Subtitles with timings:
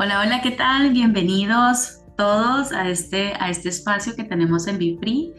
[0.00, 0.92] Hola, hola, ¿qué tal?
[0.92, 5.32] Bienvenidos todos a este, a este espacio que tenemos en BeFree,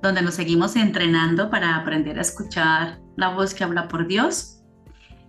[0.00, 4.62] donde nos seguimos entrenando para aprender a escuchar la voz que habla por Dios.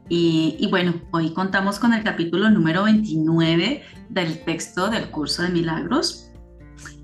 [0.09, 5.49] Y, y bueno, hoy contamos con el capítulo número 29 del texto del curso de
[5.49, 6.31] milagros.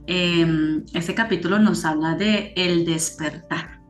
[0.05, 3.81] Eh, este capítulo nos habla de el despertar.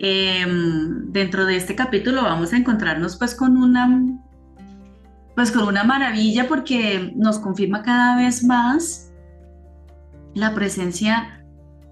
[0.00, 3.86] Em, dentro de este capítulo vamos a encontrarnos pues con una
[5.34, 9.12] pues con una maravilla porque nos confirma cada vez más
[10.34, 11.44] la presencia,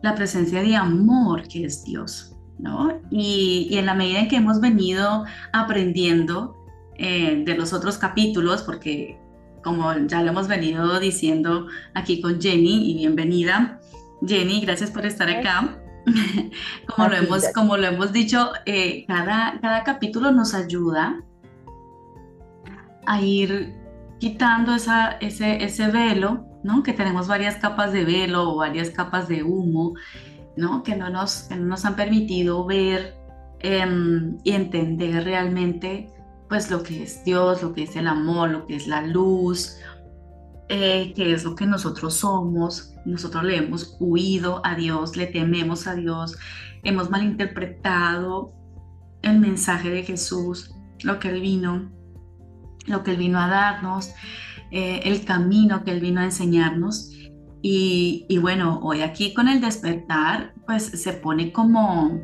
[0.03, 3.01] la presencia de amor que es Dios, ¿no?
[3.11, 6.57] Y, en la medida en que hemos venido aprendiendo
[6.97, 9.19] eh, de los otros capítulos, porque
[9.63, 13.81] como ya lo hemos venido diciendo aquí con Jenny, y bienvenida,
[14.27, 15.79] Jenny, gracias por estar acá.
[16.87, 21.23] como, lo hemos, como lo hemos dicho, eh, cada, cada capítulo nos ayuda
[23.07, 23.75] a ir
[24.19, 26.83] quitando ese, ese velo, ¿no?
[26.83, 29.95] Que tenemos varias capas de velo o varias capas de humo,
[30.57, 30.83] ¿no?
[30.83, 33.17] Que no nos, nos han permitido ver
[33.61, 36.13] em, y entender realmente
[36.49, 39.77] pues lo que es Dios, lo que es el amor, lo que es la luz,
[40.69, 42.93] eh, que es lo que nosotros somos.
[43.05, 46.37] Nosotros le hemos huido a Dios, le tememos a Dios,
[46.83, 48.53] hemos malinterpretado
[49.23, 52.00] el mensaje de Jesús, lo que Él vino
[52.87, 54.13] lo que Él vino a darnos,
[54.71, 57.13] eh, el camino que Él vino a enseñarnos.
[57.63, 62.19] Y, bueno, hoy aquí con el despertar, pues se pone como,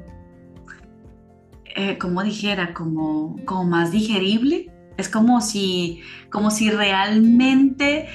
[1.75, 4.73] eh, como dijera, como, como más digerible.
[4.97, 8.09] Es como si, como si realmente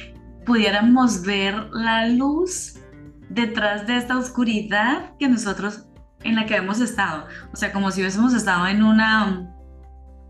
[0.48, 2.80] pudiéramos ver la luz
[3.30, 5.86] detrás de esta oscuridad que nosotros
[6.24, 7.26] en la que hemos estado.
[7.54, 9.54] O sea, como si hubiésemos estado en una,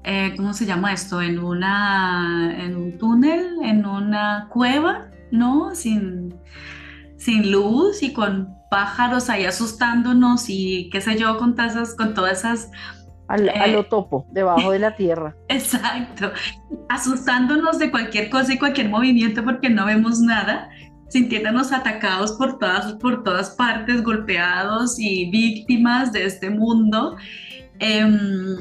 [0.04, 1.22] eh, ¿cómo se llama esto?
[1.22, 5.76] En, una, en un túnel, en una cueva, ¿no?
[5.76, 6.34] Sin,
[7.18, 12.40] sin luz y con pájaros ahí asustándonos y qué sé yo, con, todas con todas
[12.40, 12.72] esas...
[13.28, 15.36] Al, a lo eh, topo, debajo de la tierra.
[15.48, 16.32] Exacto,
[16.90, 20.70] asustándonos de cualquier cosa y cualquier movimiento porque no vemos nada,
[21.10, 27.18] sintiéndonos atacados por todas, por todas partes, golpeados y víctimas de este mundo.
[27.80, 28.58] Em,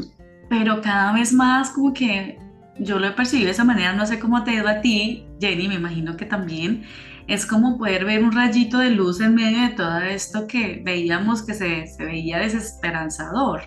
[0.51, 2.39] pero cada vez más como que
[2.77, 5.25] yo lo he percibido de esa manera, no sé cómo te ha ido a ti,
[5.41, 6.83] Jenny, me imagino que también,
[7.29, 11.43] es como poder ver un rayito de luz en medio de todo esto que veíamos
[11.45, 13.63] que se, se veía desesperanzador.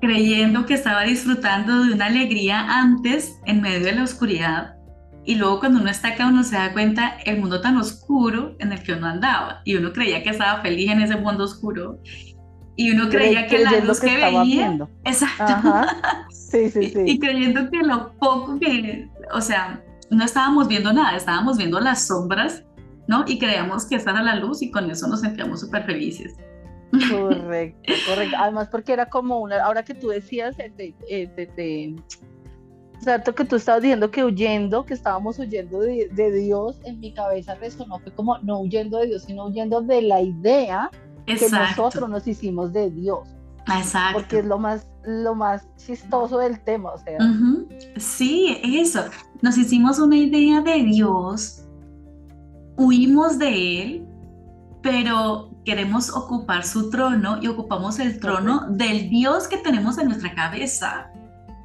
[0.00, 4.76] Creyendo que estaba disfrutando de una alegría antes en medio de la oscuridad
[5.24, 8.72] y luego cuando uno está acá uno se da cuenta el mundo tan oscuro en
[8.72, 11.98] el que uno andaba y uno creía que estaba feliz en ese mundo oscuro
[12.80, 15.86] y uno creía que la luz que, veía, exacto,
[16.30, 17.02] sí, sí, sí.
[17.04, 22.06] y creyendo que lo poco que, o sea, no estábamos viendo nada, estábamos viendo las
[22.06, 22.64] sombras,
[23.06, 23.26] ¿no?
[23.26, 26.34] Y creíamos que esa era la luz y con eso nos sentíamos súper felices.
[27.10, 28.36] Correcto, correcto.
[28.38, 31.96] Además porque era como una, ahora que tú decías, de, de,
[32.98, 37.12] cierto que tú estabas diciendo que huyendo, que estábamos huyendo de, de, Dios, en mi
[37.12, 40.90] cabeza resonó, fue como no huyendo de Dios, sino huyendo de la idea
[41.38, 43.28] que nosotros nos hicimos de Dios.
[43.66, 44.20] Exacto.
[44.20, 47.18] Porque es lo más, lo más chistoso del tema, o sea.
[47.96, 49.04] Sí, eso.
[49.42, 51.64] Nos hicimos una idea de Dios,
[52.76, 54.06] huimos de Él,
[54.82, 60.34] pero queremos ocupar su trono y ocupamos el trono del Dios que tenemos en nuestra
[60.34, 61.10] cabeza.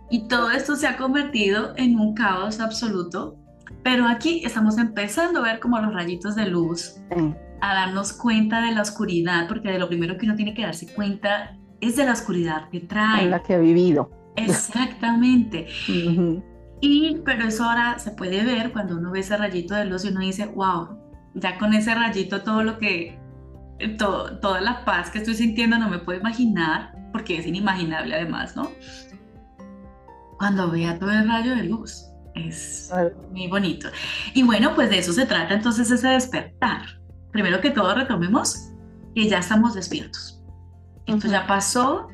[0.09, 3.37] Y todo esto se ha convertido en un caos absoluto.
[3.83, 6.95] Pero aquí estamos empezando a ver como los rayitos de luz
[7.61, 10.93] a darnos cuenta de la oscuridad, porque de lo primero que uno tiene que darse
[10.93, 13.23] cuenta es de la oscuridad que trae.
[13.23, 14.09] En la que ha vivido.
[14.35, 15.67] Exactamente.
[16.81, 20.09] Y, pero eso ahora se puede ver cuando uno ve ese rayito de luz y
[20.09, 20.97] uno dice, wow,
[21.33, 23.17] ya con ese rayito todo lo que,
[23.97, 28.55] todo, toda la paz que estoy sintiendo no me puedo imaginar, porque es inimaginable además,
[28.55, 28.71] ¿no?
[30.37, 32.91] Cuando vea todo el rayo de luz, es
[33.31, 33.87] muy bonito.
[34.33, 37.04] Y bueno, pues de eso se trata entonces ese despertar
[37.35, 38.69] primero que todo retomemos
[39.13, 40.41] que ya estamos despiertos.
[41.05, 42.07] Esto ya pasó,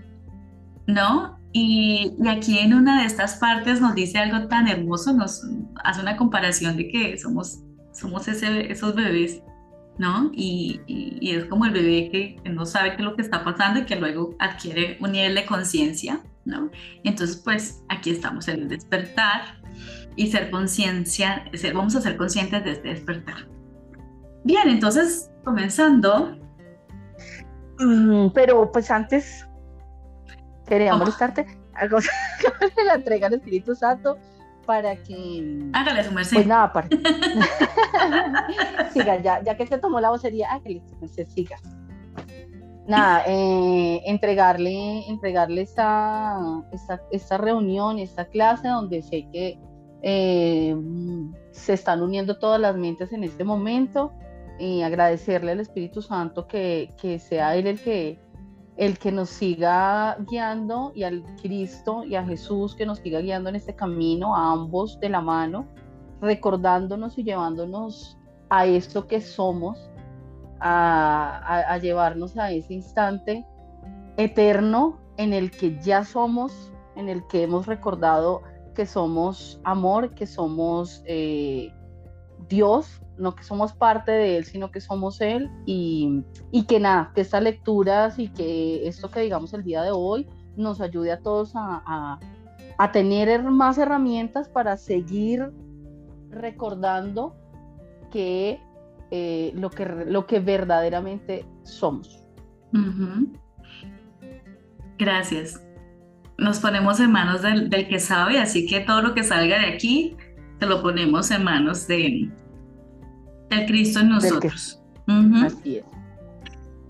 [0.87, 1.39] ¿no?
[1.53, 5.43] Y, aquí en una de estas partes nos dice algo tan hermoso, nos
[5.83, 7.59] hace una comparación de que somos,
[7.93, 9.43] somos ese, esos bebés,
[9.99, 10.31] ¿no?
[10.33, 13.81] Y, y, es como el bebé que, no sabe qué es lo que está pasando
[13.81, 16.71] y que luego adquiere un nivel de conciencia, ¿no?
[17.03, 19.61] Entonces, pues aquí estamos en el despertar
[20.15, 21.45] y ser conciencia,
[21.75, 23.60] vamos a ser conscientes de este despertar.
[24.43, 26.37] Bien, entonces, comenzando.
[27.79, 29.47] Mm, pero pues antes,
[30.67, 31.45] quería molestarte.
[31.73, 31.99] Algo
[32.85, 34.17] la entrega al Espíritu Santo.
[34.65, 35.69] para que...
[35.73, 36.37] Hágale su merced.
[36.37, 36.87] Pues nada, para...
[38.93, 41.57] siga, ya, ya que se tomó la vocería, hágale su merced, siga.
[42.87, 46.39] Nada, eh, entregarle, entregarle esta,
[46.71, 49.59] esta, esta, reunión, esta clase donde sé que
[50.01, 50.75] eh,
[51.51, 54.11] se están uniendo todas las mentes en este momento
[54.59, 58.19] y agradecerle al Espíritu Santo que, que sea Él el que,
[58.77, 63.49] el que nos siga guiando y al Cristo y a Jesús que nos siga guiando
[63.49, 65.67] en este camino, a ambos de la mano,
[66.21, 68.17] recordándonos y llevándonos
[68.49, 69.89] a esto que somos,
[70.59, 73.45] a, llevarnos a ese instante
[74.17, 78.41] eterno en el que ya somos, en el que hemos recordado
[78.75, 81.73] que somos amor, que somos eh,
[82.47, 86.23] Dios, no que somos parte de Él, sino que somos Él y,
[86.67, 90.27] que nada, que estas lecturas y que esto que digamos el día de hoy
[90.57, 92.19] nos ayude a todos a,
[92.91, 95.51] tener más herramientas para seguir
[96.31, 97.35] recordando
[98.09, 98.59] que,
[99.11, 102.23] eh, lo, que lo que verdaderamente somos.
[104.97, 105.61] Gracias.
[106.39, 109.67] Nos ponemos en manos del, del que sabe, así que todo lo que salga de
[109.67, 110.17] aquí,
[110.57, 112.31] te lo ponemos en manos de,
[113.51, 114.81] el Cristo en nosotros.
[115.07, 115.85] Así es.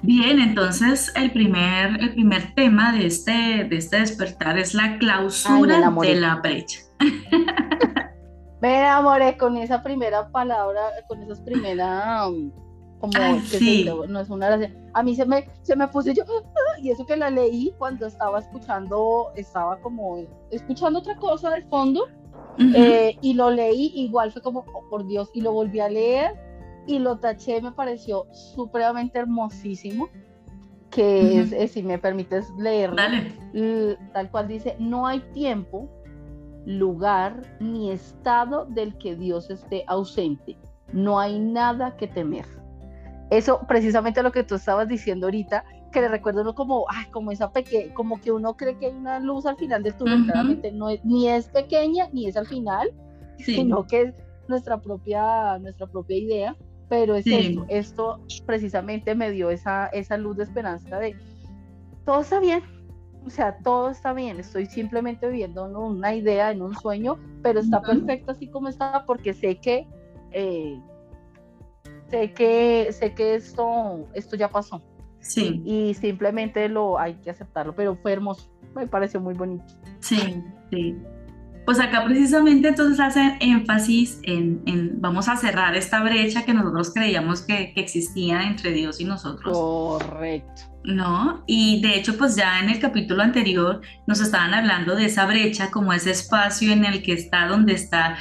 [0.03, 5.91] Bien, entonces el primer, el primer tema de este, de este despertar es la clausura
[6.01, 6.79] de la brecha.
[8.61, 12.51] Me enamoré con esa primera palabra, con esas primeras, um,
[12.99, 13.13] como
[14.07, 14.59] no es una
[14.93, 16.23] A mí se me, se me puso yo,
[16.79, 22.07] y eso que la leí cuando estaba escuchando, estaba como escuchando otra cosa de fondo,
[22.75, 26.39] eh, y lo leí, igual fue como, oh, por Dios, y lo volví a leer,
[26.87, 30.09] y lo taché, me pareció supremamente hermosísimo,
[30.89, 32.97] que es, si me permites leerlo,
[34.13, 35.89] tal cual dice, no hay tiempo,
[36.65, 40.57] lugar ni estado del que Dios esté ausente,
[40.93, 42.45] no hay nada que temer.
[43.29, 45.63] Eso precisamente lo que tú estabas diciendo ahorita,
[45.93, 49.19] que le recuerdo como, ay, como esa pequeña, como que uno cree que hay una
[49.19, 52.91] luz al final del túnel, claramente no es, ni es pequeña ni es al final,
[53.37, 54.13] sino que es
[54.47, 56.55] nuestra propia, nuestra propia idea
[56.91, 61.15] pero es esto, esto precisamente me dio esa, esa luz de esperanza de
[62.03, 62.61] todo está bien,
[63.25, 67.81] o sea, todo está bien, estoy simplemente viviendo una idea, en un sueño, pero está
[67.81, 69.87] perfecto así como está porque sé que,
[70.33, 70.81] eh,
[72.09, 74.81] sé que, sé que esto, esto ya pasó.
[75.21, 75.61] Sí.
[75.63, 79.63] Y simplemente lo hay que aceptarlo, pero fue hermoso, me pareció muy bonito.
[80.01, 80.97] Sí, sí.
[81.65, 87.41] Pues acá precisamente entonces hace énfasis en, vamos a cerrar esta brecha que nosotros creíamos
[87.41, 89.57] que, existía entre Dios y nosotros.
[89.57, 90.63] Correcto.
[90.83, 91.43] ¿No?
[91.45, 95.69] Y de hecho, pues ya en el capítulo anterior nos estaban hablando de esa brecha
[95.69, 98.17] como ese espacio en el que está, donde está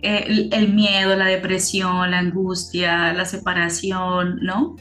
[0.00, 4.76] eh, el, miedo, la depresión, la angustia, la separación, ¿no?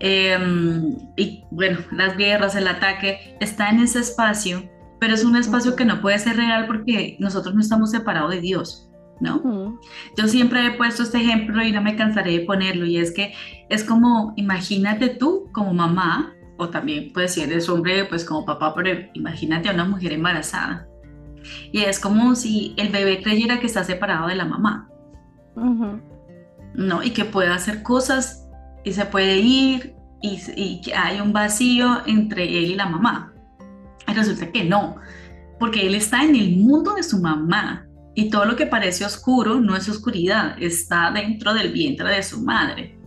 [0.00, 4.68] Em, y bueno, las guerras, el ataque, está en ese espacio
[4.98, 8.40] pero es un espacio que no puede ser real porque nosotros no estamos separados de
[8.40, 8.90] Dios,
[9.20, 9.78] ¿no?
[10.16, 13.34] Yo siempre he puesto este ejemplo y no me cansaré de ponerlo, y es que
[13.68, 18.74] es como, imagínate tú como mamá, o también puede ser eres hombre, pues como papá,
[18.74, 20.88] pero imagínate a una mujer embarazada.
[21.70, 24.88] Y es como si el bebé creyera que está separado de la mamá.
[26.74, 27.02] ¿No?
[27.02, 28.48] Y que puede hacer cosas
[28.84, 33.35] y se puede ir y, y que hay un vacío entre él y la mamá
[34.14, 34.96] resulta que no,
[35.58, 39.60] porque él está en el mundo de su mamá y todo lo que parece oscuro
[39.60, 42.98] no es oscuridad, está dentro del vientre de su madre,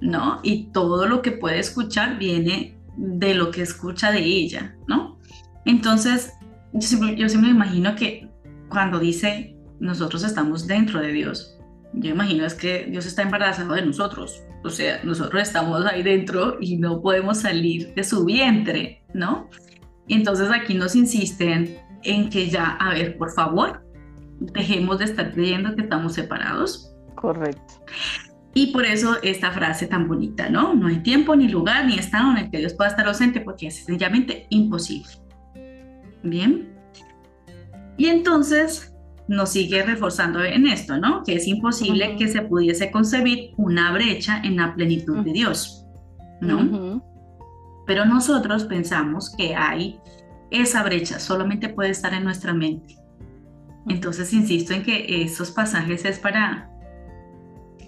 [0.00, 0.40] ¿no?
[0.42, 5.18] Y todo lo que puede escuchar viene de lo que escucha de ella, ¿no?
[5.64, 6.32] Entonces,
[6.72, 8.28] yo siempre, yo siempre imagino que
[8.68, 11.58] cuando dice nosotros estamos dentro de Dios,
[11.94, 16.58] yo imagino es que Dios está embarazado de nosotros, o sea, nosotros estamos ahí dentro
[16.60, 19.50] y no podemos salir de su vientre, ¿no?
[20.08, 23.84] Entonces aquí nos insisten en que ya, a ver, por favor,
[24.40, 26.94] dejemos de estar creyendo que estamos separados.
[27.14, 27.74] Correcto.
[28.54, 30.74] Y por eso esta frase tan bonita, ¿no?
[30.74, 33.68] No hay tiempo, ni lugar, ni estado en el que Dios pueda estar ausente, porque
[33.68, 35.08] es sencillamente imposible.
[36.22, 36.68] Bien.
[37.96, 38.94] Y entonces
[39.28, 41.22] nos sigue reforzando en esto, ¿no?
[41.22, 45.86] Que es imposible que se pudiese concebir una brecha en la plenitud de Dios,
[46.40, 47.02] ¿no?
[47.86, 50.00] Pero nosotros pensamos que hay
[50.50, 52.96] esa brecha, solamente puede estar en nuestra mente.
[53.88, 56.70] Entonces insisto en que esos pasajes es para,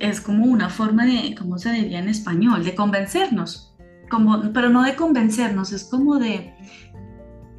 [0.00, 2.64] es como una forma de, ¿cómo se diría en español?
[2.64, 3.76] De convencernos,
[4.10, 6.54] como, pero no de convencernos, es como de...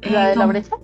[0.02, 0.76] ¿La de la brecha?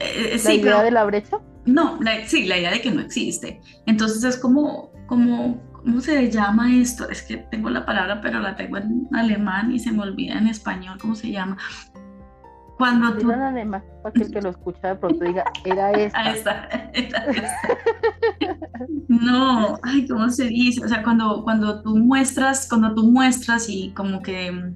[0.00, 1.38] Eh, ¿La idea de la brecha?
[1.68, 3.60] no, sí, la idea de que no existe.
[3.86, 7.08] Entonces es como, como, ¿cómo se llama esto?
[7.08, 10.46] Es que tengo la palabra, pero la tengo en alemán y se me olvida en
[10.46, 11.56] español, ¿cómo se llama?
[12.76, 13.30] Cuando tú...
[13.32, 16.28] En alemán, para que el que lo escucha de pronto diga, era esta.
[16.92, 17.24] Esta, esta,
[19.08, 20.84] no, ay, ¿cómo se dice?
[20.84, 24.72] O sea, cuando, cuando tú muestras, cuando tú muestras y como que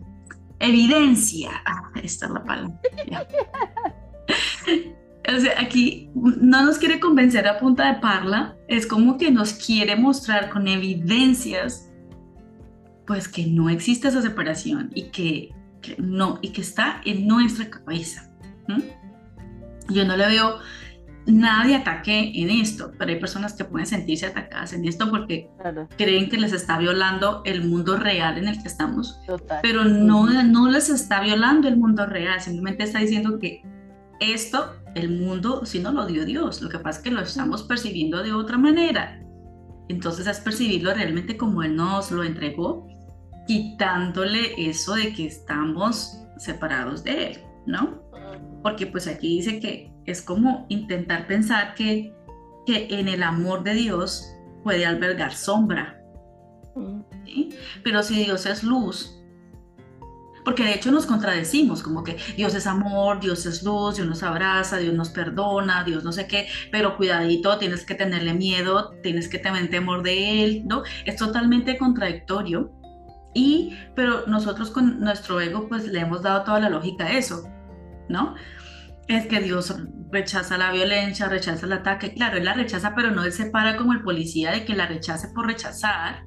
[0.58, 2.80] evidencia, ah, esta es la palabra.
[5.28, 9.52] O sea, aquí no nos quiere convencer a punta de parla, es como que nos
[9.52, 11.90] quiere mostrar con evidencias,
[13.06, 15.54] pues que no existe esa separación y que,
[15.98, 18.30] no, y que está en nuestra cabeza.
[19.88, 20.58] Yo no le veo
[21.26, 25.48] nada de ataque en esto, pero hay personas que pueden sentirse atacadas en esto porque
[25.96, 29.20] creen que les está violando el mundo real en el que estamos,
[29.62, 33.62] pero no, no les está violando el mundo real, simplemente está diciendo que
[34.20, 37.62] esto el mundo si no lo dio Dios, lo que pasa es que lo estamos
[37.62, 39.22] percibiendo de otra manera.
[39.88, 42.86] Entonces es percibirlo realmente como Él nos lo entregó,
[43.46, 48.02] quitándole eso de que estamos separados de Él, ¿no?
[48.62, 52.14] Porque pues aquí dice que es como intentar pensar que,
[52.66, 54.24] que en el amor de Dios
[54.62, 56.00] puede albergar sombra.
[57.24, 57.50] ¿sí?
[57.82, 59.21] Pero si Dios es luz,
[60.44, 64.22] porque de hecho nos contradecimos, como que Dios es amor, Dios es luz, Dios nos
[64.22, 69.28] abraza, Dios nos perdona, Dios no sé qué, pero cuidadito, tienes que tenerle miedo, tienes
[69.28, 70.82] que tener temor de Él, ¿no?
[71.04, 72.72] Es totalmente contradictorio.
[73.34, 77.48] Y, pero nosotros con nuestro ego, pues le hemos dado toda la lógica a eso,
[78.08, 78.34] ¿no?
[79.08, 79.74] Es que Dios
[80.10, 82.12] rechaza la violencia, rechaza el ataque.
[82.14, 84.86] Claro, Él la rechaza, pero no Él se para como el policía de que la
[84.86, 86.24] rechace por rechazar.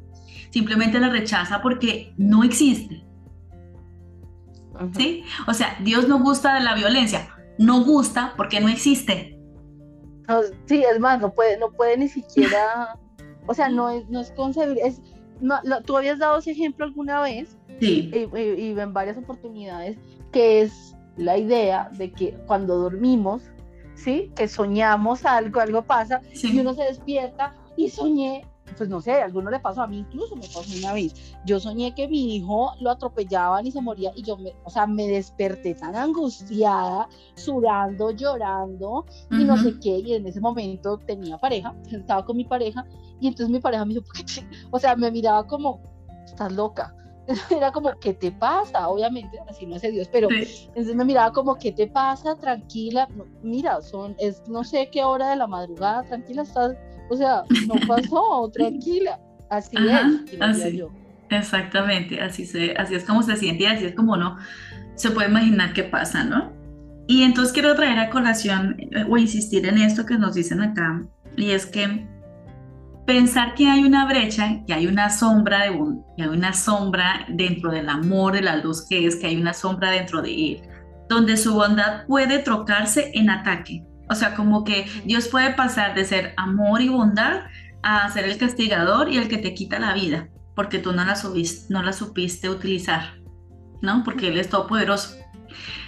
[0.52, 3.06] Simplemente la rechaza porque no existe.
[4.96, 5.24] ¿Sí?
[5.48, 9.40] O sea, Dios no gusta de la violencia, no gusta porque no existe.
[10.66, 12.98] sí, es más, no puede, no puede ni siquiera,
[13.48, 15.02] o sea, no es, no es concebible, es,
[15.86, 18.12] tú habías dado ese ejemplo alguna vez, sí.
[18.14, 19.98] y, en varias oportunidades,
[20.32, 23.44] que es la idea de que cuando dormimos,
[23.96, 24.32] ¿sí?
[24.36, 28.46] Que soñamos algo, algo pasa, y uno se despierta y soñé
[28.78, 31.14] pues no sé, a alguno le pasó, a mí incluso me pasó una vez.
[31.46, 34.88] Yo soñé que mi hijo lo atropellaban y se moría y yo, me, o sea,
[34.88, 40.00] me desperté tan angustiada, sudando, llorando y no sé qué.
[40.00, 42.86] Y en ese momento tenía pareja, estaba con mi pareja
[43.20, 44.06] y entonces mi pareja me dijo,
[44.72, 45.82] o sea, me miraba como,
[46.26, 46.94] estás loca.
[47.50, 48.88] Era como, ¿qué te pasa?
[48.88, 52.36] Obviamente, así no hace Dios, pero entonces me miraba como, ¿qué te pasa?
[52.36, 53.08] Tranquila,
[53.42, 56.76] mira, son, es no sé qué hora de la madrugada, tranquila, estás
[57.10, 59.20] o sea, no pasó, tranquila.
[59.50, 60.42] Así es.
[60.42, 60.78] Así.
[60.78, 60.90] Yo.
[61.30, 64.38] Exactamente, así, se, así es como se siente y así es como uno
[64.96, 66.54] se puede imaginar qué pasa, ¿no?
[67.08, 71.04] Y entonces quiero traer a colación eh, o insistir en esto que nos dicen acá,
[71.36, 72.08] y es que
[73.06, 77.26] pensar que hay una brecha, que hay una sombra de un, que hay una sombra
[77.28, 80.62] dentro del amor, de la luz que es, que hay una sombra dentro de él,
[81.10, 86.06] donde su bondad puede trocarse en ataque, o sea, como que Dios puede pasar de
[86.06, 87.42] ser amor y bondad
[87.82, 91.16] a ser el castigador y el que te quita la vida, porque tú no la,
[91.16, 93.16] subiste, no la supiste utilizar,
[93.82, 94.04] ¿no?
[94.04, 95.16] Porque Él es todopoderoso.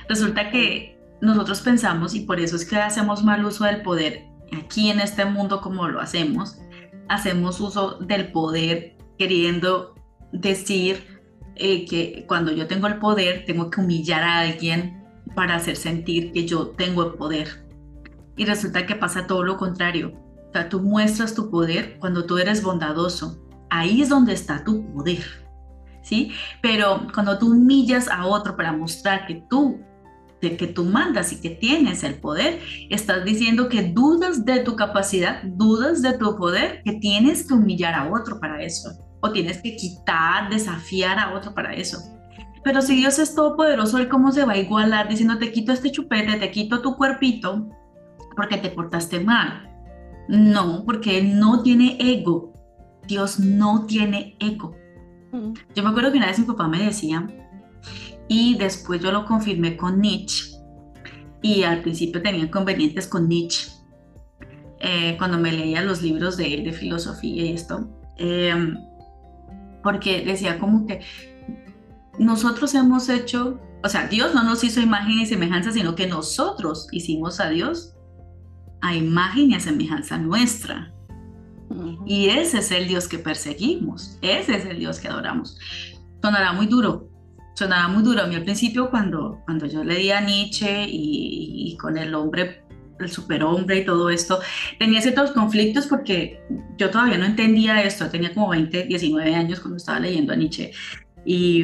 [0.08, 4.90] Resulta que nosotros pensamos, y por eso es que hacemos mal uso del poder aquí
[4.90, 6.60] en este mundo como lo hacemos,
[7.10, 9.96] hacemos uso del poder queriendo
[10.32, 11.22] decir
[11.56, 15.04] eh, que cuando yo tengo el poder tengo que humillar a alguien
[15.36, 17.67] para hacer sentir que yo tengo el poder
[18.38, 20.14] y resulta que pasa todo lo contrario.
[20.50, 23.40] O sea, tú muestras tu poder cuando tú eres bondadoso.
[23.70, 25.24] Ahí es donde está tu poder.
[26.02, 26.32] ¿Sí?
[26.62, 29.82] Pero cuando tú humillas a otro para mostrar que tú
[30.42, 32.60] de que tú mandas y que tienes el poder,
[32.92, 37.96] estás diciendo que dudas de tu capacidad, dudas de tu poder, que tienes que humillar
[37.96, 41.98] a otro para eso, o tienes que quitar, desafiar a otro para eso.
[42.64, 45.92] Pero si Dios es todopoderoso, ¿Él cómo se va a igualar diciendo te quito este
[45.92, 47.68] chupete, te quito tu cuerpito
[48.38, 49.68] porque te portaste mal.
[50.30, 52.54] No, porque Él no tiene ego.
[53.08, 54.76] Dios no tiene ego.
[55.32, 55.54] Mm.
[55.76, 57.28] Yo me acuerdo que una vez mi papá me decía,
[58.28, 60.56] y después yo lo confirmé con Nietzsche,
[61.42, 63.72] y al principio tenía inconvenientes con Nietzsche,
[64.80, 68.78] eh, cuando me leía los libros de él de filosofía y esto, em,
[69.82, 71.02] porque decía como que
[72.20, 76.88] nosotros hemos hecho, o sea, Dios no nos hizo imagen y semejanza, sino que nosotros
[76.92, 77.97] hicimos a Dios
[78.82, 80.94] a imagen y a semejanza nuestra.
[82.06, 85.60] Y ese es el Dios que perseguimos, ese es el Dios que adoramos.
[86.22, 87.10] Sonará muy duro,
[87.56, 88.24] sonará muy duro.
[88.24, 92.64] A mí al principio cuando, cuando yo leía Nietzsche y, con el hombre
[93.00, 94.40] el superhombre y todo esto,
[94.80, 96.42] tenía ciertos conflictos porque
[96.80, 100.72] yo todavía no entendía esto, tenía como 20, 19 años cuando estaba leyendo a Nietzsche,
[101.24, 101.64] y,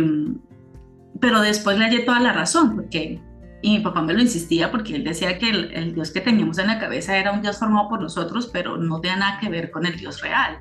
[1.20, 3.20] pero después le hallé toda la razón, porque
[3.64, 6.68] y mi papá me lo insistía porque él decía que el, Dios que teníamos en
[6.68, 9.86] la cabeza era un Dios formado por nosotros, pero no tenía nada que ver con
[9.86, 10.58] el Dios real.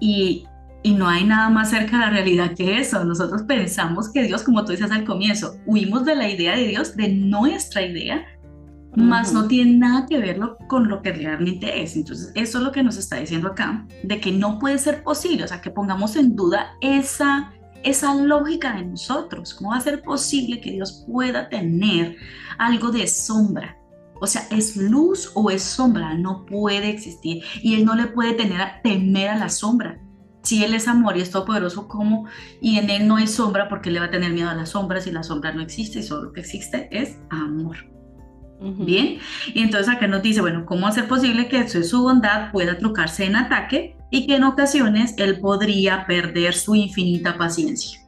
[0.00, 0.44] Y,
[0.82, 3.02] y no hay nada más cerca de la realidad que eso.
[3.06, 6.94] Nosotros pensamos que Dios, como tú dices al comienzo, huimos de la idea de Dios,
[6.94, 8.22] de nuestra idea,
[8.96, 11.96] más no tiene nada que ver con lo que realmente es.
[11.96, 15.44] Entonces, eso es lo que nos está diciendo acá, de que no puede ser posible,
[15.44, 19.54] o sea, que pongamos en duda esa, esa lógica de nosotros.
[19.54, 22.16] ¿Cómo va a ser posible que Dios pueda tener
[22.58, 23.76] algo de sombra?
[24.20, 27.42] O sea, es luz o es sombra, no puede existir.
[27.62, 29.98] Y Él no le puede tener a, temer a la sombra.
[30.42, 32.26] Si Él es amor y es todopoderoso, ¿cómo?
[32.60, 35.06] Y en Él no hay sombra porque le va a tener miedo a las sombras
[35.06, 37.76] y la sombra no existe y solo lo que existe es amor.
[38.62, 39.18] Bien,
[39.54, 43.36] y entonces acá nos dice, bueno, ¿cómo hacer posible que su bondad pueda trucarse en
[43.36, 48.00] ataque y que en ocasiones él podría perder su infinita paciencia?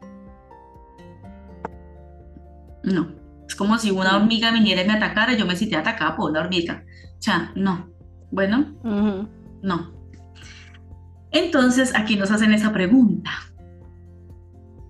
[2.82, 3.12] No,
[3.47, 6.30] es como si una hormiga viniera y me atacara y yo me sintiera atacada por
[6.30, 6.85] una hormiga.
[7.18, 7.90] O sea, no.
[8.30, 8.75] Bueno,
[9.62, 9.92] no.
[11.30, 13.30] Entonces aquí nos hacen esa pregunta.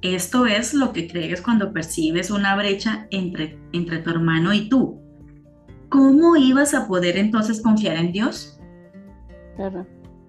[0.01, 5.03] Esto es lo que crees cuando percibes una brecha entre, entre tu hermano y tú.
[5.93, 8.59] ¿cómo ibas a poder entonces confiar en Dios?
[9.57, 9.87] Claro.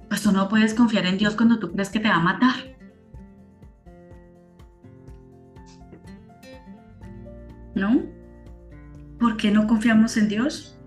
[0.09, 2.55] Pues tú no puedes confiar en Dios cuando tú crees que te va a matar.
[7.75, 8.03] ¿No?
[9.19, 10.77] ¿Por qué no confiamos en Dios?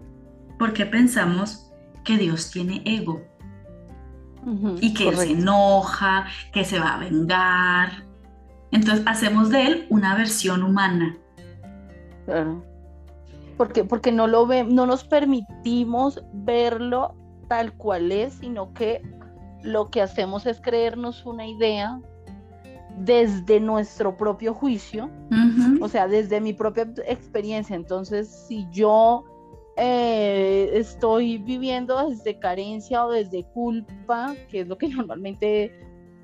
[0.58, 1.73] Porque pensamos
[2.04, 3.23] que Dios tiene ego
[4.80, 8.04] y que se enoja, que se va a vengar.
[8.70, 11.16] Entonces hacemos de él una versión humana.
[12.26, 12.62] Claro
[13.56, 17.15] porque, porque no, lo ve, no nos permitimos verlo
[17.48, 19.02] tal cual es, sino que
[19.62, 22.00] lo que hacemos es creernos una idea
[22.99, 25.10] desde nuestro propio juicio,
[25.80, 27.76] o sea, desde mi propia experiencia.
[27.76, 29.25] Entonces, si yo
[29.76, 35.73] eh, estoy viviendo desde carencia o desde culpa, que es lo que normalmente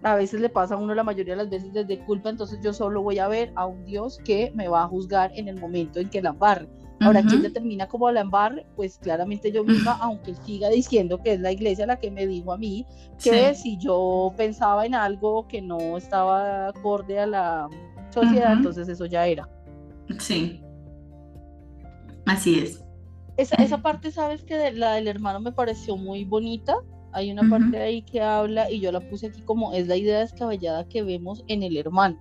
[0.02, 2.72] a veces le pasa a uno la mayoría de las veces desde culpa, entonces yo
[2.72, 6.00] solo voy a ver a un Dios que me va a juzgar en el momento
[6.00, 6.68] en que la barre.
[7.02, 8.66] Ahora, ¿quién determina cómo la embarre?
[8.76, 12.52] Pues claramente yo misma, aunque siga diciendo que es la iglesia la que me dijo
[12.52, 12.86] a mí
[13.22, 17.68] que si yo pensaba en algo que no estaba acorde a la
[18.10, 19.48] sociedad, entonces eso ya era.
[20.18, 20.60] Sí.
[22.26, 22.84] Así es.
[23.36, 26.76] Esa, esa parte, sabes que la del hermano me pareció muy bonita.
[27.12, 30.20] Hay una parte ahí que habla y yo la puse aquí como es la idea
[30.20, 32.18] descabellada que vemos en el hermano.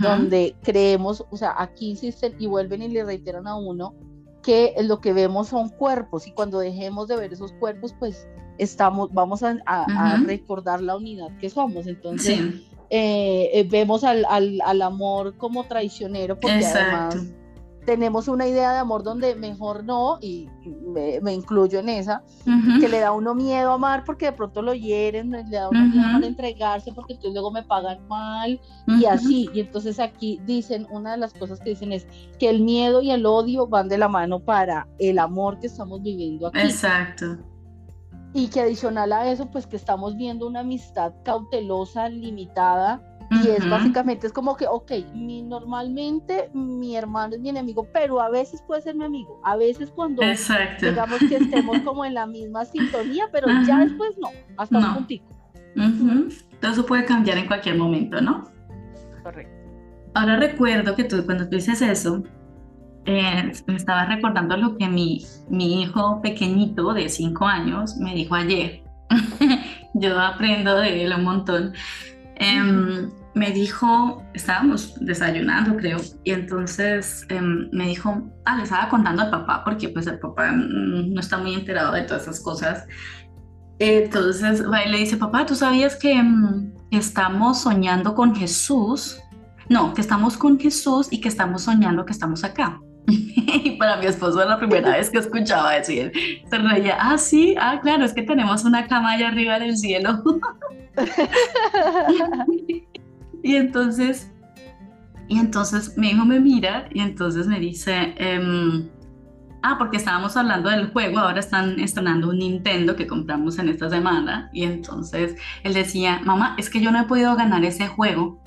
[0.00, 3.94] donde creemos, o sea, aquí insisten y vuelven y le reiteran a uno
[4.42, 8.26] que lo que vemos son cuerpos y cuando dejemos de ver esos cuerpos, pues
[8.58, 11.86] estamos, vamos a, recordar la unidad que somos.
[11.86, 12.40] Entonces,
[12.90, 17.32] eh, eh, vemos al, al, amor como traicionero porque además
[17.84, 20.48] tenemos una idea de amor donde mejor no, y
[20.92, 22.22] me, incluyo en esa,
[22.80, 25.86] que le da uno miedo a amar porque de pronto lo hieren, le da uno
[25.86, 29.48] miedo a entregarse porque entonces luego me pagan mal y así.
[29.54, 32.06] Y entonces aquí dicen, una de las cosas que dicen es
[32.38, 36.02] que el miedo y el odio van de la mano para el amor que estamos
[36.02, 36.60] viviendo aquí.
[36.60, 37.38] Exacto.
[38.32, 43.70] Y que adicional a eso, pues que estamos viendo una amistad cautelosa, limitada, y es
[43.70, 48.60] básicamente, es como que, ok, mi, normalmente mi hermano es mi enemigo, pero a veces
[48.66, 49.40] puede ser mi amigo.
[49.44, 54.30] A veces cuando digamos que estemos como en la misma sintonía, pero ya después no,
[54.56, 55.26] hasta un puntico.
[56.60, 58.50] Todo eso puede cambiar en cualquier momento, ¿no?
[59.22, 59.54] Correcto.
[60.14, 62.24] Ahora recuerdo que tú cuando tú dices eso,
[63.04, 68.34] eh, me estaba recordando lo que mi, mi hijo pequeñito de 5 años me dijo
[68.34, 68.82] ayer.
[69.94, 71.72] Yo aprendo de él un montón.
[72.36, 79.22] Eh, me dijo, estábamos desayunando creo, y entonces em, me dijo, ah, le estaba contando
[79.22, 82.86] al papá, porque pues el papá mm, no está muy enterado de todas esas cosas.
[83.78, 89.18] Entonces le dice, papá, ¿tú sabías que mm, estamos soñando con Jesús?
[89.68, 92.80] No, que estamos con Jesús y que estamos soñando que estamos acá.
[93.06, 96.12] y para mi esposo era la primera vez que escuchaba decir,
[96.50, 99.76] se reía, ah, sí, ah, claro, es que tenemos una cama allá arriba en el
[99.78, 100.22] cielo.
[103.42, 104.30] Y entonces,
[105.28, 108.88] y entonces mi hijo me mira y entonces me dice, em,
[109.62, 113.88] ah, porque estábamos hablando del juego, ahora están estrenando un Nintendo que compramos en esta
[113.88, 114.50] semana.
[114.52, 118.42] Y entonces él decía, mamá, es que yo no he podido ganar ese juego.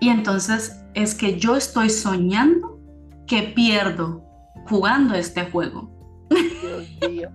[0.00, 2.80] Y entonces es que yo estoy soñando
[3.26, 4.22] que pierdo
[4.68, 5.90] jugando este juego.
[6.30, 7.30] Dios mío.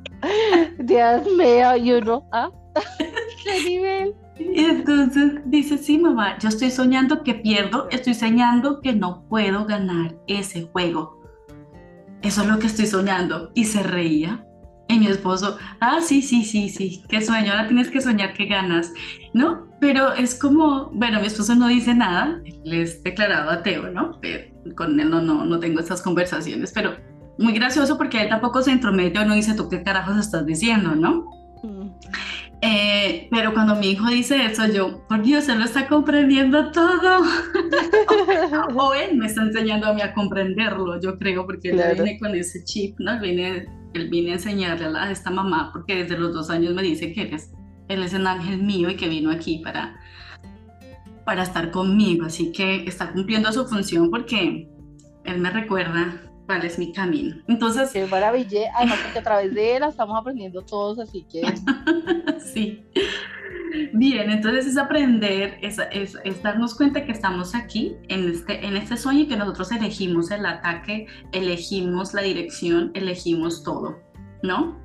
[0.79, 2.49] Dios mío, y uno, ¿ah?
[3.43, 4.15] ¿Qué nivel?
[4.53, 9.65] Y entonces dice, sí, mamá, yo estoy soñando que pierdo, estoy soñando que no puedo
[9.65, 11.19] ganar ese juego.
[12.21, 13.51] Eso es lo que estoy soñando.
[13.55, 14.45] Y se reía.
[14.87, 18.45] Y mi esposo, ah, sí, sí, sí, sí, qué sueño, ahora tienes que soñar que
[18.45, 18.91] ganas,
[19.33, 19.69] ¿no?
[19.79, 24.19] Pero es como, bueno, mi esposo no dice nada, él es declarado ateo, ¿no?
[24.21, 26.97] Pero con él no, no, no tengo estas conversaciones, pero
[27.37, 30.93] muy gracioso porque él tampoco se entromete o no dice tú qué carajos estás diciendo,
[30.93, 31.25] ¿no?
[31.63, 31.89] Mm.
[32.63, 37.23] Eh, pero cuando mi hijo dice eso, yo, por Dios, él lo está comprendiendo todo.
[38.75, 42.35] o, él me está enseñando a mí a comprenderlo, yo creo, porque él viene con
[42.35, 43.13] ese chip, ¿no?
[43.13, 46.83] Él viene, él viene a enseñarle a esta mamá, porque desde los dos años me
[46.83, 47.51] dice que él es,
[47.87, 49.99] él es un ángel mío y que vino aquí para,
[51.25, 52.25] para estar conmigo.
[52.27, 54.69] Así que está cumpliendo su función porque
[55.25, 57.37] él me recuerda cuál es mi camino.
[57.47, 57.91] Entonces...
[57.91, 61.41] Qué maravilla, además porque a través de él estamos aprendiendo todos, así que...
[62.53, 62.85] sí.
[63.93, 68.97] Bien, entonces es aprender, es, es, darnos cuenta que estamos aquí en este, en este
[68.97, 74.01] sueño y que nosotros elegimos el ataque, elegimos la dirección, elegimos todo,
[74.43, 74.77] ¿no?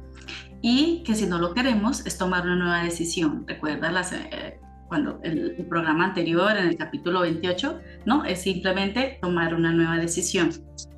[0.63, 3.45] Y que si no lo queremos es tomar una nueva decisión.
[3.49, 8.25] Recuerda las, eh, cuando el, el, programa anterior, en el capítulo 28, ¿no?
[8.25, 10.51] Es simplemente tomar una nueva decisión.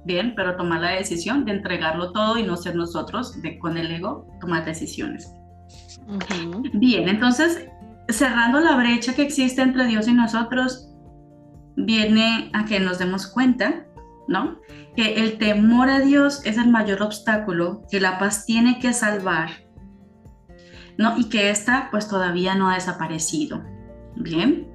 [0.04, 3.90] Bien, pero tomar la decisión de entregarlo todo y no ser nosotros, de con el
[3.90, 5.32] ego, tomar decisiones.
[6.72, 7.66] Bien, entonces,
[8.08, 10.88] cerrando la brecha que existe entre Dios y nosotros,
[11.76, 13.86] viene a que nos demos cuenta,
[14.26, 14.58] ¿no?
[14.96, 19.50] Que el temor a Dios es el mayor obstáculo que la paz tiene que salvar,
[20.96, 21.18] ¿no?
[21.18, 23.62] Y que esta pues todavía no ha desaparecido.
[24.20, 24.66] Bien,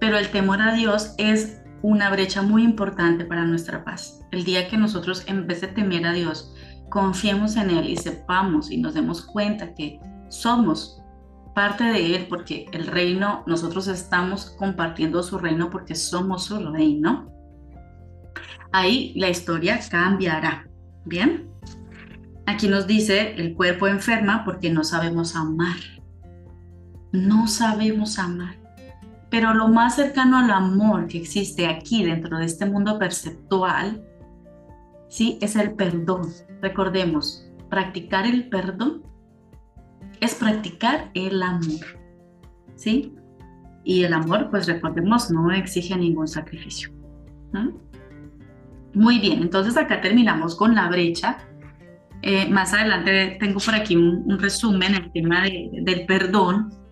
[0.00, 4.20] pero el temor a Dios es una brecha muy importante para nuestra paz.
[4.30, 6.54] El día que nosotros, en vez de temer a Dios,
[6.90, 11.02] confiemos en Él y sepamos y nos demos cuenta que somos
[11.54, 17.30] parte de Él, porque el reino, nosotros estamos compartiendo su reino porque somos su reino,
[18.72, 20.68] ahí la historia cambiará.
[21.04, 21.50] ¿Bien?
[22.46, 25.76] Aquí nos dice, el cuerpo enferma porque no sabemos amar.
[27.12, 28.63] No sabemos amar.
[29.34, 34.00] Pero lo más cercano al amor que existe aquí dentro de este mundo perceptual,
[35.08, 35.38] ¿sí?
[35.42, 36.28] Es el perdón.
[36.62, 39.02] Recordemos, practicar el perdón
[40.20, 41.84] es practicar el amor,
[42.76, 43.12] ¿sí?
[43.82, 46.90] Y el amor, pues recordemos, no exige ningún sacrificio.
[48.94, 51.38] Muy bien, entonces acá terminamos con la brecha.
[52.22, 56.83] Eh, más adelante tengo por aquí un, resumen, el tema del perdón,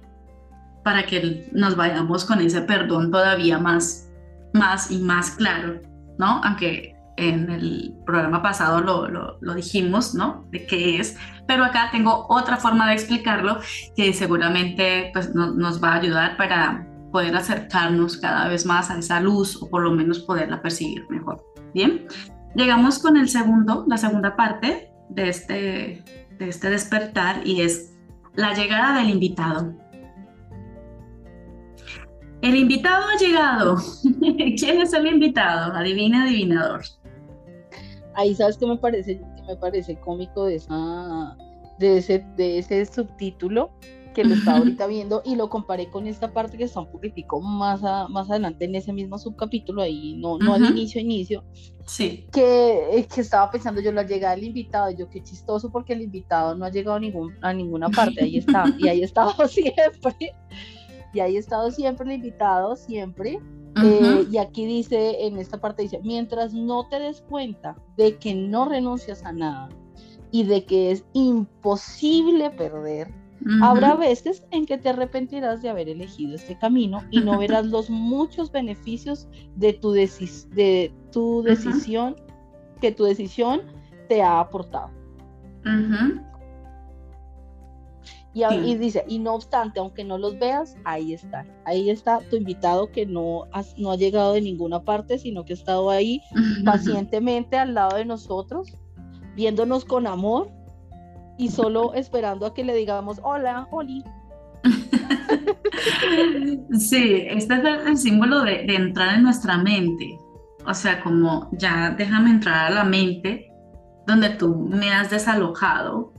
[0.85, 4.11] para que nos vayamos con ese perdón todavía más,
[4.53, 5.81] más y más claro,
[6.19, 6.41] ¿no?
[6.45, 9.09] Aunque en el programa pasado lo,
[9.41, 10.47] lo, dijimos, ¿no?
[10.51, 11.17] De qué es,
[11.47, 13.59] pero acá tengo otra forma de explicarlo
[13.97, 19.21] que seguramente pues, nos va a ayudar para poder acercarnos cada vez más a esa
[19.21, 21.45] luz o por lo menos poderla percibir mejor.
[21.75, 22.07] Bien,
[22.57, 26.05] llegamos con el segundo, la segunda parte de este,
[26.39, 27.93] de este despertar y es
[28.35, 29.75] la llegada del invitado.
[32.43, 33.77] El invitado ha llegado.
[34.59, 35.75] ¿Quién es el invitado?
[35.75, 36.83] Adivina, adivinador.
[38.15, 41.37] Ahí sabes que me parece, que me parece cómico de esa,
[41.79, 43.71] de ese, de ese subtítulo
[44.13, 47.41] que lo estaba ahorita viendo y lo comparé con esta parte que está un poquitico
[47.41, 51.45] más, más adelante en ese mismo subcapítulo, ahí no, no al inicio, inicio.
[51.87, 52.27] Sí.
[52.33, 56.03] Que, eh, que estaba pensando yo la llegada del invitado, yo qué chistoso porque el
[56.03, 60.35] invitado no ha llegado a, ningún, a ninguna parte, ahí está, y ahí estaba siempre
[61.13, 63.39] y ahí he estado siempre el invitado, siempre.
[63.83, 68.35] Eh, y aquí dice, en esta parte dice, mientras no te des cuenta de que
[68.35, 69.71] no renuncias a nada
[70.31, 73.11] y de que es imposible perder,
[73.63, 77.89] habrá veces en que te arrepentirás de haber elegido este camino y no verás los
[77.89, 82.17] muchos beneficios de tu, de tu decisión,
[82.81, 83.63] que tu decisión
[84.09, 84.91] te ha aportado.
[88.35, 91.45] Y, dice, y no obstante, aunque no los veas, ahí está.
[91.67, 95.57] Ahí está tu invitado que no, no ha llegado de ninguna parte, sino que ha
[95.57, 96.23] estado ahí
[96.65, 98.75] pacientemente al lado de nosotros,
[99.37, 100.51] viéndonos con amor
[101.37, 104.03] y solo esperando a que le digamos, hola, Oli.
[106.79, 110.19] sí, este es el, símbolo de, de entrar en nuestra mente.
[110.67, 113.53] O sea, como ya déjame entrar a la mente
[114.07, 116.12] donde tú me has desalojado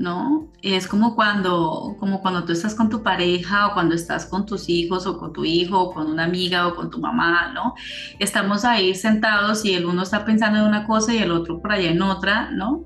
[0.00, 0.48] ¿no?
[0.62, 4.68] Es como cuando, como cuando tú estás con tu pareja o cuando estás con tus
[4.68, 7.74] hijos o con tu hijo o con una amiga o con tu mamá, ¿no?
[8.18, 11.72] Estamos ahí sentados y el uno está pensando en una cosa y el otro por
[11.72, 12.84] allá en otra, ¿no?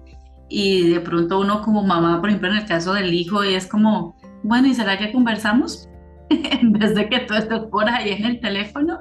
[0.48, 4.16] y de pronto uno como mamá, por ejemplo, en el caso del hijo, es como,
[4.42, 5.88] bueno, ¿y será que conversamos?
[6.31, 9.00] en vez de que tú estés por ahí en el teléfono,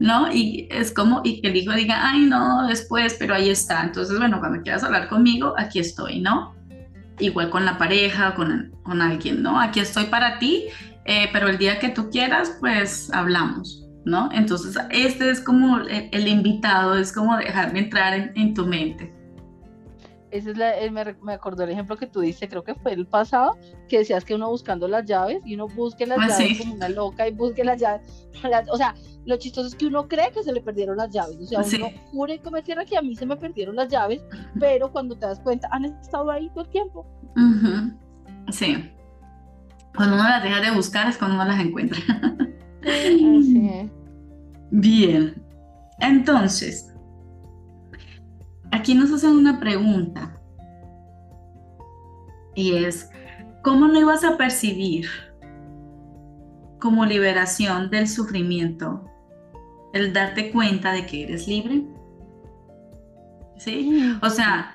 [0.00, 0.32] ¿no?
[0.32, 3.84] Y es como, y que el hijo diga, ay, no, después, pero ahí está.
[3.84, 6.55] Entonces, bueno, cuando quieras hablar conmigo, aquí estoy, ¿no?
[7.18, 9.60] Igual con la pareja, con, con alguien, ¿no?
[9.60, 10.64] Aquí estoy para ti,
[11.04, 14.28] eh, pero el día que tú quieras, pues hablamos, ¿no?
[14.32, 19.15] Entonces, este es como el, invitado, es como dejarme entrar en tu mente.
[20.36, 23.06] Ese es la, me, me, acordó el ejemplo que tú diste, creo que fue el
[23.06, 23.56] pasado,
[23.88, 26.88] que decías que uno buscando las llaves y uno busque las ah, llaves como una
[26.88, 28.28] loca y busque las llaves.
[28.70, 28.94] o sea,
[29.24, 31.36] lo chistoso es que uno cree que se le perdieron las llaves.
[31.40, 34.22] O sea, uno jure como tierra que a mí se me perdieron las llaves,
[34.60, 37.06] pero cuando te das cuenta, han estado ahí todo el tiempo.
[38.50, 38.92] Sí.
[39.94, 41.98] Cuando uno las deja de buscar es cuando uno las encuentra.
[42.84, 43.90] Sí.
[44.70, 45.42] Bien.
[46.00, 46.92] Entonces,
[48.70, 50.40] aquí nos hacen una pregunta
[52.54, 53.10] y es,
[53.62, 55.06] ¿cómo no ibas a percibir
[56.80, 59.10] como liberación del sufrimiento
[59.92, 61.84] el darte cuenta de que eres libre?
[63.58, 64.16] ¿Sí?
[64.22, 64.74] O sea,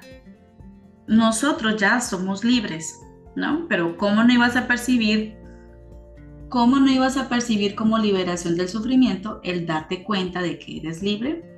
[1.08, 3.00] nosotros ya somos libres,
[3.36, 3.68] ¿no?
[3.68, 5.42] Pero ¿cómo no ibas a percibir
[6.52, 11.02] ¿Cómo no ibas a percibir como liberación del sufrimiento el darte cuenta de que eres
[11.02, 11.51] libre?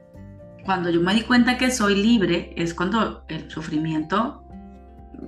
[0.66, 4.44] Cuando yo me di cuenta que soy libre, es cuando el sufrimiento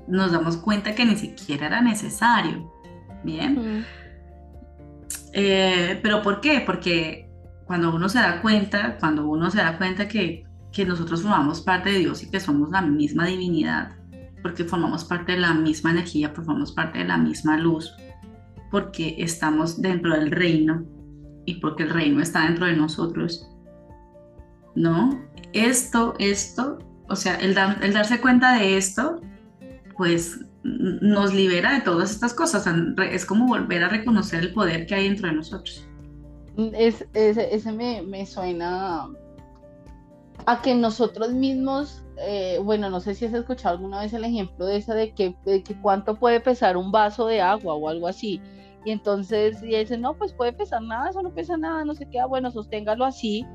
[0.07, 2.71] nos damos cuenta que ni siquiera era necesario.
[3.23, 3.85] Bien.
[5.33, 6.63] Eh, pero ¿por qué?
[6.65, 7.29] Porque
[7.65, 11.91] cuando uno se da cuenta, cuando uno se da cuenta que, que nosotros formamos parte
[11.91, 13.95] de Dios y que somos la misma divinidad,
[14.41, 17.93] porque formamos parte de la misma energía, formamos parte de la misma luz,
[18.71, 20.85] porque estamos dentro del reino
[21.45, 23.49] y porque el reino está dentro de nosotros,
[24.75, 25.21] ¿no?
[25.53, 29.21] Esto, esto, o sea, el, el darse cuenta de esto,
[29.97, 32.67] pues nos libera de todas estas cosas.
[33.11, 35.87] Es como volver a reconocer el poder que hay dentro de nosotros.
[36.57, 39.07] Es, ese me, me, suena
[40.45, 44.65] a que nosotros mismos, eh, bueno, no sé si has escuchado alguna vez el ejemplo
[44.65, 48.41] de esa de que, de cuánto puede pesar un vaso de agua o algo así.
[48.85, 52.07] Y entonces, y dice, no, pues puede pesar nada, eso no pesa nada, no se
[52.07, 53.45] queda, bueno, sosténgalo así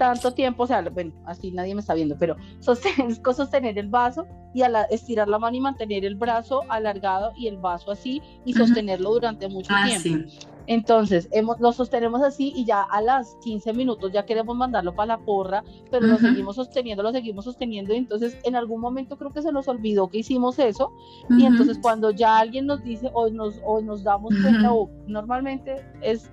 [0.00, 4.26] tanto tiempo, o sea, bueno, así nadie me está viendo, pero sostener, sostener el vaso
[4.54, 9.10] y estirar la mano y mantener el brazo alargado y el vaso así y sostenerlo
[9.10, 10.26] durante mucho ah, tiempo.
[10.66, 15.18] Entonces, hemos, lo sostenemos así y ya a las 15 minutos ya queremos mandarlo para
[15.18, 19.30] la porra, pero lo seguimos sosteniendo, lo seguimos sosteniendo y entonces en algún momento creo
[19.30, 20.92] que se nos olvidó que hicimos eso
[21.28, 25.84] y entonces cuando ya alguien nos dice o nos, o nos damos cuenta o normalmente
[26.00, 26.30] es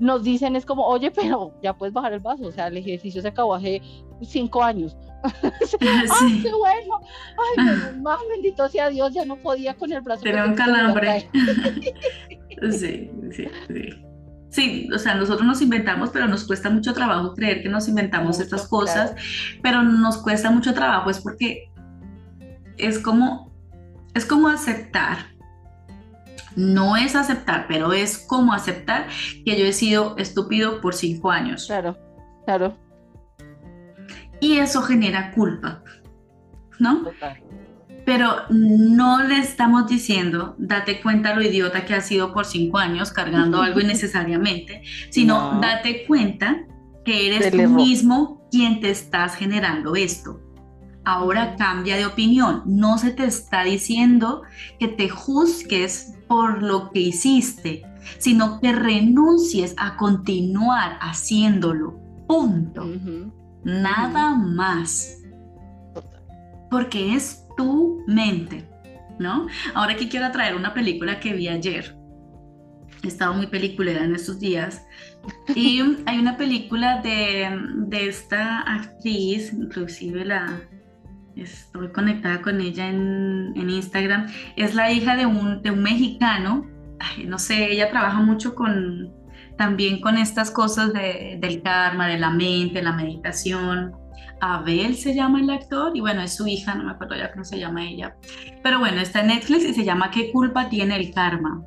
[0.00, 3.22] nos dicen es como, oye, pero ya puedes bajar el vaso, o sea, el ejercicio
[3.22, 3.80] se acabó hace
[4.22, 4.96] cinco años.
[5.80, 7.00] ¡Ay, qué bueno!
[7.56, 9.12] ¡Ay, más bendito sea Dios!
[9.12, 10.22] Ya no podía con el brazo.
[10.22, 11.28] Tenía un calambre.
[12.72, 13.88] sí, sí, sí.
[14.48, 18.40] Sí, o sea, nosotros nos inventamos, pero nos cuesta mucho trabajo creer que nos inventamos
[18.40, 19.14] estas cosas,
[19.62, 21.70] pero nos cuesta mucho trabajo, es porque
[22.76, 23.52] es como,
[24.14, 25.18] es como aceptar
[26.56, 29.06] no es aceptar, pero es como aceptar
[29.44, 31.66] que yo he sido estúpido por cinco años.
[31.66, 31.96] Claro,
[32.44, 32.76] claro.
[34.40, 35.82] Y eso genera culpa,
[36.78, 37.04] ¿no?
[38.06, 43.12] Pero no le estamos diciendo, date cuenta lo idiota que has sido por cinco años
[43.12, 46.66] cargando algo innecesariamente, sino date cuenta
[47.04, 50.40] que eres tú mismo quien te estás generando esto.
[51.10, 52.62] Ahora cambia de opinión.
[52.66, 54.42] No se te está diciendo
[54.78, 57.82] que te juzgues por lo que hiciste,
[58.18, 61.98] sino que renuncies a continuar haciéndolo.
[62.28, 62.86] Punto.
[63.64, 65.18] Nada más.
[66.70, 68.68] Porque es tu mente,
[69.18, 69.48] ¿no?
[69.74, 71.96] Ahora aquí quiero traer una película que vi ayer.
[73.02, 74.80] He estado muy peliculera en estos días.
[75.56, 77.50] Y hay una película de,
[77.88, 80.60] de esta actriz, inclusive la,
[81.40, 84.26] estoy conectada con ella en, Instagram,
[84.56, 86.66] es la hija de un, de un mexicano,
[87.26, 89.12] no sé, ella trabaja mucho con,
[89.56, 93.92] también con estas cosas de, del karma, de la mente, la meditación.
[94.40, 97.44] Abel se llama el actor y bueno, es su hija, no me acuerdo ya cómo
[97.44, 98.16] se llama ella.
[98.62, 101.62] Pero bueno, está en Netflix y se llama ¿Qué culpa tiene el karma?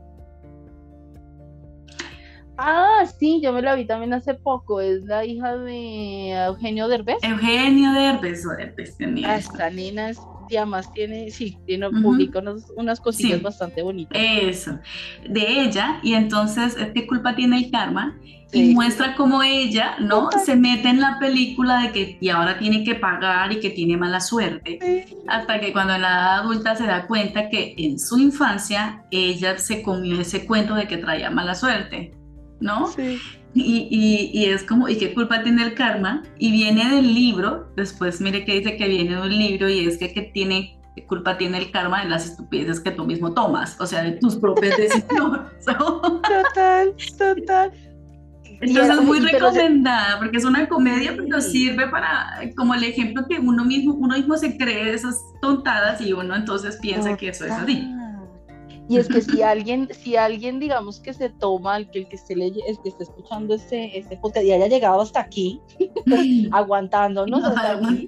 [2.58, 4.80] Ah, sí, yo me la vi también hace poco.
[4.82, 7.18] Es la hija de Eugenio Derbez.
[7.24, 9.36] Eugenio Derbez, o Derbez tenía.
[9.36, 12.42] Esta nena es y además tiene, sí, tiene, publica
[12.76, 14.18] unas cosillas bastante bonitas.
[14.22, 14.80] Eso,
[15.28, 18.18] de ella, y entonces, ¿qué culpa tiene el karma?
[18.52, 20.30] Y muestra cómo ella, ¿no?
[20.46, 23.98] Se mete en la película de que y ahora tiene que pagar y que tiene
[23.98, 25.08] mala suerte.
[25.28, 29.58] Hasta que cuando en la edad adulta se da cuenta que en su infancia ella
[29.58, 32.14] se comió ese cuento de que traía mala suerte,
[32.64, 32.88] ¿no?
[32.88, 33.20] Sí.
[33.56, 36.24] Y, y, es como, ¿y qué culpa tiene el karma?
[36.40, 40.00] Y viene del libro, después mire que dice que viene de un libro y es
[40.00, 43.80] que, que tiene, ¿qué culpa tiene el karma de las estupideces que tú mismo tomas?
[43.80, 45.42] O sea, de tus propias decisiones.
[45.66, 47.72] total, total.
[48.60, 53.38] Entonces es muy recomendada porque es una comedia, pero sirve para, como el ejemplo que
[53.38, 57.52] uno mismo, uno mismo se cree esas tontadas y uno entonces piensa que eso es
[57.52, 57.88] así.
[58.90, 62.16] Y es que si alguien, si alguien digamos que se toma, el que, el que
[62.16, 65.62] esté, el que esté escuchando este, este podcast y haya llegado hasta aquí,
[66.52, 68.08] aguantándonos hasta aquí,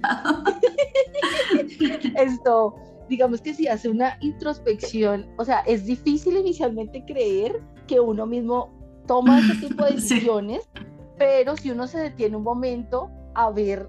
[2.16, 2.74] esto,
[3.08, 8.72] digamos que si hace una introspección, o sea, es difícil inicialmente creer que uno mismo
[9.06, 10.68] toma ese tipo de decisiones,
[11.16, 13.88] pero si uno se detiene un momento a ver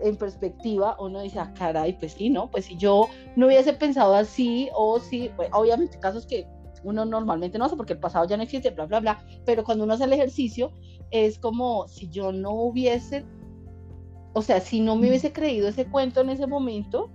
[0.00, 2.50] en perspectiva, uno dice, ah, caray, pues sí, ¿no?
[2.50, 6.46] Pues si yo no hubiese pensado así, o si, pues, obviamente casos que
[6.84, 9.84] uno normalmente no hace porque el pasado ya no existe, bla, bla, bla, pero cuando
[9.84, 10.72] uno hace el ejercicio,
[11.10, 13.24] es como si yo no hubiese,
[14.34, 17.10] o sea, si no me hubiese creído ese cuento en ese momento,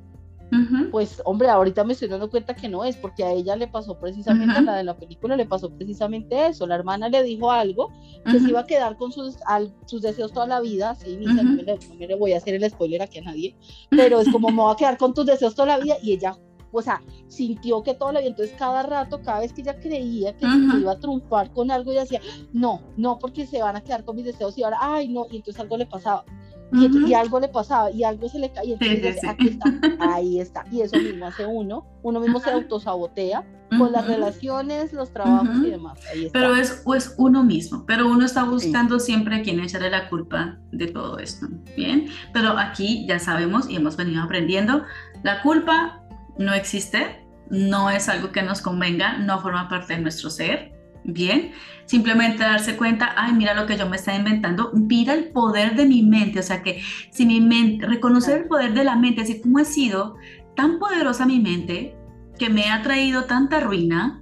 [0.92, 3.98] pues hombre, ahorita me estoy dando cuenta que no es, porque a ella le pasó
[3.98, 7.90] precisamente, a la de la película le pasó precisamente eso, la hermana le dijo algo,
[8.26, 9.38] que se iba a quedar con sus,
[9.86, 13.20] sus deseos toda la vida, sí, no, me le, voy a hacer el spoiler aquí
[13.20, 13.56] a nadie,
[13.90, 16.36] pero es como me voy a quedar con tus deseos toda la vida y ella
[16.74, 20.36] o sea, sintió que toda la vida, entonces cada rato, cada vez que ella creía
[20.38, 22.22] que se iba a triunfar con algo, ella decía,
[22.54, 25.38] no, no, porque se van a quedar con mis deseos y ahora, ay, no, y
[25.38, 26.24] entonces algo le pasaba
[26.73, 28.77] y, algo le pasaba y algo se le caía.
[28.79, 30.63] Entonces, aquí está, ahí está.
[30.71, 31.86] Y eso mismo hace uno.
[32.03, 33.43] Uno mismo se autosabotea
[33.77, 35.99] con las relaciones, los trabajos y demás.
[36.34, 40.57] Pero es, es uno mismo, pero uno está buscando siempre a quien echarle la culpa
[40.71, 41.47] de todo esto.
[41.75, 44.84] Bien, pero aquí ya sabemos y hemos venido aprendiendo,
[45.23, 46.03] la culpa
[46.38, 51.52] no existe, no es algo que nos convenga, no forma parte de nuestro ser Bien,
[51.86, 55.88] simplemente darse cuenta, ay, mira lo que yo me estaba inventando, mira el poder de
[55.88, 59.42] mi mente, o sea que si mi mente, reconocer el poder de la mente, así
[59.42, 60.16] como he sido
[60.56, 61.96] tan poderosa mi mente,
[62.38, 64.22] que me ha traído tanta ruina,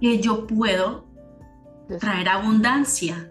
[0.00, 1.08] que yo puedo
[1.98, 3.30] traer abundancia.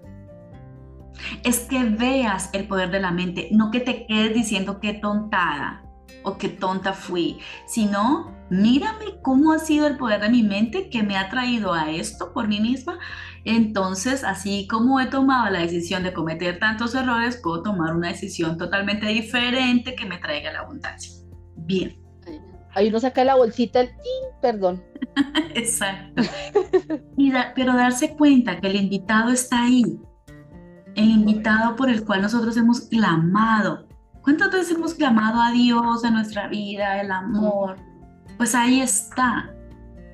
[1.43, 5.88] Es que veas el poder de la mente, no que te quedes diciendo qué tontada
[6.23, 11.03] o qué tonta fui, sino mírame cómo ha sido el poder de mi mente que
[11.03, 12.99] me ha traído a esto por mí misma.
[13.45, 18.57] Entonces, así como he tomado la decisión de cometer tantos errores, puedo tomar una decisión
[18.57, 21.13] totalmente diferente que me traiga la abundancia.
[21.55, 21.97] Bien.
[22.75, 23.89] Ahí uno saca la bolsita, el
[24.41, 24.83] perdón.
[25.55, 26.23] Exacto.
[27.55, 29.99] pero darse cuenta que el invitado está ahí,
[30.95, 33.88] el invitado por el cual nosotros hemos clamado.
[34.29, 37.77] ¿Cuántas veces hemos clamado a Dios en nuestra vida, el amor?
[38.37, 39.51] Pues ahí está,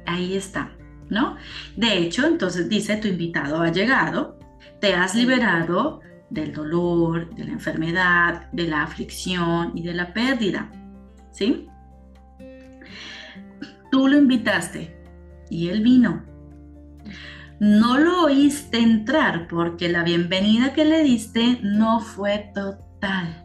[0.06, 0.72] ahí está,
[1.10, 1.36] ¿no?
[1.76, 4.40] De hecho, entonces dice, tu invitado ha llegado,
[4.80, 6.00] te has liberado
[6.30, 10.72] del dolor, de la enfermedad, de la aflicción y de la pérdida,
[11.32, 11.68] ¿sí?
[13.92, 14.98] Tú lo invitaste
[15.50, 16.24] y él vino.
[17.60, 23.45] No lo oíste entrar porque la bienvenida que le diste no fue total.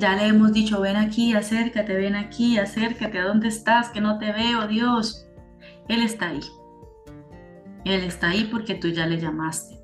[0.00, 3.90] Ya le hemos dicho, ven aquí, acércate, ven aquí, acércate, ¿a dónde estás?
[3.90, 5.26] Que no te veo, Dios.
[5.88, 6.40] Él está ahí.
[7.84, 9.78] Él está ahí porque tú ya le llamaste.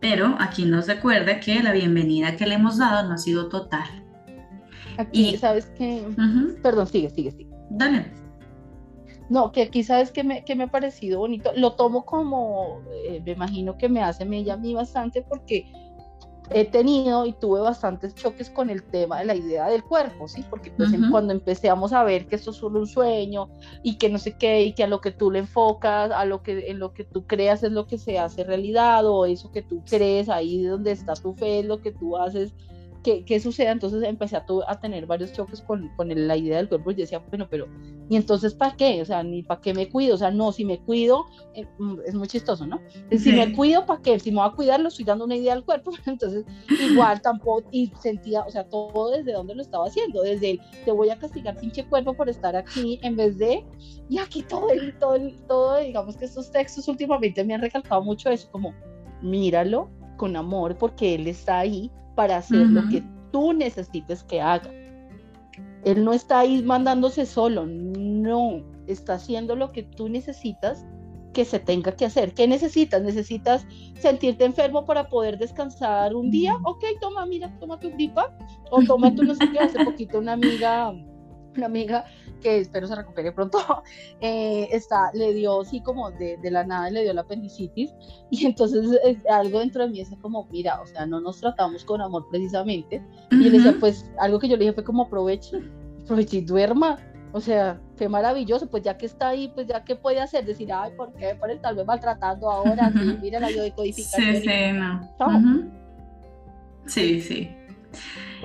[0.00, 3.88] Pero aquí nos recuerda que la bienvenida que le hemos dado no ha sido total.
[4.98, 6.06] Aquí, ¿sabes qué?
[6.62, 7.50] Perdón, sigue, sigue, sigue.
[7.70, 8.12] Dale.
[9.30, 11.52] No, que aquí sabes que me, que me ha parecido bonito.
[11.56, 15.72] Lo tomo como, eh, me imagino que me hace mella a mí bastante porque
[16.50, 20.44] he tenido y tuve bastantes choques con el tema de la idea del cuerpo, ¿sí?
[20.48, 23.48] Porque pues, cuando empezamos a ver que esto es solo un sueño
[23.82, 26.42] y que no sé qué, y que a lo que tú le enfocas, a lo
[26.42, 29.62] que en lo que tú creas es lo que se hace realidad, o eso que
[29.62, 32.54] tú crees, ahí donde está tu fe, es lo que tú haces,
[33.04, 33.70] qué, suceda.
[33.70, 37.18] Entonces empecé a, a tener varios choques con, con la idea del cuerpo y decía,
[37.28, 37.66] bueno, pero,
[38.08, 39.02] ¿y entonces para qué?
[39.02, 40.14] O sea, ni para qué me cuido.
[40.14, 42.80] O sea, no, si me cuido, eh, mm, es muy chistoso, ¿no?
[43.16, 44.18] Si me cuido, ¿para qué?
[44.18, 45.92] Si me voy a cuidar, lo estoy dando una idea al cuerpo.
[46.06, 46.44] Entonces,
[46.80, 50.90] igual tampoco, y sentía, o sea, todo desde donde lo estaba haciendo, desde el, te
[50.90, 53.64] voy a castigar pinche cuerpo por estar aquí, en vez de,
[54.08, 58.02] y aquí todo el, todo el, todo, digamos que estos textos últimamente me han recalcado
[58.02, 58.74] mucho eso, como,
[59.22, 63.02] míralo con amor porque él está ahí para hacer lo que
[63.32, 64.70] tú necesites que haga.
[65.84, 70.84] Él no está ahí mandándose solo, no, está haciendo lo que tú necesitas
[71.34, 72.32] que se tenga que hacer.
[72.32, 73.02] ¿Qué necesitas?
[73.02, 73.66] ¿Necesitas
[73.98, 76.56] sentirte enfermo para poder descansar un día?
[76.64, 78.34] Ok, toma, mira, toma tu gripa
[78.70, 79.58] o toma tu no sé qué.
[79.58, 80.94] Hace poquito una amiga,
[81.56, 82.04] una amiga
[82.42, 83.58] que espero se recupere pronto,
[84.20, 87.92] eh, está, le dio sí como de, de, la nada, le dio la apendicitis
[88.30, 89.00] y entonces
[89.30, 93.02] algo dentro de mí es como, mira, o sea, no nos tratamos con amor precisamente.
[93.30, 95.62] Y le decía, pues algo que yo le dije fue como aproveche,
[96.02, 96.98] aproveche y duerma,
[97.32, 100.72] o sea, qué maravilloso, pues ya que está ahí, pues ya que puede hacer, decir,
[100.72, 102.92] ay, ¿por qué por estarme maltratando ahora?
[102.92, 104.36] Sí, mira la biodecodificación.
[104.36, 105.70] Sí, sí, no.
[106.86, 107.50] Sí, sí.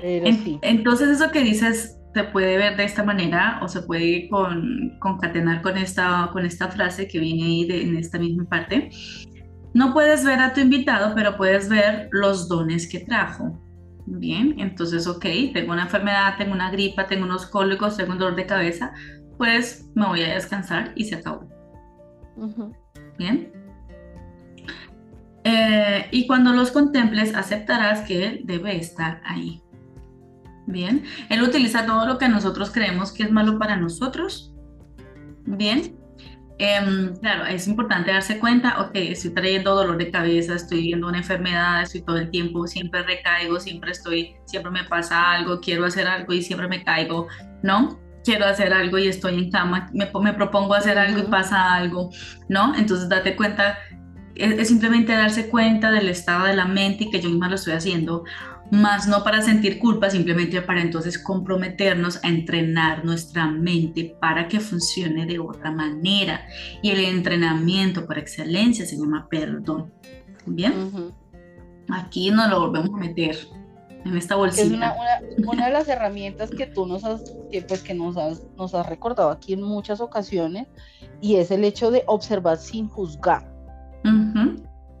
[0.00, 0.58] sí.
[0.62, 5.62] Entonces eso que dices se puede ver de esta manera o se puede con, concatenar
[5.62, 8.90] con esta, con esta frase que viene ahí en esta misma parte.
[9.72, 13.60] No puedes ver a tu invitado, pero puedes ver los dones que trajo.
[14.06, 18.34] Bien, entonces, ok, tengo una enfermedad, tengo una gripa, tengo unos cólicos, tengo un dolor
[18.34, 18.92] de cabeza,
[19.38, 21.48] pues me voy a descansar y se acabó.
[23.16, 23.52] Bien.
[25.44, 29.62] Eh, y cuando los contemples, aceptarás que Él debe estar ahí.
[30.70, 31.04] Bien.
[31.28, 34.52] Él utiliza todo lo que nosotros creemos que es malo para nosotros.
[35.44, 35.96] Bien.
[36.62, 41.16] Em, claro, es importante darse cuenta, ok, estoy trayendo dolor de cabeza, estoy viendo una
[41.16, 46.06] enfermedad, estoy todo el tiempo, siempre recaigo, siempre estoy, siempre me pasa algo, quiero hacer
[46.06, 47.28] algo y siempre me caigo,
[47.62, 47.98] ¿no?
[48.24, 52.10] Quiero hacer algo y estoy en cama, me, me propongo hacer algo y pasa algo,
[52.50, 52.74] ¿no?
[52.74, 53.78] Entonces date cuenta,
[54.34, 57.54] es, es simplemente darse cuenta del estado de la mente y que yo misma lo
[57.54, 58.24] estoy haciendo
[58.70, 64.60] más no para sentir culpa, simplemente para entonces comprometernos a entrenar nuestra mente para que
[64.60, 66.42] funcione de otra manera.
[66.82, 69.92] Y el entrenamiento por excelencia se llama perdón.
[70.46, 71.12] ¿Bien?
[71.90, 73.36] Aquí nos lo volvemos a meter
[74.04, 74.66] en esta bolsita.
[74.66, 74.94] Es una,
[75.46, 78.86] una, de las herramientas que tú nos has, que, pues, que nos has, nos has
[78.88, 80.68] recordado aquí en muchas ocasiones
[81.20, 83.50] y es el hecho de observar sin juzgar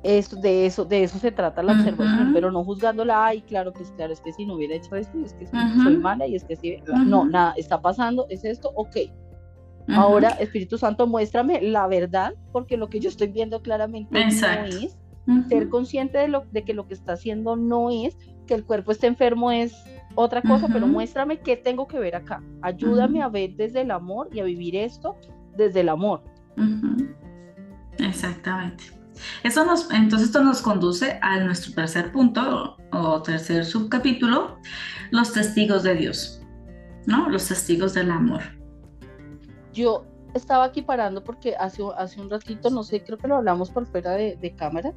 [0.02, 3.92] esto, de eso, de eso se trata la observación, pero no juzgándola, ay, claro, pues
[3.96, 6.56] claro, es que si no hubiera hecho esto, es que soy mala y es que
[6.56, 8.96] si, no, nada, está pasando, es esto, ok.
[9.88, 14.96] Ahora, Espíritu Santo, muéstrame la verdad, porque lo que yo estoy viendo claramente no es,
[15.48, 18.92] ser consciente de, lo, de que lo que está haciendo no es, que el cuerpo
[18.92, 19.74] esté enfermo es
[20.14, 22.42] otra cosa, pero muéstrame qué tengo que ver acá.
[22.62, 25.16] Ayúdame a ver desde el amor y a vivir esto
[25.56, 26.22] desde el amor.
[27.98, 28.99] Exactamente.
[29.44, 34.58] Nos, entonces esto nos conduce a nuestro tercer punto o, tercer subcapítulo,
[35.10, 36.40] los testigos de Dios,
[37.06, 37.28] ¿no?
[37.28, 38.42] Los testigos del amor.
[39.72, 40.04] Yo
[40.34, 43.86] estaba aquí parando porque hace, hace un ratito, no sé, creo que lo hablamos por
[43.86, 44.92] fuera de, cámara,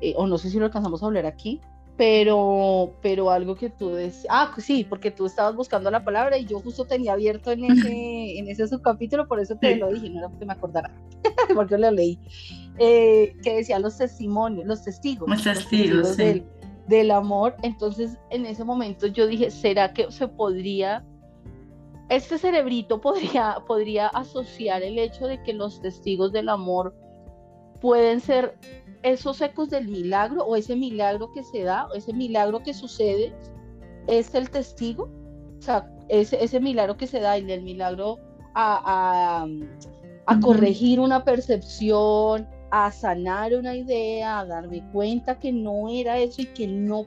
[0.00, 1.60] eh, o no sé si lo alcanzamos a hablar aquí,
[1.96, 6.44] pero, pero algo que tú decías, ah, sí, porque tú estabas buscando la palabra y
[6.44, 10.18] yo justo tenía abierto en ese, en ese subcapítulo, por eso te lo dije, no
[10.18, 10.90] era porque me acordara,
[11.54, 12.18] porque lo leí,
[12.78, 16.44] eh, que decía los testimonios, los testigos, los testigos, del,
[16.88, 21.04] del, amor, entonces en ese momento yo dije, ¿será que se podría,
[22.08, 26.94] este cerebrito podría, podría asociar el hecho de que los testigos del amor
[27.80, 28.58] pueden ser
[29.02, 33.32] esos ecos del milagro o ese milagro que se da, o ese milagro que sucede,
[34.06, 35.08] es el testigo.
[35.58, 38.18] O sea, ese, ese milagro que se da y el milagro
[38.54, 39.46] a,
[40.26, 46.42] a, corregir una percepción, a sanar una idea, a darme cuenta que no era eso
[46.42, 47.06] y que no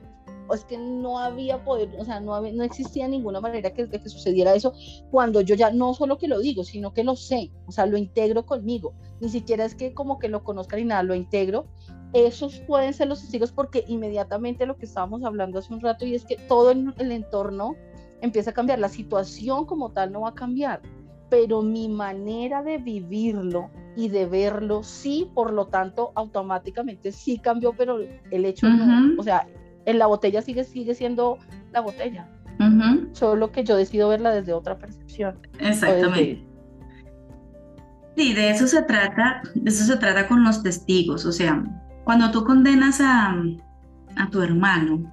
[0.54, 4.10] es que no había poder, o sea, no, no existía ninguna manera que, de que
[4.10, 4.74] sucediera eso
[5.12, 7.98] cuando yo ya no solo que lo digo, sino que lo sé, o sea, lo
[7.98, 8.94] integro conmigo.
[9.20, 11.68] Ni siquiera es que como que lo conozca ni nada, lo integro.
[12.14, 16.16] Esos pueden ser los testigos porque inmediatamente lo que estábamos hablando hace un rato y
[16.16, 17.76] es que todo el, el entorno
[18.22, 20.82] empieza a cambiar, la situación como tal no va a cambiar,
[21.30, 27.74] pero mi manera de vivirlo y de verlo sí, por lo tanto, automáticamente sí cambió,
[27.74, 29.48] pero el hecho no, o sea,
[29.86, 31.38] en la botella sigue, sigue siendo
[31.72, 32.28] la botella.
[33.14, 35.40] Solo que yo decido verla desde otra percepción.
[35.60, 36.46] Exactamente.
[38.18, 41.26] Sí, de eso se trata, de eso se trata con los testigos.
[41.26, 41.64] O sea,
[42.04, 43.34] cuando tú condenas a,
[44.18, 45.10] a tu hermano,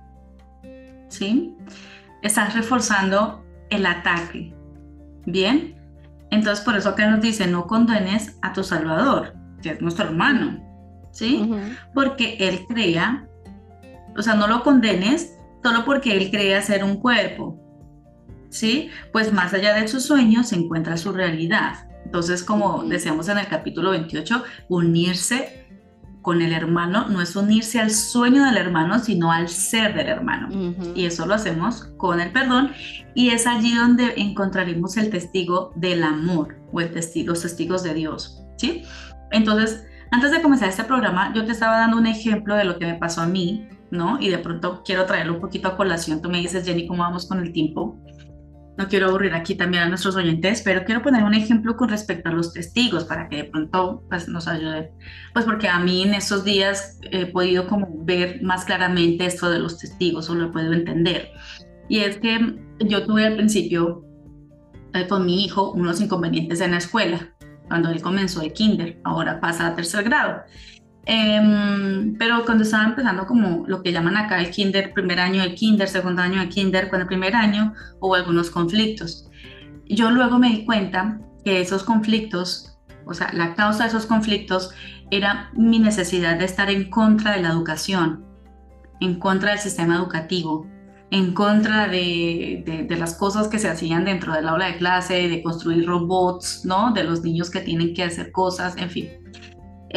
[1.08, 1.54] ¿sí?
[2.22, 4.52] Estás reforzando el ataque.
[5.26, 5.75] ¿Bien?
[6.30, 10.60] Entonces, por eso acá nos dice, no condenes a tu Salvador, que es nuestro hermano,
[11.12, 11.50] ¿sí?
[11.94, 13.26] Porque él crea
[14.16, 17.58] o sea, no lo condenes solo porque él cree ser un cuerpo,
[18.48, 18.90] ¿sí?
[19.12, 21.88] Pues más allá de sus sueños se encuentra su realidad.
[22.04, 25.65] Entonces, como decíamos en el capítulo 28, unirse
[26.26, 30.48] con el hermano no es unirse al sueño del hermano, sino al ser del hermano.
[30.96, 32.72] Y eso lo hacemos con el perdón
[33.14, 37.94] y es allí donde encontraremos el testigo del amor o el testigo, los testigos de
[37.94, 38.82] Dios, ¿sí?
[39.30, 42.86] Entonces, antes de comenzar este programa, yo te estaba dando un ejemplo de lo que
[42.86, 44.18] me pasó a mí, ¿no?
[44.18, 46.22] Y de pronto quiero traerlo un poquito a colación.
[46.22, 48.02] Tú me dices, Jenny, ¿cómo vamos con el tiempo?
[48.76, 52.28] No quiero aburrir aquí también a nuestros oyentes, pero quiero poner un ejemplo con respecto
[52.28, 54.92] a los testigos para que de pronto pues, nos ayude.
[55.32, 59.58] Pues porque a mí en estos días he podido como ver más claramente esto de
[59.58, 61.30] los testigos o lo he podido entender.
[61.88, 64.04] Y es que yo tuve al principio
[64.92, 67.32] eh, con mi hijo unos inconvenientes en la escuela
[67.68, 70.42] cuando él comenzó el kinder, ahora pasa a tercer grado.
[71.08, 75.54] Em, pero cuando estaba empezando como lo que llaman acá el kinder, primer año del
[75.54, 79.30] kinder, segundo año del kinder, con el primer año hubo algunos conflictos.
[79.88, 84.70] Yo luego me di cuenta que esos conflictos, o sea, la causa de esos conflictos
[85.12, 88.24] era mi necesidad de estar en contra de la educación,
[89.00, 90.66] en contra del sistema educativo,
[91.12, 95.40] en contra de, de, las cosas que se hacían dentro del aula de clase, de
[95.40, 96.92] construir robots, ¿no?
[96.92, 99.08] De los niños que tienen que hacer cosas, en fin,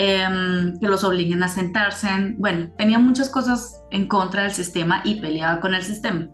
[0.02, 2.08] em, que los obliguen a sentarse.
[2.38, 6.30] bueno, tenía muchas cosas en contra del sistema y peleaba con el sistema.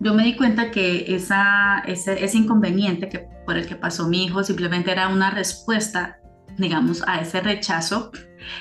[0.00, 4.24] Yo me di cuenta que esa, ese, ese inconveniente que, por el que pasó mi
[4.24, 6.18] hijo simplemente era una respuesta,
[6.58, 8.10] digamos, a ese rechazo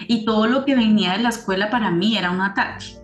[0.08, 3.03] y todo lo que venía de la escuela para mí era un ataque.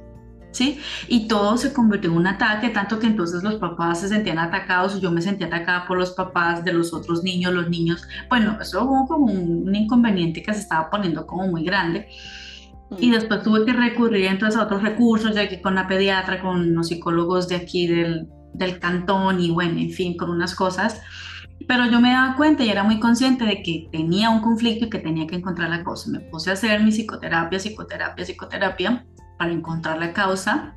[0.52, 0.80] ¿Sí?
[1.08, 4.96] Y todo se convirtió en un ataque, tanto que entonces los papás se sentían atacados
[4.96, 8.58] y yo me sentía atacada por los papás de los otros niños, los niños, bueno,
[8.62, 12.08] eso hubo como un, inconveniente que se estaba poniendo como muy grande.
[12.98, 13.12] Y mm.
[13.12, 16.88] después tuve que recurrir entonces a otros recursos, ya que con la pediatra, con los
[16.88, 21.02] psicólogos de aquí del, del cantón y bueno, en fin, con unas cosas.
[21.68, 24.90] Pero yo me daba cuenta y era muy consciente de que tenía un conflicto y
[24.90, 26.10] que tenía que encontrar la cosa.
[26.10, 29.06] Me puse a hacer mi psicoterapia, psicoterapia, psicoterapia
[29.40, 30.76] para encontrar la causa.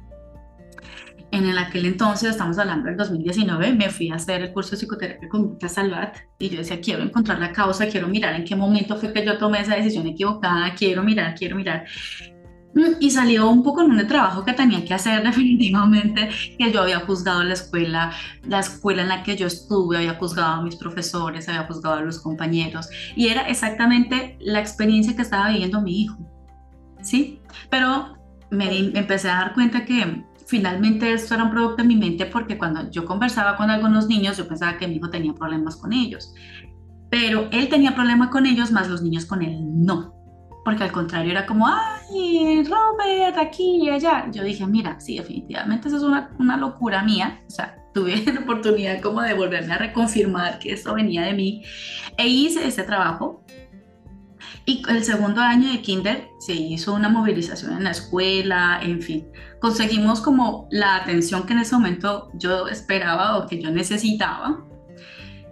[1.33, 4.77] En el aquel entonces, estamos hablando del 2019, me fui a hacer el curso de
[4.77, 8.55] psicoterapia con Marta Salvat y yo decía, quiero encontrar la causa, quiero mirar en qué
[8.55, 11.85] momento fue que yo tomé esa decisión equivocada, quiero mirar, quiero mirar.
[13.01, 17.01] Y salió un poco en un trabajo que tenía que hacer definitivamente, que yo había
[17.01, 18.13] juzgado la escuela,
[18.47, 22.03] la escuela en la que yo estuve, había juzgado a mis profesores, había juzgado a
[22.03, 26.19] los compañeros, y era exactamente la experiencia que estaba viviendo mi hijo,
[27.01, 27.41] ¿sí?
[27.71, 28.22] Pero
[28.53, 32.59] me, empecé a dar cuenta que finalmente esto era un producto en mi mente porque
[32.59, 36.35] cuando yo conversaba con algunos niños, yo pensaba que mi hijo tenía problemas con ellos.
[37.11, 40.15] Pero él tenía problemas con ellos, más los niños con él no.
[40.65, 44.31] Porque al contrario era como, ay, Robert, aquí y allá.
[44.31, 47.43] Yo dije, mira, sí, definitivamente eso es una, una locura mía.
[47.47, 51.65] O sea, tuve la oportunidad como de volverme a reconfirmar que esto venía de mí.
[52.19, 53.45] E hice ese trabajo
[54.65, 59.27] y el segundo año de kinder se hizo una movilización en la escuela, en fin,
[59.61, 64.65] conseguimos como la atención que en ese momento yo esperaba o que yo necesitaba,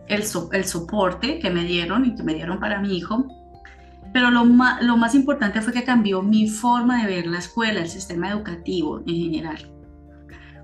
[0.06, 3.26] el, el soporte que me dieron y que me dieron para mi hijo.
[4.12, 7.88] Pero lo lo más importante fue que cambió mi forma de ver la escuela, el
[7.88, 9.70] sistema educativo en general.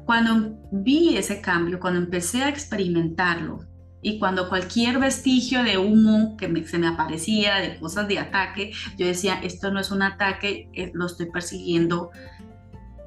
[0.05, 3.61] Cuando vi ese cambio, cuando empecé a experimentarlo,
[4.07, 9.05] y cuando cualquier vestigio de humo que se me aparecía, de cosas de ataque, yo
[9.05, 12.13] decía, esto no es un ataque, eh, lo estoy persiguiendo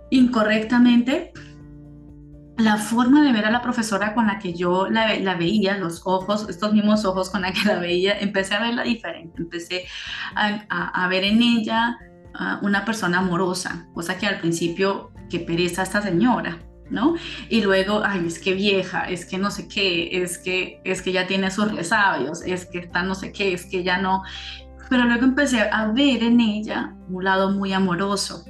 [0.10, 1.32] incorrectamente.
[2.58, 6.02] La forma de ver a la profesora con la que yo la, la veía, los
[6.04, 9.86] ojos, estos mismos ojos con la que la veía, empecé a verla diferente, empecé
[10.36, 11.98] a, ver en ella
[12.62, 16.60] una persona amorosa, cosa que al principio, que pereza esta señora,
[16.90, 17.16] ¿no?
[17.50, 21.12] Y luego, ay, es que vieja, es que no sé qué, es que, es que
[21.12, 24.24] ya tiene sus resabios, es que está no sé qué, es que ya no.
[24.90, 28.44] Pero luego empecé a ver en ella un lado muy amoroso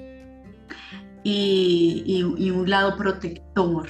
[1.24, 3.88] y, un lado protector.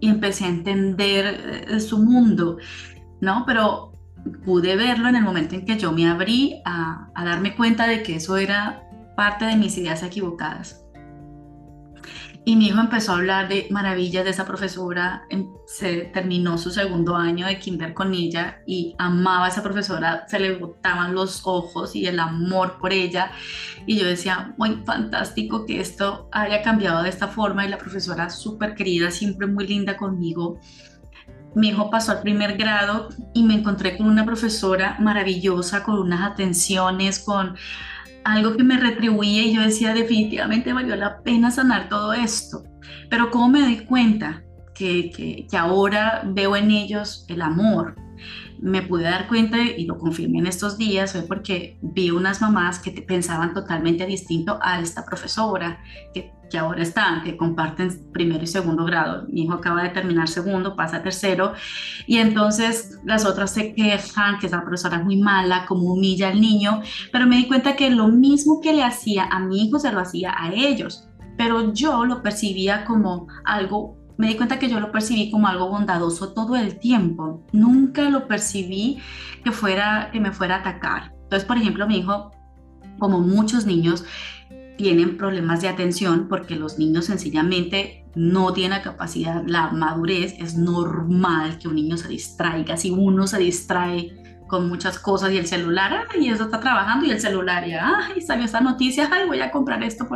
[0.00, 2.56] Y empecé a entender eh, su mundo,
[3.20, 3.44] ¿no?
[3.46, 3.92] Pero
[4.44, 8.02] pude verlo en el momento en que yo me abrí a, a darme cuenta de
[8.02, 8.82] que eso era
[9.16, 10.84] parte de mis ideas equivocadas.
[12.44, 16.70] Y mi hijo empezó a hablar de maravillas de esa profesora, em, se terminó su
[16.70, 21.42] segundo año de kinder con ella y amaba a esa profesora, se le botaban los
[21.44, 23.30] ojos y el amor por ella.
[23.86, 28.30] Y yo decía, muy fantástico que esto haya cambiado de esta forma y la profesora
[28.30, 30.58] súper querida, siempre muy linda conmigo.
[31.54, 36.30] Mi hijo pasó al primer grado y me encontré con una profesora maravillosa, con unas
[36.30, 37.56] atenciones, con
[38.24, 42.62] algo que me retribuía y yo decía definitivamente valió la pena sanar todo esto.
[43.08, 44.42] Pero ¿cómo me doy cuenta
[44.74, 47.96] que, que, ahora veo en ellos el amor?
[48.62, 52.78] me pude dar cuenta y lo confirmé en estos días fue porque vi unas mamás
[52.78, 55.82] que pensaban totalmente distinto a esta profesora
[56.50, 59.26] que ahora está, que comparten primero y segundo grado.
[59.28, 61.54] Mi hijo acaba de terminar segundo, pasa a tercero
[62.06, 66.40] y entonces las otras se quejan que esa profesora es muy mala, como humilla al
[66.40, 66.82] niño,
[67.12, 70.00] pero me di cuenta que lo mismo que le hacía a mi hijo se lo
[70.00, 74.92] hacía a ellos, pero yo lo percibía como algo me di cuenta que yo lo
[74.92, 77.42] percibí como algo bondadoso todo el tiempo.
[77.52, 78.98] Nunca lo percibí
[79.42, 81.14] que, fuera, que me fuera a atacar.
[81.22, 82.30] Entonces, por ejemplo, mi hijo,
[82.98, 84.04] como muchos niños,
[84.80, 90.36] tienen problemas de atención porque los niños sencillamente no tienen la capacidad, la madurez.
[90.38, 92.78] Es normal que un niño se distraiga.
[92.78, 94.16] Si uno se distrae
[94.46, 98.22] con muchas cosas y el celular, y eso está trabajando y el celular, y ay,
[98.22, 100.08] salió esta noticia, ay, voy a comprar esto.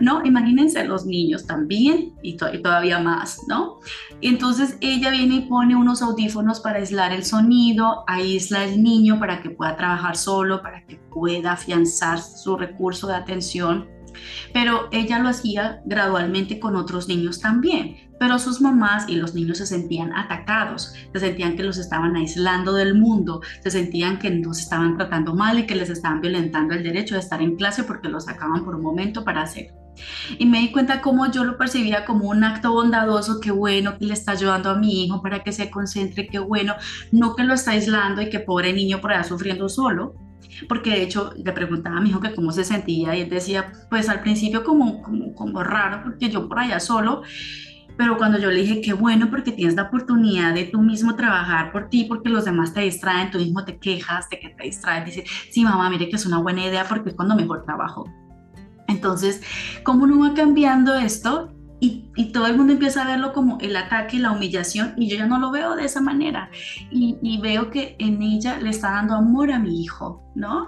[0.00, 3.80] No, imagínense los niños también y, y todavía más, ¿no?
[4.22, 9.42] Entonces ella viene y pone unos audífonos para aislar el sonido, aísla el niño para
[9.42, 13.97] que pueda trabajar solo, para que pueda afianzar su recurso de atención
[14.52, 17.96] pero ella lo hacía gradualmente con otros niños también.
[18.18, 22.72] Pero sus mamás y los niños se sentían atacados, se sentían que los estaban aislando
[22.72, 26.82] del mundo, se sentían que los estaban tratando mal y que les estaban violentando el
[26.82, 29.72] derecho de estar en clase porque lo sacaban por un momento para hacer.
[30.38, 34.06] Y me di cuenta cómo yo lo percibía como un acto bondadoso, qué bueno que
[34.06, 36.74] le está ayudando a mi hijo para que se concentre, qué bueno,
[37.12, 40.14] no que lo está aislando y que pobre niño por allá sufriendo solo,
[40.68, 43.72] porque de hecho le preguntaba a mi hijo que cómo se sentía y él decía,
[43.90, 47.22] pues al principio como, como, como raro, porque yo por allá solo,
[47.98, 51.72] pero cuando yo le dije, qué bueno, porque tienes la oportunidad de tú mismo trabajar
[51.72, 55.24] por ti, porque los demás te distraen, tú mismo te quejas que te distraen, dice,
[55.50, 58.04] sí, mamá, mire que es una buena idea porque es cuando mejor trabajo.
[58.86, 59.42] Entonces,
[59.82, 61.52] ¿cómo no va cambiando esto?
[61.80, 65.26] Y, todo el mundo empieza a verlo como el ataque la humillación y yo ya
[65.26, 66.50] no lo veo de esa manera
[66.90, 70.66] y, y veo que en ella le está dando amor a mi hijo, ¿no?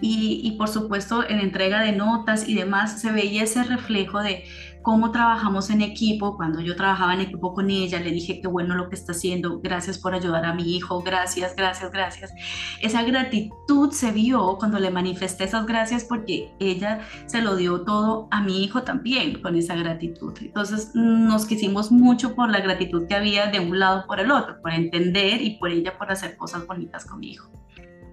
[0.00, 4.44] Y, y por supuesto en entrega de notas y demás se veía ese reflejo de,
[4.82, 6.36] cómo trabajamos en equipo.
[6.36, 9.60] Cuando yo trabajaba en equipo con ella, le dije qué bueno lo que está haciendo,
[9.60, 12.32] gracias por ayudar a mi hijo, gracias, gracias, gracias.
[12.80, 18.28] Esa gratitud se vio cuando le manifesté esas gracias porque ella se lo dio todo
[18.30, 20.34] a mi hijo también con esa gratitud.
[20.40, 24.60] Entonces nos quisimos mucho por la gratitud que había de un lado por el otro,
[24.60, 27.50] por entender y por ella por hacer cosas bonitas con mi hijo.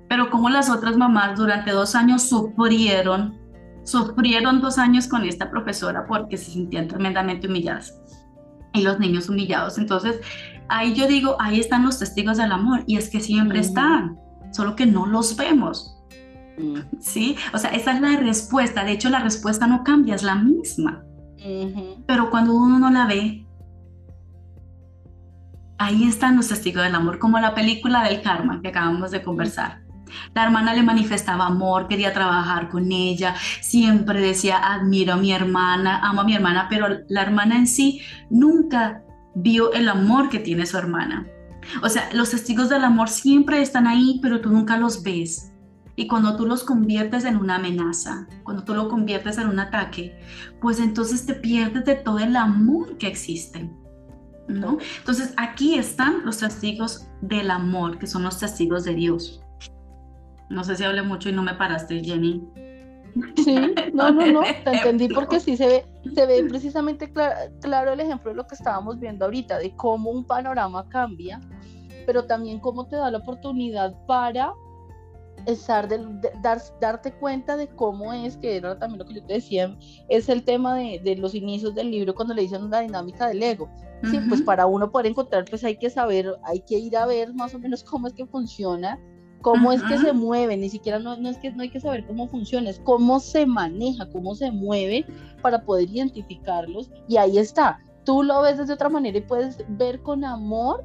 [0.08, 3.38] Pero como las otras mamás durante dos años sufrieron
[3.84, 8.00] sufrieron dos años con esta profesora porque se sentían tremendamente humilladas
[8.74, 9.78] y los niños humillados.
[9.78, 10.20] Entonces,
[10.68, 14.18] ahí yo digo, ahí están los testigos del amor y es que siempre están,
[14.52, 15.96] solo que no los vemos.
[17.00, 17.38] ¿Sí?
[17.54, 18.84] O sea, esa es la respuesta.
[18.84, 21.04] De hecho, la respuesta no cambia, es la misma.
[22.06, 23.46] Pero cuando uno no la ve,
[25.78, 29.82] ahí están los testigos del amor, como la película del karma que acabamos de conversar.
[30.34, 36.00] La hermana le manifestaba amor, quería trabajar con ella, siempre decía, admiro a mi hermana,
[36.04, 39.04] amo a mi hermana, pero la hermana en sí nunca
[39.36, 41.28] vio el amor que tiene su hermana.
[41.84, 45.52] O sea, los testigos del amor siempre están ahí, pero tú nunca los ves.
[45.96, 50.18] Y cuando tú los conviertes en una amenaza, cuando tú lo conviertes en un ataque,
[50.62, 53.70] pues entonces te pierdes de todo el amor que existe.
[54.50, 54.78] ¿no?
[54.98, 59.42] Entonces aquí están los testigos del amor, que son los testigos de Dios.
[60.50, 62.44] No sé si hablé mucho y no me paraste, Jenny.
[63.44, 63.56] Sí,
[63.94, 67.12] no, no, no, te entendí porque sí se ve, se ve precisamente
[67.62, 71.40] claro el ejemplo de lo que estábamos viendo ahorita, de cómo un panorama cambia,
[72.06, 74.54] pero también cómo te da la oportunidad para
[75.46, 76.06] estar de,
[76.42, 79.76] dar, darte cuenta de cómo es, que era también lo que yo te decía,
[80.10, 83.42] es el tema de, de los inicios del libro cuando le dicen la dinámica del
[83.42, 83.70] ego.
[84.10, 87.34] Sí, pues para uno poder encontrar, pues hay que saber, hay que ir a ver
[87.34, 88.98] más o menos cómo es que funciona
[89.42, 92.28] cómo es que se mueve, ni siquiera no, es que no hay que saber cómo
[92.28, 95.06] funciona, es cómo se maneja, cómo se mueve
[95.42, 97.80] para poder identificarlos y ahí está.
[98.06, 100.84] Tú lo ves de otra manera y puedes ver con amor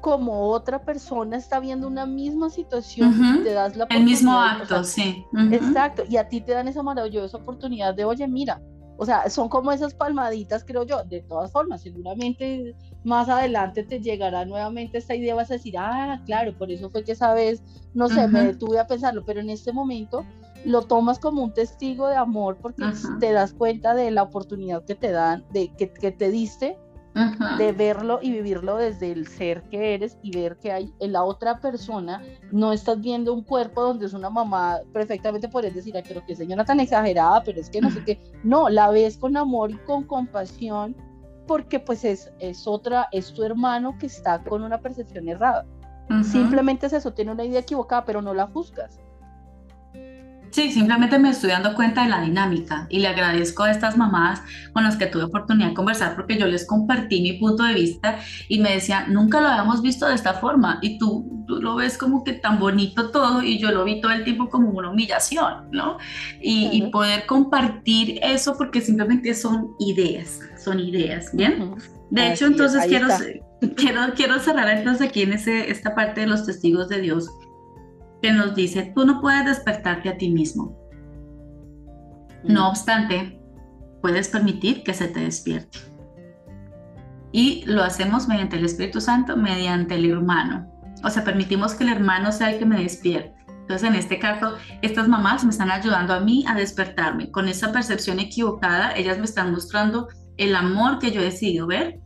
[0.00, 4.84] como otra persona está viendo una misma situación y te das la El mismo acto,
[4.84, 5.24] sí.
[5.50, 8.60] Exacto, y a ti te dan esa maravillosa oportunidad de, oye, mira,
[8.96, 11.02] o sea, son como esas palmaditas, creo yo.
[11.04, 16.22] De todas formas, seguramente más adelante te llegará nuevamente esta idea, vas a decir, ah,
[16.26, 19.50] claro, por eso fue que esa vez, no sé, me detuve a pensarlo, pero en
[19.50, 20.24] este momento
[20.64, 22.84] lo tomas como un testigo de amor porque
[23.20, 26.78] te das cuenta de la oportunidad que te dan, de que, que te diste
[27.58, 31.22] de verlo y vivirlo desde el ser que eres y ver que hay en la
[31.22, 36.24] otra persona, no estás viendo un cuerpo donde es una mamá, perfectamente puedes decir, pero
[36.26, 39.70] qué señora tan exagerada, pero es que no sé qué, no, la ves con amor
[39.70, 40.96] y con compasión
[41.46, 45.66] porque pues es, es otra, es tu hermano que está con una percepción errada.
[46.22, 49.00] Simplemente es eso, tiene una idea equivocada, pero no la juzgas.
[50.54, 54.40] Sí, simplemente me estoy dando cuenta de la dinámica y le agradezco a estas mamás
[54.72, 58.20] con las que tuve oportunidad de conversar porque yo les compartí mi punto de vista
[58.46, 61.98] y me decían, nunca lo habíamos visto de esta forma y tú, tú lo ves
[61.98, 65.72] como que tan bonito todo y yo lo vi todo el tiempo como una humillación,
[65.72, 65.98] ¿no?
[66.40, 71.74] Y, poder compartir eso porque simplemente son ideas, son ideas, ¿bien?
[72.10, 73.08] De hecho, entonces quiero,
[73.76, 77.28] quiero, quiero cerrar entonces aquí en ese, esta parte de los testigos de Dios
[78.24, 80.74] que nos dice, tú no puedes despertarte a ti mismo.
[82.42, 83.38] No obstante,
[84.00, 85.78] puedes permitir que se te despierte.
[87.32, 90.66] Y lo hacemos mediante el Espíritu Santo, mediante el hermano.
[91.04, 93.34] O sea, permitimos que el hermano sea el que me despierte.
[93.46, 97.30] Entonces, en este caso, estas mamás me están ayudando a mí a despertarme.
[97.30, 100.08] Con esa percepción equivocada, ellas me están mostrando
[100.38, 102.00] el amor que yo he decidido ver,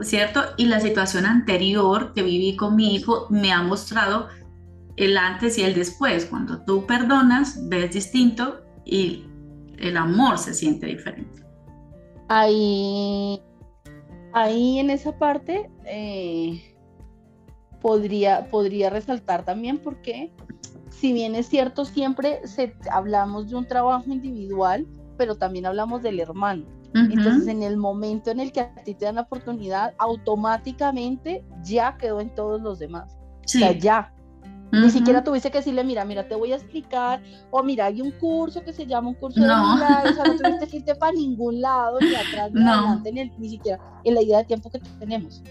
[0.00, 0.42] ¿cierto?
[0.56, 4.26] Y la situación anterior que viví con mi hijo me ha mostrado
[4.98, 6.26] el antes y el después.
[6.26, 9.24] Cuando tú perdonas, ves distinto y
[9.78, 11.42] el amor se siente diferente.
[12.28, 13.40] Ahí,
[14.32, 16.76] ahí en esa parte eh,
[17.80, 20.32] podría, podría resaltar también porque
[20.90, 24.86] si bien es cierto, siempre se, hablamos de un trabajo individual,
[25.16, 26.66] pero también hablamos del hermano.
[26.94, 31.96] Entonces, en el momento en el que a ti te dan la oportunidad, automáticamente ya
[31.96, 33.16] quedó en todos los demás.
[33.44, 34.12] O sea, ya,
[34.70, 38.10] ni siquiera tuviste que decirle, mira, mira, te voy a explicar, o mira, hay un
[38.12, 41.12] curso que se llama un curso de milagros, o sea, no tuviste que irte para
[41.12, 45.42] ningún lado, ni atrás, ni adelante, ni, siquiera en la idea de tiempo que tenemos.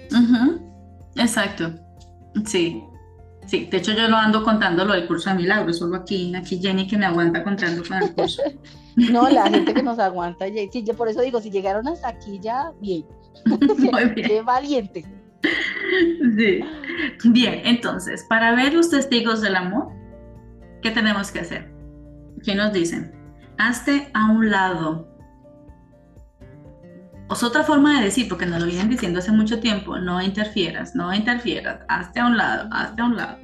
[1.16, 1.74] Exacto,
[2.46, 2.84] sí.
[3.48, 6.60] Sí, de hecho yo lo ando contando lo del curso de milagros, solo aquí, aquí
[6.62, 8.42] Jenny que me aguanta contando con el curso.
[8.98, 12.40] no, la gente que nos aguanta, sí, yo por eso digo, si llegaron hasta aquí
[12.42, 13.06] ya, bien.
[13.46, 14.16] Muy bien.
[14.16, 15.06] Qué valiente.
[16.38, 16.60] Sí.
[17.24, 19.90] Bien, entonces, para ver los testigos del amor,
[20.82, 21.72] ¿qué tenemos que hacer?
[22.44, 23.12] ¿Qué nos dicen?
[23.58, 25.08] Hazte a un lado.
[27.30, 30.96] Es otra forma de decir, porque nos lo vienen diciendo hace mucho tiempo, no interfieras,
[30.96, 33.38] no interfieras, hazte a un lado, hazte a un lado.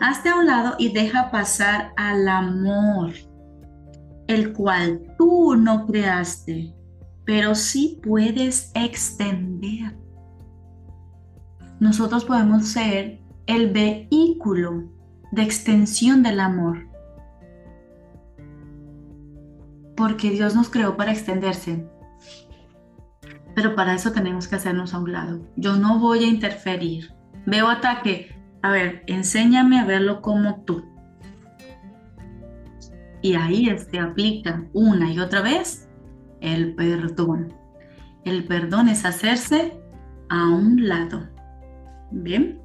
[0.00, 3.12] Hazte a un lado y deja pasar al amor,
[4.28, 6.74] el cual tú no creaste,
[7.24, 10.01] pero sí puedes extender
[11.82, 14.84] nosotros podemos ser el vehículo
[15.32, 16.86] de extensión del amor.
[19.96, 21.84] Porque Dios nos creó para extenderse.
[23.56, 25.40] Pero para eso tenemos que hacernos a un lado.
[25.56, 27.12] Yo no voy a interferir.
[27.46, 28.40] Veo ataque.
[28.62, 30.84] A ver, enséñame a verlo como tú.
[33.22, 35.88] Y ahí se aplica una y otra vez
[36.40, 37.52] el perdón.
[38.24, 39.82] El perdón es hacerse
[40.28, 41.31] a un lado.
[42.12, 42.60] Bien.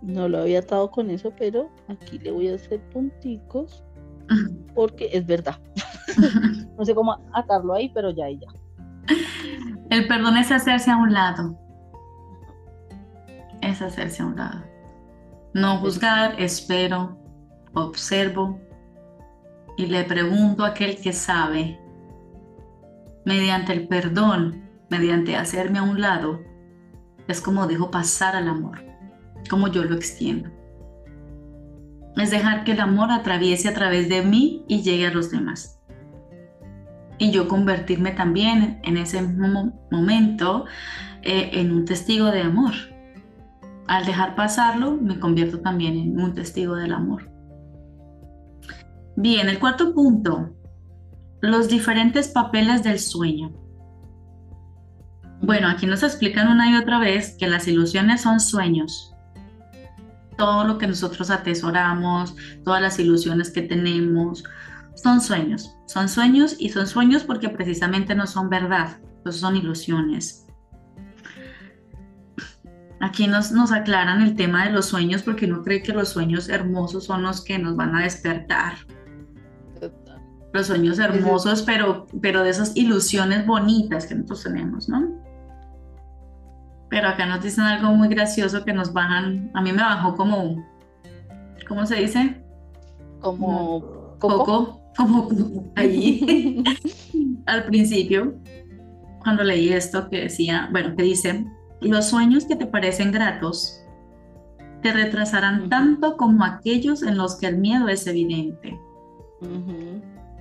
[0.00, 3.84] No lo había atado con eso, pero aquí le voy a hacer punticos
[4.74, 5.60] porque es verdad.
[6.78, 8.48] no sé cómo atarlo ahí, pero ya y ya.
[9.90, 11.56] El perdón es hacerse a un lado.
[13.60, 14.64] Es hacerse a un lado.
[15.54, 17.18] No juzgar, espero,
[17.74, 18.58] observo
[19.76, 21.78] y le pregunto a aquel que sabe,
[23.24, 26.40] mediante el perdón, mediante hacerme a un lado,
[27.28, 28.82] es como dejo pasar al amor,
[29.48, 30.50] como yo lo extiendo.
[32.16, 35.80] Es dejar que el amor atraviese a través de mí y llegue a los demás.
[37.18, 40.66] Y yo convertirme también en ese momento
[41.22, 42.72] eh, en un testigo de amor.
[43.86, 47.30] Al dejar pasarlo, me convierto también en un testigo del amor.
[49.16, 50.56] Bien, el cuarto punto,
[51.40, 53.52] los diferentes papeles del sueño.
[55.42, 59.12] Bueno, aquí nos explican una y otra vez que las ilusiones son sueños.
[60.38, 64.44] Todo lo que nosotros atesoramos, todas las ilusiones que tenemos,
[64.94, 65.76] son sueños.
[65.86, 70.46] Son sueños y son sueños porque precisamente no son verdad, pues son ilusiones.
[73.00, 76.48] Aquí nos, nos aclaran el tema de los sueños porque uno cree que los sueños
[76.48, 78.74] hermosos son los que nos van a despertar.
[80.52, 85.21] Los sueños hermosos, pero, pero de esas ilusiones bonitas que nosotros tenemos, ¿no?
[86.92, 90.62] Pero acá nos dicen algo muy gracioso que nos bajan, a mí me bajó como,
[91.66, 92.44] ¿cómo se dice?
[93.20, 96.62] Como coco, como allí
[97.46, 98.34] al principio,
[99.22, 101.46] cuando leí esto que decía, bueno, que dice,
[101.80, 103.82] los sueños que te parecen gratos
[104.82, 108.78] te retrasarán tanto como aquellos en los que el miedo es evidente.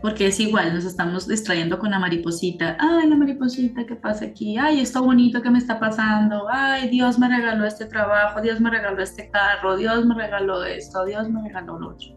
[0.02, 2.78] Porque es igual, nos estamos distrayendo con la mariposita.
[2.80, 4.58] Ay, la mariposita, ¿qué pasa aquí?
[4.58, 6.47] Ay, esto bonito que me está pasando.
[6.49, 11.06] Ay, Dios me regaló este trabajo, Dios me regaló este carro, Dios me regaló esto,
[11.06, 12.10] Dios me regaló lo otro.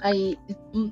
[0.00, 0.38] Ahí,
[0.72, 0.88] mm,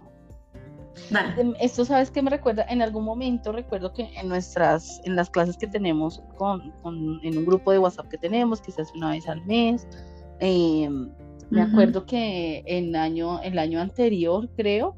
[1.37, 2.65] Em, esto, ¿sabes qué me recuerda?
[2.69, 6.73] En algún momento recuerdo que en nuestras, en las clases que tenemos con,
[7.23, 9.87] en un grupo de WhatsApp que tenemos, quizás una vez al mes,
[10.41, 11.11] em,
[11.51, 14.97] me acuerdo que en año, el año anterior, creo,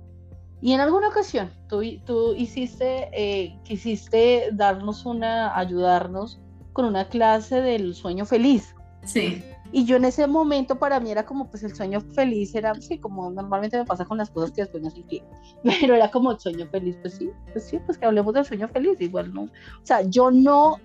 [0.60, 6.40] y en alguna ocasión tú, tú hiciste, eh, quisiste darnos una, ayudarnos
[6.72, 8.74] con una clase del sueño feliz.
[9.04, 9.42] Sí.
[9.72, 12.98] Y yo en ese momento para mí era como, pues el sueño feliz era, sí,
[12.98, 15.22] como normalmente me pasa con las cosas que después no qué,
[15.80, 18.68] pero era como el sueño feliz, pues sí, pues sí, pues que hablemos del sueño
[18.68, 19.42] feliz, igual no.
[19.42, 19.50] O
[19.82, 20.78] sea, yo no,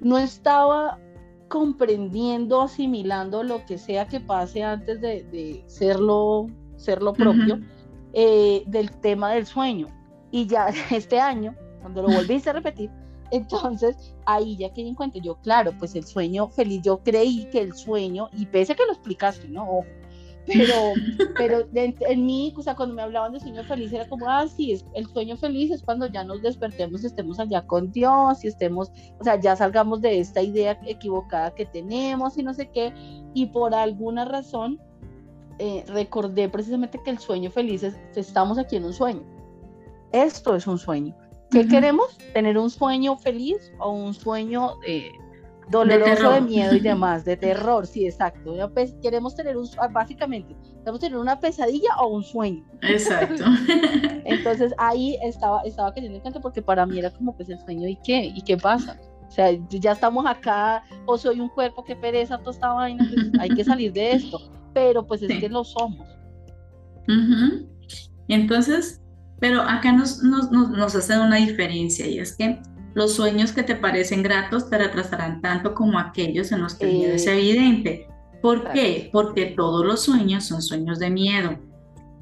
[0.00, 0.98] no estaba
[1.48, 6.46] comprendiendo, asimilando lo que sea que pase antes de, de serlo,
[6.76, 7.60] serlo propio
[8.14, 9.88] eh, del tema del sueño.
[10.30, 12.90] Y ya este año, cuando lo volviste a repetir,
[13.30, 17.60] entonces, ahí ya que en cuenta, yo, claro, pues el sueño feliz, yo creí que
[17.60, 19.82] el sueño, y pese a que lo explicaste, ¿no?
[20.46, 20.74] pero,
[21.36, 24.72] pero en, mí, o sea, cuando me hablaban de sueño feliz, era como, ah, sí,
[24.72, 28.90] es, el sueño feliz es cuando ya nos despertemos, estemos allá con Dios, y estemos,
[29.18, 32.92] o sea, ya salgamos de esta idea equivocada que tenemos y no sé qué,
[33.34, 34.80] y por alguna razón
[35.58, 39.22] eh, recordé precisamente que el sueño feliz es, estamos aquí en un sueño.
[40.12, 41.14] Esto es un sueño.
[41.50, 42.18] ¿Qué queremos?
[42.32, 45.12] ¿Tener un sueño feliz o un sueño eh,
[45.70, 47.86] doloroso de, miedo y demás, de terror?
[47.86, 48.56] Sí, exacto.
[49.00, 52.64] Queremos tener un, ah, básicamente, queremos tener una pesadilla o un sueño.
[52.82, 53.44] Exacto.
[54.24, 57.96] Entonces ahí estaba, estaba queriendo en porque para mí era como pues el sueño y
[57.96, 58.98] qué, y qué pasa.
[59.28, 63.40] O sea, ya estamos acá, o soy un cuerpo que pereza toda esta vaina, pues,
[63.40, 64.38] hay que salir de esto.
[64.74, 66.06] Pero pues es que lo somos.
[68.28, 69.00] Entonces,
[69.40, 72.60] pero acá nos, nos, nos, hacen una diferencia y es que
[72.94, 76.98] los sueños que te parecen gratos te retrasarán tanto como aquellos en los que el
[76.98, 78.08] miedo es evidente.
[78.40, 79.08] ¿Por qué?
[79.12, 81.58] Porque todos los sueños son sueños de miedo.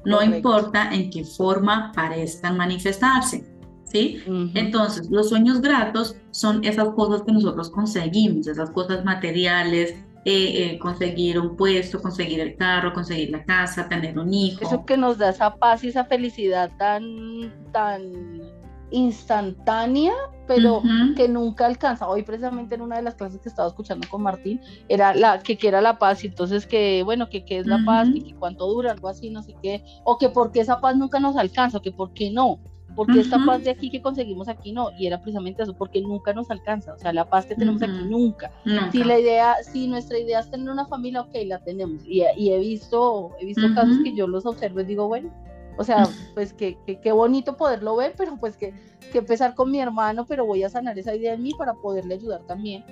[0.05, 3.45] No importa en qué forma parezcan manifestarse.
[3.85, 4.21] ¿Sí?
[4.55, 9.95] Entonces, los sueños gratos son esas cosas que nosotros conseguimos, esas cosas materiales,
[10.25, 14.63] eh, eh, conseguir un puesto, conseguir el carro, conseguir la casa, tener un hijo.
[14.63, 18.41] Eso que nos da esa paz y esa felicidad tan, tan
[18.91, 20.13] instantánea,
[20.47, 20.81] pero
[21.17, 22.07] que nunca alcanza.
[22.07, 25.57] Hoy precisamente en una de las clases que estaba escuchando con Martín, era la que,
[25.57, 28.35] quiera era la paz, y entonces que, bueno, que qué es la paz, y que
[28.35, 31.35] cuánto dura, algo así, no sé qué, o que por qué esa paz nunca nos
[31.35, 32.59] alcanza, o que por qué no
[32.95, 36.33] porque esta paz de aquí que conseguimos aquí no, y era precisamente eso, porque nunca
[36.33, 38.51] nos alcanza, o sea, la paz que tenemos aquí nunca.
[38.91, 42.59] Si la idea, si nuestra idea es tener una familia, ok, la tenemos, y, he
[42.59, 45.31] visto, he visto casos que yo los observo y digo, bueno,
[45.77, 48.73] o sea, pues que, qué bonito poderlo ver, pero pues que,
[49.11, 52.15] que empezar con mi hermano, pero voy a sanar esa idea en mí para poderle
[52.15, 52.83] ayudar también.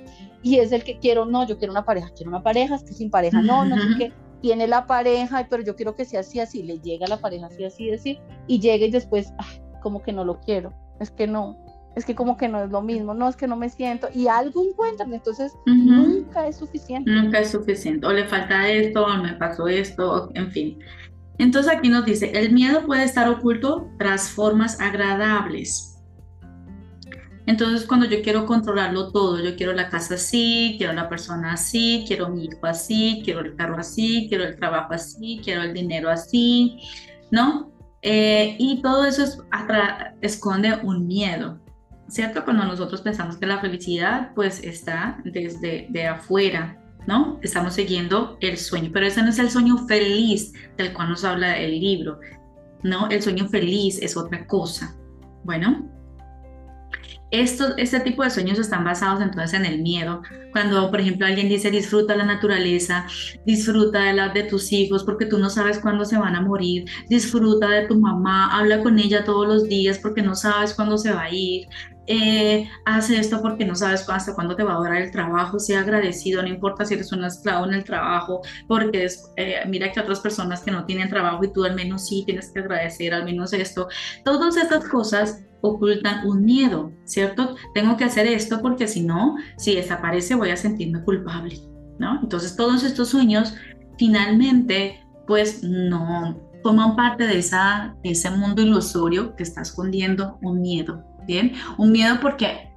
[0.42, 2.94] Y es el que quiero, no, yo quiero una pareja, quiero una pareja, es que
[2.94, 4.14] sin pareja no, no sé qué.
[4.42, 7.64] Tiene la pareja, pero yo quiero que sea así, así, le llega la pareja así,
[7.64, 9.32] así, así, y llega y después,
[9.82, 11.58] como que no lo quiero, es que no,
[11.96, 14.28] es que como que no es lo mismo, no es que no me siento y
[14.28, 17.12] algo encuentran, entonces nunca es suficiente.
[17.12, 20.80] Nunca es suficiente, o le falta esto, o me pasó esto, en fin.
[21.38, 25.92] Entonces aquí nos dice, el miedo puede estar oculto tras formas agradables.
[27.48, 32.06] Entonces cuando yo quiero controlarlo todo, yo quiero la casa así, quiero la persona así,
[32.08, 36.10] quiero mi hijo así, quiero el carro así, quiero el trabajo así, quiero el dinero
[36.10, 36.78] así,
[37.32, 37.71] ¿no?
[38.02, 39.24] Eh, y todo eso
[40.22, 41.60] esconde un miedo,
[42.08, 42.44] ¿cierto?
[42.44, 47.40] Cuando nosotros pensamos que la felicidad pues está desde de afuera, ¿no?
[47.42, 51.58] Estamos siguiendo el sueño, pero ese no es el sueño feliz del cual nos habla
[51.58, 52.20] el libro,
[52.84, 53.08] ¿no?
[53.10, 54.96] El sueño feliz es otra cosa.
[55.44, 55.91] Bueno,
[57.32, 60.22] este tipo de sueños están basados entonces en el miedo.
[60.52, 63.06] Cuando, por ejemplo, alguien dice disfruta la naturaleza,
[63.46, 66.86] disfruta de la de tus hijos porque tú no sabes cuándo se van a morir,
[67.10, 71.12] disfruta de tu mamá, habla con ella todos los días porque no sabes cuándo se
[71.12, 71.68] va a ir,
[72.08, 75.82] eh, hace esto porque no sabes hasta cuándo te va a durar el trabajo, sea
[75.82, 80.00] agradecido, no importa si eres un esclavo en el trabajo, porque es, eh, mira que
[80.00, 83.24] otras personas que no tienen trabajo y tú al menos sí tienes que agradecer al
[83.24, 83.88] menos esto.
[84.26, 87.56] Todas estas cosas ocultan un miedo, ¿cierto?
[87.74, 91.58] Tengo que hacer esto porque si no, si desaparece voy a sentirme culpable,
[92.00, 92.20] ¿no?
[92.22, 93.56] Entonces todos estos sueños
[93.98, 101.04] finalmente pues no forman parte de, esa, ese mundo ilusorio que está escondiendo un miedo,
[101.26, 101.54] ¿bien?
[101.78, 102.72] Un miedo porque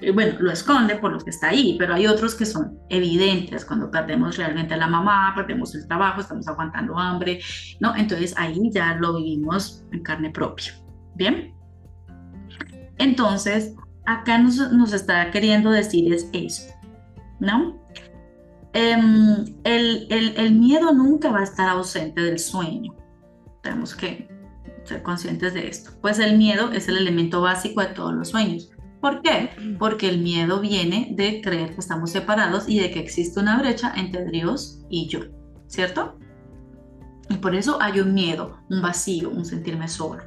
[0.00, 3.64] eh, bueno, lo esconde por lo que está ahí, pero hay otros que son evidentes,
[3.64, 7.40] cuando perdemos realmente a la mamá, perdemos el trabajo, estamos aguantando hambre,
[7.80, 7.94] ¿no?
[7.96, 10.72] Entonces ahí ya lo vivimos en carne propia.
[11.14, 11.54] Bien.
[12.98, 13.74] Entonces,
[14.06, 16.72] acá nos, nos está queriendo decir es esto,
[17.40, 17.82] ¿no?
[18.72, 22.92] Em, el, el, el, miedo nunca va a estar ausente del sueño.
[23.62, 24.28] Tenemos que
[24.84, 25.92] ser conscientes de esto.
[26.00, 28.70] Pues el miedo es el elemento básico de todos los sueños.
[29.00, 29.50] ¿Por qué?
[29.78, 33.92] Porque el miedo viene de creer que estamos separados y de que existe una brecha
[33.96, 35.20] entre Dios y yo,
[35.66, 36.18] ¿cierto?
[37.28, 40.22] Y por eso hay un miedo, un vacío, un sentirme solo.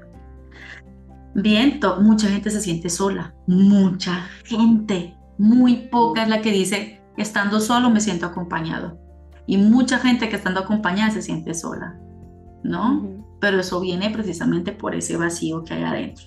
[1.35, 7.59] Bien, mucha gente se siente sola, mucha gente, muy poca es la que dice, estando
[7.59, 8.99] solo me siento acompañado.
[9.45, 11.97] Y mucha gente que estando acompañada se siente sola,
[12.63, 13.07] ¿no?
[13.39, 16.25] Pero eso viene precisamente por ese vacío que hay adentro.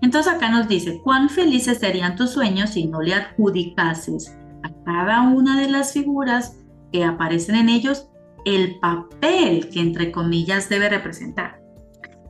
[0.00, 5.22] Entonces acá nos dice, cuán felices serían tus sueños si no le adjudicases a cada
[5.22, 6.56] una de las figuras
[6.92, 8.08] que aparecen en ellos
[8.44, 11.60] el papel que entre comillas debe representar.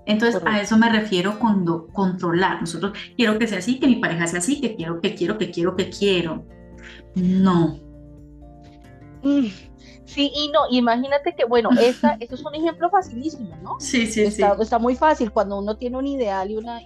[0.06, 2.60] Entonces a eso me refiero cuando controlar.
[2.60, 5.50] Nosotros quiero que sea así, que mi pareja sea así, que quiero, que quiero, que
[5.50, 6.44] quiero, que quiero.
[7.14, 7.78] No.
[9.22, 9.46] Mm,
[10.06, 13.78] Sí y no, imagínate que, bueno, esta, esto es un ejemplo facilísimo, ¿no?
[13.78, 14.62] Sí, sí, está, sí.
[14.62, 16.80] Está muy fácil cuando uno tiene un ideal y una,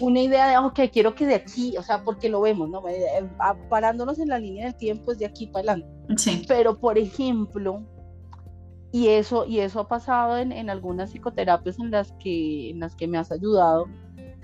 [0.00, 2.86] una, idea de, ok, quiero que de aquí, o sea, porque lo vemos, ¿no?
[2.86, 3.28] Eh, eh,
[3.68, 6.16] parándonos en la línea del tiempo es de aquí para adelante.
[6.16, 6.44] Sí.
[6.46, 7.82] Pero, por ejemplo,
[8.96, 12.96] y eso, y eso ha pasado en, en algunas psicoterapias en las, que, en las
[12.96, 13.88] que me has ayudado,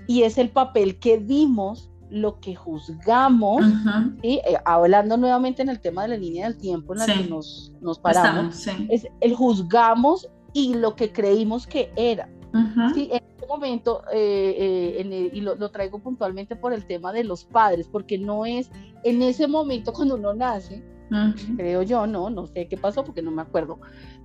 [0.05, 3.65] y es el papel que dimos lo que juzgamos,
[4.21, 7.73] eh, hablando nuevamente en el tema de la línea del tiempo en la que nos,
[7.81, 12.29] nos paramos, es el juzgamos y lo que creímos que era.
[12.93, 13.09] ¿sí?
[13.11, 17.89] En este momento, eh, eh, y lo, traigo puntualmente por el tema de los padres,
[17.91, 18.69] porque no es
[19.03, 20.83] en ese momento cuando uno nace,
[21.57, 23.79] creo yo, no, no sé qué pasó porque no me acuerdo,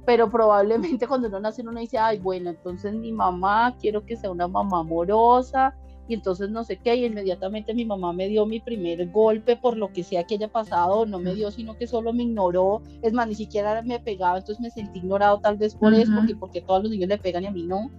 [0.08, 4.30] pero probablemente cuando uno nace uno dice, ay, bueno, entonces mi mamá, quiero que sea
[4.30, 5.76] una mamá amorosa,
[6.08, 9.76] y entonces no sé qué, y inmediatamente mi mamá me dio mi primer golpe por
[9.76, 13.12] lo que sea que haya pasado, no me dio, sino que solo me ignoró, es
[13.12, 16.60] más, ni siquiera me pegaba, entonces me sentí ignorado tal vez por eso, porque, porque
[16.62, 17.90] todos los niños le pegan y a mí no.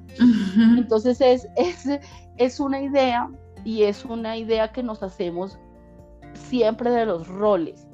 [0.79, 1.99] Entonces es, es,
[2.37, 3.29] es una idea
[3.63, 5.59] y es una idea que nos hacemos
[6.33, 7.88] siempre de los roles.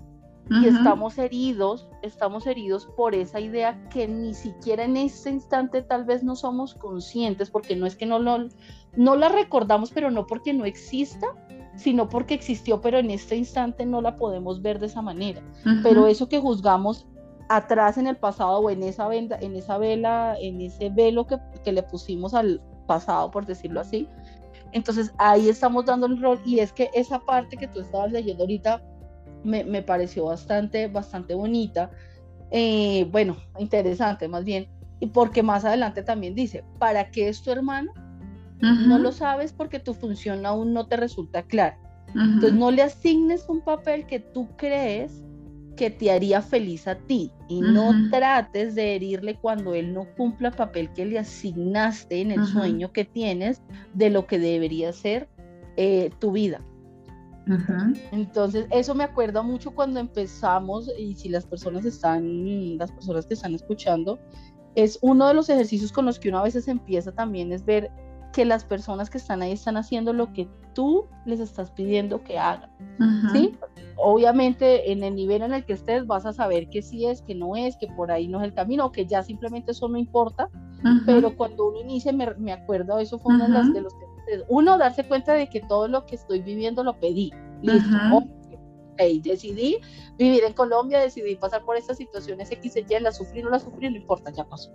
[0.49, 6.05] Y estamos heridos, estamos heridos por esa idea que ni siquiera en ese instante tal
[6.05, 8.47] vez no somos conscientes, porque no es que no lo,
[8.95, 11.27] no la recordamos, pero no porque no exista,
[11.75, 15.41] sino porque existió, pero en este instante no la podemos ver de esa manera.
[15.81, 17.07] Pero eso que juzgamos
[17.49, 21.37] atrás en el pasado o en esa venda, en esa vela, en ese velo que,
[21.63, 24.07] que le pusimos al pasado, por decirlo así.
[24.71, 28.43] Entonces ahí estamos dando el rol y es que esa parte que tú estabas leyendo
[28.43, 28.81] ahorita
[29.45, 31.91] me, me pareció bastante, bastante bonita.
[32.51, 34.67] Eh, bueno, interesante más bien,
[34.99, 37.91] y porque más adelante también dice, ¿para qué es tu hermano?
[38.61, 41.77] No lo sabes porque tu función aún no te resulta clara.
[42.15, 45.23] Entonces no le asignes un papel que tú crees
[45.75, 50.49] que te haría feliz a ti y no trates de herirle cuando él no cumpla
[50.49, 53.61] el papel que le asignaste en el sueño que tienes
[53.93, 55.27] de lo que debería ser
[55.75, 56.61] eh, tu vida.
[58.11, 63.35] Entonces, eso me acuerda mucho cuando empezamos, y si las personas están, las personas que
[63.35, 64.19] están escuchando,
[64.75, 67.89] es uno de los ejercicios con los que uno a veces empieza también es ver
[68.33, 72.37] que las personas que están ahí están haciendo lo que tú les estás pidiendo que
[72.37, 72.69] hagan.
[73.31, 73.57] ¿sí?
[73.95, 77.33] Obviamente en el nivel en el que estés vas a saber que sí es, que
[77.33, 80.49] no es, que por ahí no es el camino, que ya simplemente eso no importa,
[81.05, 83.93] pero cuando uno inicia, me, me acuerdo, eso fue uno de los, de los
[84.47, 87.31] uno, darse cuenta de que todo lo que estoy viviendo lo pedí.
[87.61, 88.23] Listo,
[89.21, 89.77] decidí
[90.17, 93.59] vivir en Colombia, decidí pasar por estas situaciones X y Y, la sufrí, no la
[93.59, 94.71] sufrí, no importa, ya pasó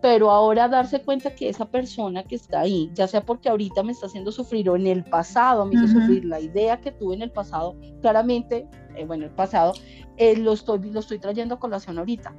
[0.00, 3.92] pero ahora darse cuenta que esa persona que está ahí, ya sea porque ahorita me
[3.92, 7.22] está haciendo sufrir o en el pasado me hizo sufrir, la idea que tuve en
[7.22, 9.72] el pasado, claramente, eh, bueno, el pasado,
[10.16, 12.32] eh, lo, estoy, lo estoy trayendo a colación ahorita,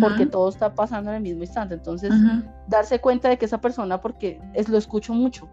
[0.00, 1.74] porque todo está pasando en el mismo instante.
[1.74, 2.12] Entonces,
[2.68, 5.48] darse cuenta de que esa persona, porque es, lo escucho mucho,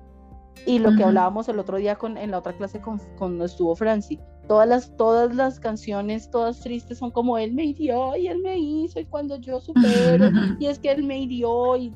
[0.66, 3.76] y lo que hablábamos el otro día con, en la otra clase con, con estuvo
[3.76, 8.40] Franci, todas las, todas las canciones, todas tristes, son como él me hirió y él
[8.42, 10.30] me hizo y cuando yo supero
[10.60, 11.94] y es que él me hirió y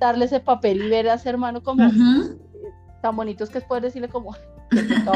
[0.00, 1.90] darle ese papel y ver a ese hermano como
[3.02, 4.34] tan bonitos que es poder decirle como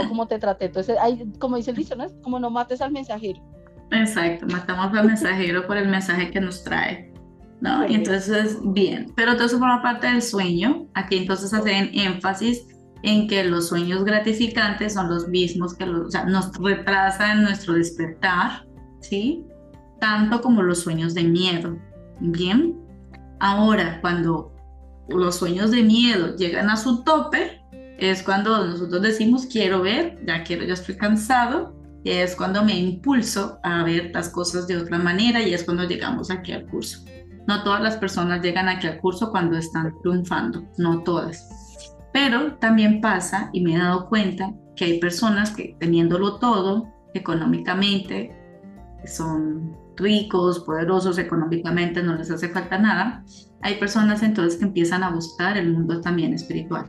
[0.08, 0.66] como te traté.
[0.66, 3.40] Entonces, hay, como dice el diccionario, como no mates al mensajero.
[3.90, 7.09] Exacto, matamos al mensajero por el mensaje que nos trae.
[7.60, 7.86] ¿No?
[7.86, 10.86] Y entonces, bien, pero todo eso forma parte del sueño.
[10.94, 12.66] Aquí entonces hacen énfasis
[13.02, 17.74] en que los sueños gratificantes son los mismos que los, o sea, nos retrasan nuestro
[17.74, 18.66] despertar,
[19.00, 19.44] ¿sí?
[20.00, 21.78] Tanto como los sueños de miedo.
[22.20, 22.76] Bien.
[23.38, 24.52] Ahora, cuando
[25.08, 27.62] los sueños de miedo llegan a su tope,
[27.98, 32.78] es cuando nosotros decimos quiero ver, ya quiero, ya estoy cansado, y es cuando me
[32.78, 37.04] impulso a ver las cosas de otra manera y es cuando llegamos aquí al curso.
[37.50, 41.96] No todas las personas llegan aquí al curso cuando están triunfando, no todas.
[42.12, 48.32] Pero también pasa, y me he dado cuenta, que hay personas que teniéndolo todo económicamente,
[49.04, 53.24] son ricos, poderosos económicamente, no les hace falta nada,
[53.62, 56.88] hay personas entonces que empiezan a buscar el mundo también espiritual,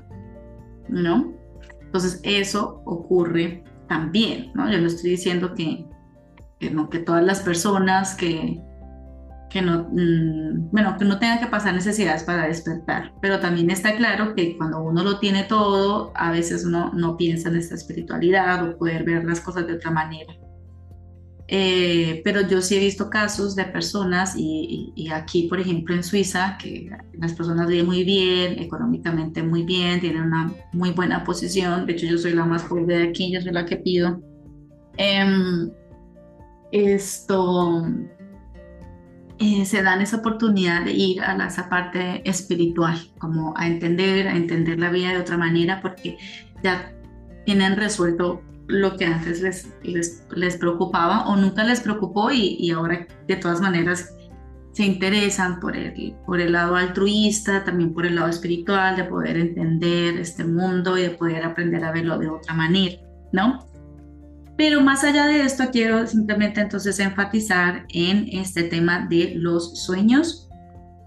[0.90, 1.34] ¿no?
[1.82, 4.72] Entonces eso ocurre también, ¿no?
[4.72, 5.88] Yo no estoy diciendo que,
[6.60, 8.62] que no, que todas las personas que,
[9.52, 13.96] que no, mm, bueno, que no tengan que pasar necesidades para despertar, pero también está
[13.96, 18.68] claro que cuando uno lo tiene todo, a veces uno no piensa en esta espiritualidad
[18.68, 20.34] o poder ver las cosas de otra manera.
[21.54, 26.04] Eh, pero yo sí he visto casos de personas, y, y, aquí, por ejemplo, en
[26.04, 26.90] Suiza, que
[27.20, 31.86] las personas viven muy bien, económicamente muy bien, tienen una muy buena posición.
[31.86, 34.22] De hecho, yo soy la más pobre de aquí, yo soy la que pido.
[34.98, 35.26] Eh,
[36.72, 37.86] esto,
[39.42, 44.36] eh, se dan esa oportunidad de ir a esa parte espiritual, como a entender, a
[44.36, 46.18] entender la vida de otra manera, porque
[46.64, 46.94] ya
[47.46, 52.70] tienen resuelto lo que antes les, les, les preocupaba o nunca les preocupó y, y,
[52.70, 54.16] ahora de todas maneras
[54.74, 59.38] se interesan por el, por el lado altruista, también por el lado espiritual, de poder
[59.38, 62.96] entender este mundo y de poder aprender a verlo de otra manera,
[63.34, 63.71] ¿no?
[64.62, 70.52] Pero más allá de esto, quiero simplemente entonces enfatizar en este tema de los sueños,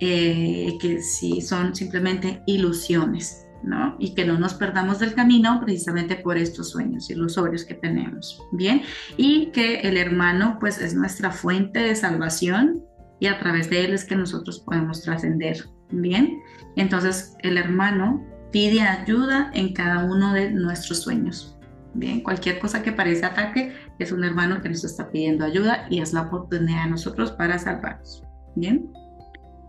[0.01, 3.95] eh, que sí son simplemente ilusiones, ¿no?
[4.01, 8.83] Y que no nos perdamos del camino precisamente por estos sueños ilusorios que tenemos, ¿bien?
[9.17, 12.83] Y que el hermano pues es nuestra fuente de salvación
[13.21, 16.41] y a través de él es que nosotros podemos trascender, ¿bien?
[16.75, 21.54] Entonces el hermano pide ayuda en cada uno de nuestros sueños,
[21.95, 26.01] Bien, cualquier cosa que parezca ataque es un hermano que nos está pidiendo ayuda y
[26.01, 28.25] es la oportunidad de nosotros para salvarnos.
[28.57, 28.93] Bien.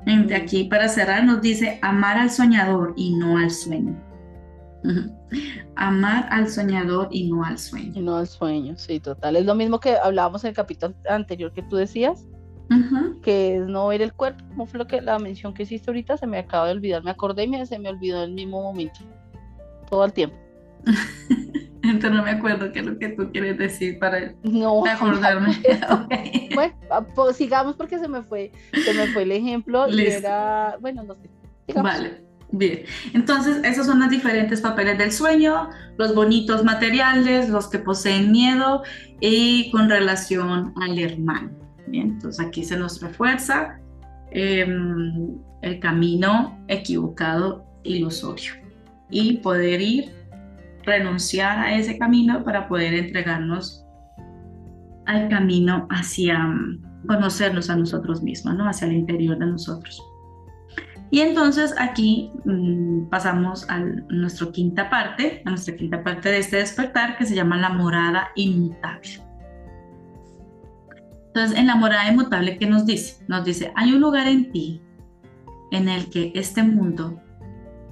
[0.06, 4.00] De aquí para cerrar nos dice amar al soñador y no al sueño.
[5.76, 7.92] Amar al soñador y no al sueño.
[7.96, 9.36] Y no al sueño, sí, total.
[9.36, 12.26] Es lo mismo que hablábamos en el capítulo anterior que tú decías,
[13.24, 14.44] que es no ver el cuerpo.
[14.50, 16.18] Como fue lo que la mención que hiciste ahorita?
[16.18, 17.04] Se me acaba de olvidar.
[17.04, 19.00] Me acordé y se me olvidó en el mismo momento.
[19.90, 20.38] Todo el tiempo.
[21.90, 25.56] Entonces no me acuerdo qué es lo que tú quieres decir para no, acordarme.
[26.56, 30.78] Bueno, ah, pues sigamos porque se me fue, se me fue el ejemplo y era,
[30.80, 31.30] bueno, no sé.
[31.82, 32.24] Vale.
[32.52, 32.84] Bien,
[33.14, 38.84] entonces esos son los diferentes papeles del sueño, los bonitos materiales, los que poseen miedo
[39.20, 41.50] y con relación al hermano.
[41.88, 43.80] Bien, entonces aquí se nos refuerza
[44.32, 48.54] em, el camino equivocado ilusorio
[49.10, 50.12] y poder ir
[50.86, 53.86] renunciar a ese camino para poder entregarnos
[55.06, 58.68] al camino hacia mm, conocernos a nosotros mismos, ¿no?
[58.68, 60.02] hacia el interior de nosotros.
[61.12, 66.58] Y entonces aquí mm, pasamos a nuestra quinta parte, a nuestra quinta parte de este
[66.58, 69.26] despertar que se llama la morada inmutable.
[71.28, 73.24] Entonces, en la morada inmutable, ¿qué nos dice?
[73.28, 74.82] Nos dice, hay un lugar en ti
[75.72, 77.22] en el que este mundo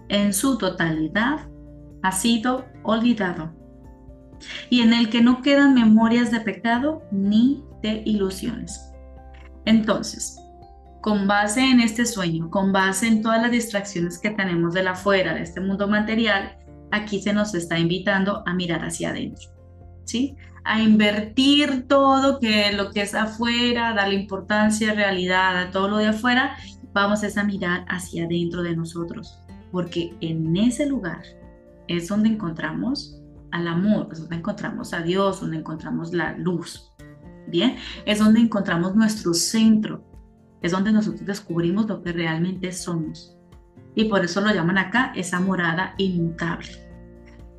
[0.07, 1.47] en su totalidad
[2.03, 3.53] ha sido olvidado
[4.69, 8.91] y en el que no quedan memorias de pecado ni de ilusiones.
[9.65, 10.38] Entonces,
[11.01, 14.91] con base en este sueño, con base en todas las distracciones que tenemos de la
[14.91, 16.57] afuera, de este mundo material,
[16.91, 19.49] aquí se nos está invitando a mirar hacia adentro,
[20.05, 20.36] ¿sí?
[20.63, 26.08] A invertir todo que lo que es afuera, darle importancia, realidad a todo lo de
[26.08, 26.55] afuera,
[26.93, 29.39] vamos a mirar hacia adentro de nosotros,
[29.71, 31.24] porque en ese lugar
[31.88, 33.20] es donde encontramos
[33.51, 36.92] al amor, es donde encontramos a Dios, donde encontramos la luz.
[37.47, 40.04] Bien, es donde encontramos nuestro centro,
[40.62, 43.38] es donde nosotros descubrimos lo que realmente somos.
[43.96, 46.70] Y por eso lo llaman acá esa morada inmutable.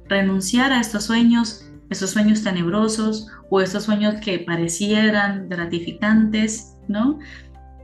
[0.09, 7.19] Renunciar a estos sueños, esos sueños tenebrosos o esos sueños que parecieran gratificantes, ¿no?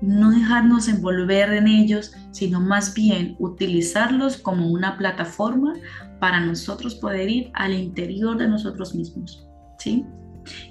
[0.00, 5.74] no dejarnos envolver en ellos, sino más bien utilizarlos como una plataforma
[6.20, 9.48] para nosotros poder ir al interior de nosotros mismos.
[9.78, 10.06] ¿sí?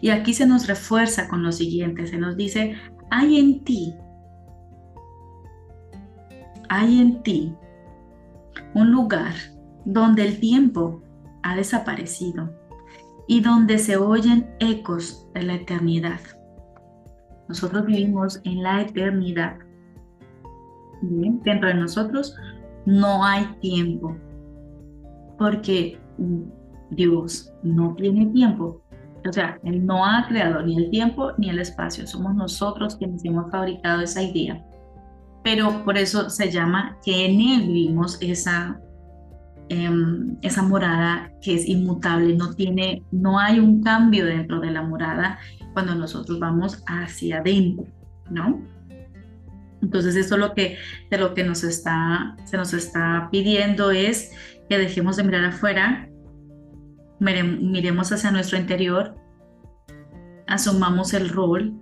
[0.01, 2.75] Y aquí se nos refuerza con lo siguiente, se nos dice,
[3.09, 3.93] hay en ti,
[6.69, 7.53] hay en ti
[8.75, 9.33] un lugar
[9.85, 11.01] donde el tiempo
[11.43, 12.53] ha desaparecido
[13.27, 16.19] y donde se oyen ecos de la eternidad.
[17.47, 19.57] Nosotros vivimos en la eternidad.
[21.01, 22.35] Dentro de nosotros
[22.85, 24.15] no hay tiempo,
[25.39, 25.97] porque
[26.91, 28.83] Dios no tiene tiempo.
[29.27, 32.05] O sea, Él no ha creado ni el tiempo ni el espacio.
[32.05, 34.63] Somos nosotros quienes hemos fabricado esa idea.
[35.43, 38.79] Pero por eso se llama que en Él vivimos esa,
[39.69, 42.35] em, esa morada que es inmutable.
[42.35, 45.39] No, tiene, no hay un cambio dentro de la morada
[45.73, 47.85] cuando nosotros vamos hacia adentro,
[48.29, 48.61] ¿no?
[49.81, 50.77] Entonces, esto lo que,
[51.09, 54.31] de lo que nos está, se nos está pidiendo es
[54.69, 56.07] que dejemos de mirar afuera,
[57.19, 59.15] miremos hacia nuestro interior,
[60.47, 61.73] asumamos el rol,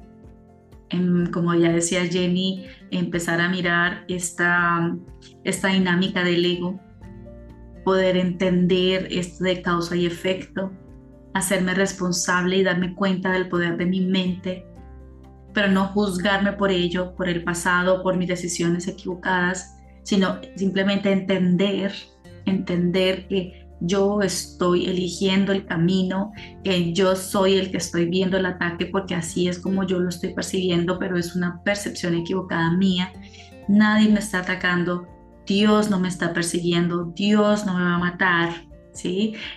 [1.34, 4.96] como ya decía Jenny, empezar a mirar esta,
[5.44, 6.80] esta dinámica del ego,
[7.84, 10.72] poder entender esto de causa y efecto,
[11.34, 14.66] hacerme responsable y darme cuenta del poder de mi mente,
[15.54, 21.94] pero no juzgarme por ello, por el pasado, por mis decisiones equivocadas, sino simplemente entender,
[22.50, 26.32] entender que yo estoy eligiendo el camino,
[26.64, 30.10] que yo soy el que estoy viendo el ataque porque así es como yo lo
[30.10, 33.14] estoy percibiendo, pero es una percepción equivocada mía.
[33.68, 35.08] Nadie me está atacando,
[35.46, 38.68] Dios no me está persiguiendo, Dios no me va a matar,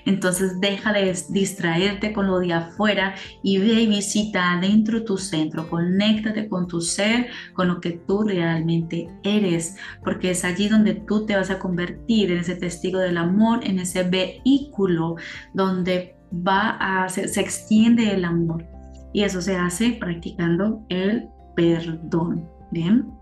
[0.04, 5.68] Entonces deja de distraerte con lo de afuera y ve y visita adentro tu centro,
[5.68, 11.26] conéctate con tu ser, con lo que tú realmente eres, porque es allí donde tú
[11.26, 15.16] te vas a convertir en ese testigo del amor, en ese vehículo
[15.54, 18.66] donde va a se, se extiende el amor.
[19.12, 23.19] Y eso se hace practicando el perdón, ¿bien?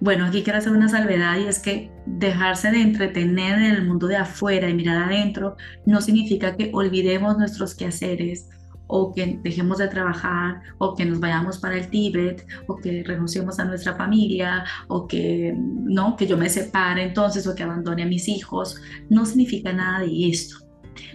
[0.00, 4.06] Bueno, aquí quiero hacer una salvedad y es que dejarse de entretener en el mundo
[4.06, 5.56] de afuera y mirar adentro
[5.86, 8.48] no significa que olvidemos nuestros quehaceres
[8.86, 13.58] o que dejemos de trabajar o que nos vayamos para el Tíbet o que renunciemos
[13.58, 18.06] a nuestra familia o que no, que yo me separe entonces o que abandone a
[18.06, 18.80] mis hijos.
[19.10, 20.58] No significa nada de esto.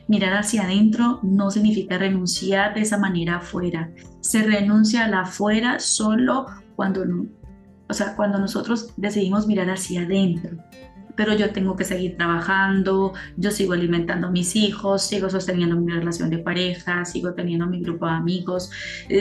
[0.09, 3.91] Mirar hacia adentro no significa renunciar de esa manera afuera.
[4.19, 7.27] Se renuncia a la afuera solo cuando no,
[7.89, 10.57] o sea, cuando nosotros decidimos mirar hacia adentro,
[11.15, 15.91] pero yo tengo que seguir trabajando, yo sigo alimentando a mis hijos, sigo sosteniendo mi
[15.91, 18.71] relación de pareja, sigo teniendo mi grupo de amigos,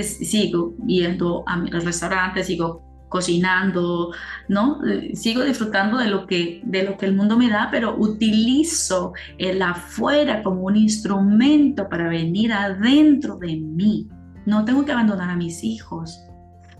[0.00, 4.10] sigo yendo a los restaurantes, sigo cocinando,
[4.48, 4.80] ¿no?
[5.12, 9.60] Sigo disfrutando de lo que de lo que el mundo me da, pero utilizo el
[9.60, 14.08] afuera como un instrumento para venir adentro de mí.
[14.46, 16.18] No tengo que abandonar a mis hijos,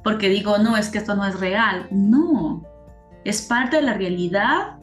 [0.02, 1.86] porque digo, no, es que esto no es real.
[1.90, 2.62] No,
[3.24, 4.78] es parte de la realidad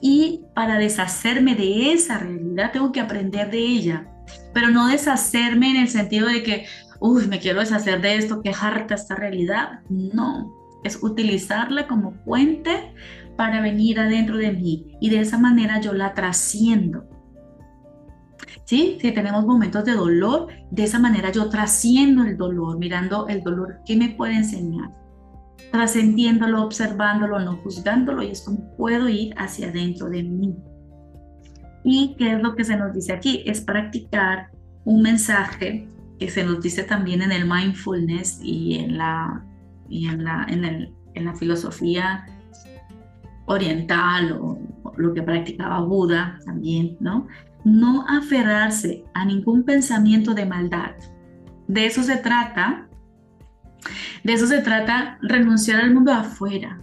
[0.00, 4.08] y para deshacerme de esa realidad tengo que aprender de ella,
[4.52, 6.66] pero no deshacerme en el sentido de que,
[6.98, 9.80] uy, me quiero deshacer de esto, que harta esta realidad.
[9.88, 10.52] No,
[10.82, 12.92] es utilizarla como puente
[13.36, 17.04] para venir adentro de mí y de esa manera yo la trasciendo.
[18.64, 18.98] ¿Sí?
[19.00, 23.78] Si tenemos momentos de dolor, de esa manera yo trasciendo el dolor, mirando el dolor,
[23.86, 24.90] ¿qué me puede enseñar?
[25.70, 30.54] Trascendiéndolo, observándolo, no juzgándolo, y es como puedo ir hacia adentro de mí.
[31.84, 33.42] ¿Y qué es lo que se nos dice aquí?
[33.46, 34.50] Es practicar
[34.84, 35.88] un mensaje
[36.18, 39.44] que se nos dice también en el mindfulness y en la,
[39.88, 42.24] y en la, en el, en la filosofía
[43.46, 44.58] oriental o
[44.96, 47.26] lo que practicaba Buda también, ¿no?
[47.64, 50.92] No aferrarse a ningún pensamiento de maldad.
[51.68, 52.88] De eso se trata.
[54.24, 56.80] De eso se trata renunciar al mundo afuera.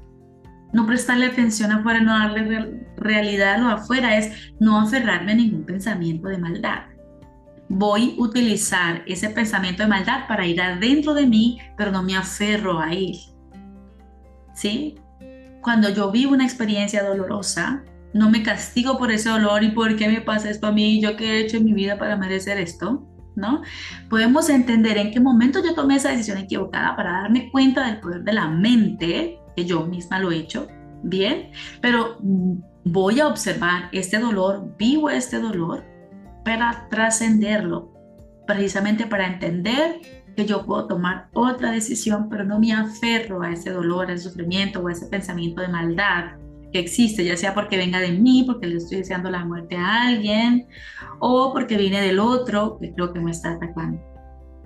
[0.72, 5.66] No prestarle atención afuera, no darle realidad a lo afuera, es no aferrarme a ningún
[5.66, 6.84] pensamiento de maldad.
[7.70, 12.16] Voy a utilizar ese pensamiento de maldad para ir adentro de mí, pero no me
[12.16, 13.18] aferro a él.
[14.54, 14.96] ¿Sí?
[15.62, 17.84] Cuando yo vivo una experiencia dolorosa,
[18.14, 21.16] no me castigo por ese dolor y por qué me pasa esto a mí, yo
[21.16, 23.62] qué he hecho en mi vida para merecer esto, ¿no?
[24.10, 28.24] Podemos entender en qué momento yo tomé esa decisión equivocada para darme cuenta del poder
[28.24, 30.68] de la mente, que yo misma lo he hecho,
[31.04, 32.18] bien, pero
[32.84, 35.86] voy a observar este dolor, vivo este dolor
[36.44, 37.94] para trascenderlo,
[38.48, 40.02] precisamente para entender
[40.36, 44.30] que yo puedo tomar otra decisión, pero no me aferro a ese dolor, a ese
[44.30, 46.32] sufrimiento o a ese pensamiento de maldad
[46.72, 50.08] que existe, ya sea porque venga de mí, porque le estoy deseando la muerte a
[50.08, 50.68] alguien,
[51.20, 54.02] o porque viene del otro, que creo que me está atacando.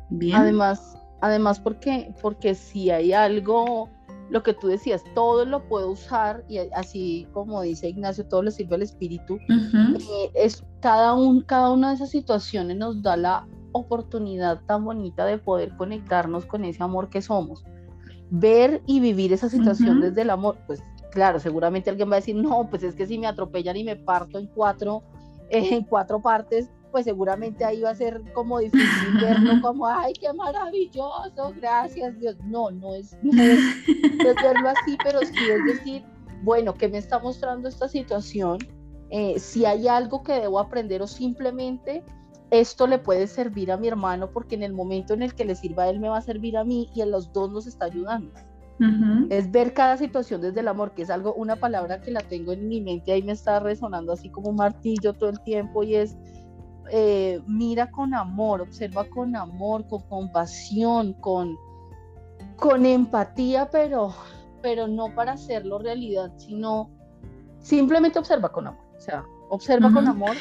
[0.10, 0.36] Bien.
[0.36, 3.90] Además, además porque, porque si hay algo,
[4.30, 8.52] lo que tú decías, todo lo puedo usar, y así como dice Ignacio, todo le
[8.52, 13.48] sirve al espíritu, eh, es cada, un, cada una de esas situaciones nos da la
[13.72, 17.64] oportunidad tan bonita de poder conectarnos con ese amor que somos.
[18.30, 20.82] Ver y vivir esa situación desde el amor, pues
[21.14, 23.96] claro, seguramente alguien va a decir, no, pues es que si me atropellan y me
[23.96, 25.04] parto en cuatro,
[25.50, 30.32] en cuatro partes, pues seguramente ahí va a ser como difícil verlo como, ay, qué
[30.34, 32.36] maravilloso, gracias Dios.
[32.44, 36.04] No, no es, es, verlo así, pero sí es decir,
[36.44, 38.60] bueno, ¿qué me está mostrando esta situación?
[39.10, 42.04] Eh, si hay algo que debo aprender o simplemente
[42.52, 45.56] esto le puede servir a mi hermano porque en el momento en el que le
[45.56, 47.86] sirva a él me va a servir a mí y en los dos nos está
[47.86, 48.32] ayudando.
[49.30, 52.52] Es ver cada situación desde el amor, que es algo, una palabra que la tengo
[52.52, 55.96] en mi mente, ahí me está resonando así como un martillo todo el tiempo y
[55.96, 56.18] es
[56.92, 61.58] eh, mira con amor, observa con amor, con compasión, con,
[62.56, 64.14] con empatía, pero,
[64.62, 66.90] pero no para hacerlo realidad, sino
[67.60, 68.84] simplemente observa con amor.
[68.98, 70.36] O sea, observa con amor.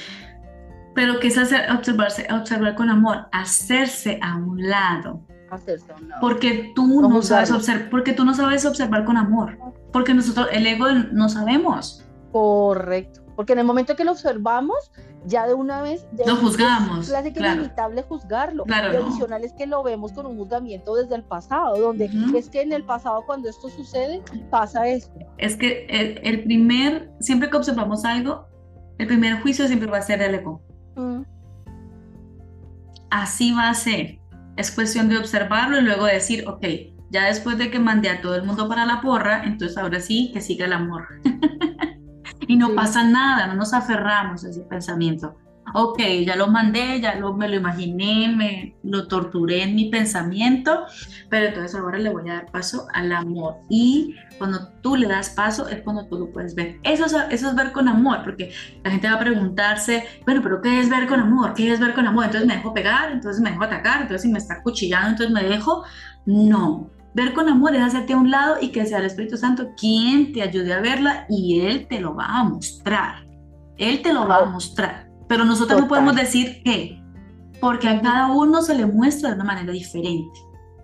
[0.95, 3.29] Pero ¿qué es hacer, observarse, observar con amor?
[3.33, 5.21] Hacerse a un lado.
[5.53, 6.21] Hacerse un lado.
[6.21, 9.59] Porque tú no, sabes observar, porque tú no sabes observar con amor.
[9.93, 12.05] Porque nosotros, el ego, no sabemos.
[12.33, 13.21] Correcto.
[13.37, 14.91] Porque en el momento que lo observamos,
[15.27, 17.09] ya de una vez lo juzgamos.
[17.09, 18.65] Es, que es inevitable juzgarlo.
[18.65, 22.49] Claro, lo adicional es que lo vemos con un juzgamiento desde el pasado, donde es
[22.49, 25.13] que en el pasado cuando esto sucede, pasa esto.
[25.39, 25.87] Es que
[26.23, 28.47] el, primer, siempre que observamos algo,
[28.99, 30.63] el primer juicio siempre va a ser el ego.
[30.97, 31.23] Mm.
[33.11, 34.22] Así va a ser.
[34.63, 36.65] Es cuestión de observarlo y luego decir, ok,
[37.11, 40.31] ya después de que mandé a todo el mundo para la porra, entonces ahora sí
[40.33, 41.09] que siga el amor.
[42.47, 45.35] y no pasa nada, no nos aferramos a ese pensamiento.
[45.75, 50.85] Ok, ya lo mandé, ya lo, me lo imaginé, me lo torturé en mi pensamiento,
[51.31, 53.57] pero entonces ahora le voy a dar paso al amor.
[53.71, 56.79] Y cuando tú le das paso es cuando tú lo puedes ver.
[56.83, 58.53] Eso es, eso es ver con amor, porque
[58.85, 61.55] la gente va a preguntarse, bueno, pero ¿qué es ver con amor?
[61.55, 62.27] ¿Qué es ver con amor?
[62.27, 65.45] Entonces me dejo pegar, entonces me dejo atacar, entonces si me está cuchillando, entonces me
[65.45, 65.85] dejo.
[66.27, 69.73] No, Ver con amor es hacerte a un lado y que sea el Espíritu Santo
[69.77, 73.27] quien te ayude a verla y Él te lo va a mostrar.
[73.77, 75.12] Él te lo va a mostrar.
[75.33, 77.03] Pero nosotros no podemos decir qué,
[77.59, 80.39] porque a cada uno se le muestra de una manera diferente.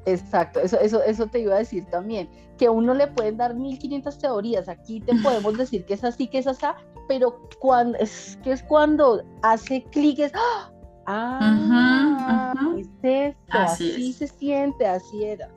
[0.07, 3.55] Exacto, eso, eso, eso te iba a decir también, que a uno le pueden dar
[3.55, 6.65] 1500 teorías, aquí te podemos decir que es así, que es así,
[7.09, 10.71] pero cuando, es que es cuando hace clic, es, ¡ah!
[11.07, 15.51] ah es esto, así, se siente, así era.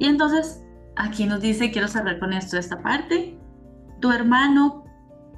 [0.00, 0.64] Y entonces,
[0.96, 3.38] aquí nos dice, quiero cerrar con esto, esta parte,
[4.00, 4.87] tu hermano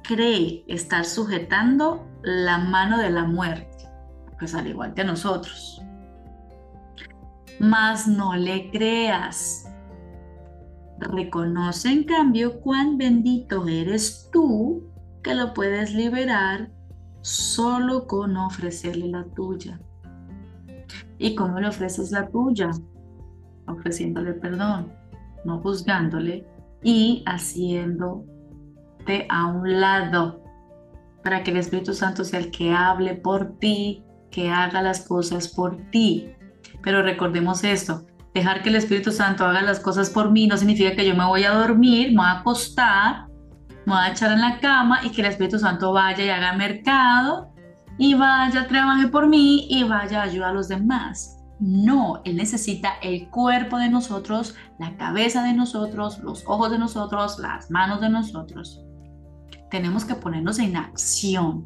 [0.03, 3.89] cree estar sujetando la mano de la muerte,
[4.39, 5.81] pues al igual que nosotros.
[7.59, 9.67] Mas no le creas.
[10.99, 14.83] Reconoce en cambio cuán bendito eres tú
[15.23, 16.71] que lo puedes liberar
[17.21, 19.79] solo con ofrecerle la tuya.
[21.17, 22.71] ¿Y cómo le ofreces la tuya?
[23.67, 24.91] ofreciéndole perdón,
[25.45, 26.45] no juzgándole
[26.83, 27.23] y
[29.29, 30.41] a un lado
[31.23, 35.47] para que el Espíritu Santo sea el que hable por ti, que haga las cosas
[35.47, 36.29] por ti.
[36.83, 40.95] Pero recordemos esto, dejar que el Espíritu Santo haga las cosas por mí no significa
[40.95, 43.27] que yo me voy a dormir, me voy a acostar,
[43.85, 46.53] me voy a echar en la cama y que el Espíritu Santo vaya y haga
[46.53, 47.53] mercado
[47.97, 51.37] y vaya, trabaje por mí y vaya a ayudar a los demás.
[51.59, 57.37] No, Él necesita el cuerpo de nosotros, la cabeza de nosotros, los ojos de nosotros,
[57.37, 58.83] las manos de nosotros.
[59.71, 61.65] Tenemos que ponernos en acción.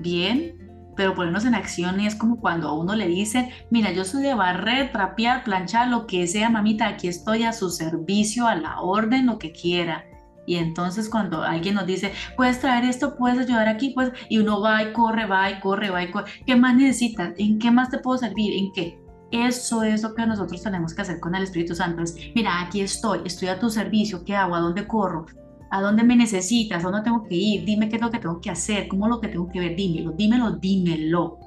[0.00, 0.60] Bien,
[0.96, 4.34] pero ponernos en acción es como cuando a uno le dice, mira, yo soy de
[4.34, 9.26] barrer, trapear, planchar, lo que sea, mamita, aquí estoy a su servicio, a la orden,
[9.26, 10.04] lo que quiera.
[10.46, 14.60] Y entonces cuando alguien nos dice, puedes traer esto, puedes ayudar aquí, pues, y uno
[14.60, 17.34] va y corre, va y corre, va y corre, ¿qué más necesitas?
[17.36, 18.54] ¿En qué más te puedo servir?
[18.54, 18.98] ¿En qué?
[19.30, 22.02] Eso es lo que nosotros tenemos que hacer con el Espíritu Santo.
[22.02, 24.56] Es, mira, aquí estoy, estoy a tu servicio, ¿qué hago?
[24.56, 25.26] ¿A dónde corro?
[25.70, 26.84] ¿A dónde me necesitas?
[26.84, 27.64] ¿A dónde tengo que ir?
[27.64, 29.76] Dime qué es lo que tengo que hacer, cómo es lo que tengo que ver,
[29.76, 31.38] dímelo, dímelo, dímelo.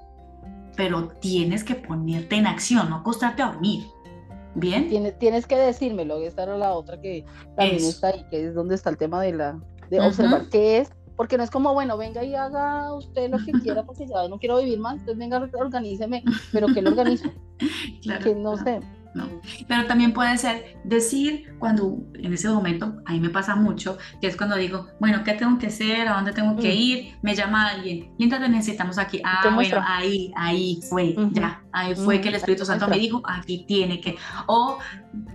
[0.76, 3.84] Pero tienes que ponerte en acción, no acostarte a dormir.
[4.56, 4.88] Bien.
[4.88, 7.26] Tienes, tienes que decírmelo, esta era la otra que
[7.56, 9.60] también está ahí, que es donde está el tema de la
[9.90, 13.52] de observar qué es, porque no es como, bueno, venga y haga usted lo que
[13.64, 17.30] quiera, porque ya no quiero vivir más, entonces venga, organíceme, pero que lo organizo.
[18.02, 18.80] claro, que no sé.
[19.14, 19.30] No.
[19.68, 24.28] Pero también puede ser decir cuando en ese momento, a mí me pasa mucho, que
[24.28, 26.08] es cuando digo, bueno, ¿qué tengo que hacer?
[26.08, 26.78] ¿A dónde tengo que mm.
[26.78, 27.16] ir?
[27.22, 29.22] Me llama alguien, mientras te necesitamos aquí.
[29.24, 33.66] Ah, bueno, ahí, ahí fue, ya ahí fue que el Espíritu Santo me dijo, aquí
[33.68, 34.16] tiene que,
[34.48, 34.78] o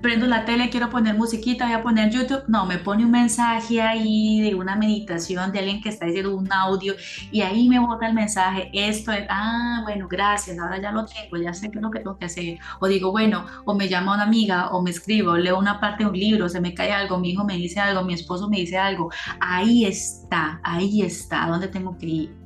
[0.00, 3.82] prendo la tele, quiero poner musiquita, voy a poner YouTube, no, me pone un mensaje
[3.82, 6.94] ahí de una meditación de alguien que está diciendo un audio
[7.30, 11.36] y ahí me bota el mensaje, esto es, ah, bueno, gracias, ahora ya lo tengo,
[11.36, 14.14] ya sé qué es lo que tengo que hacer, o digo, bueno, o me llama
[14.14, 17.18] una amiga, o me escribo, leo una parte de un libro, se me cae algo,
[17.18, 19.10] mi hijo me dice algo, mi esposo me dice algo,
[19.40, 22.36] ahí está, ahí está, ¿dónde tengo que ir?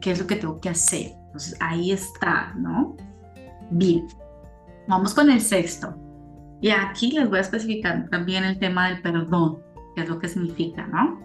[0.00, 1.12] ¿Qué es lo que tengo que hacer?
[1.26, 2.96] Entonces ahí está, ¿no?
[3.72, 4.06] Bien,
[4.86, 5.96] vamos con el sexto.
[6.60, 9.58] Y aquí les voy a especificar también el tema del perdón,
[9.94, 11.20] qué es lo que significa, ¿no?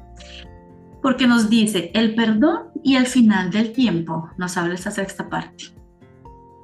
[1.02, 5.66] Porque nos dice el perdón y el final del tiempo, nos habla esta sexta parte.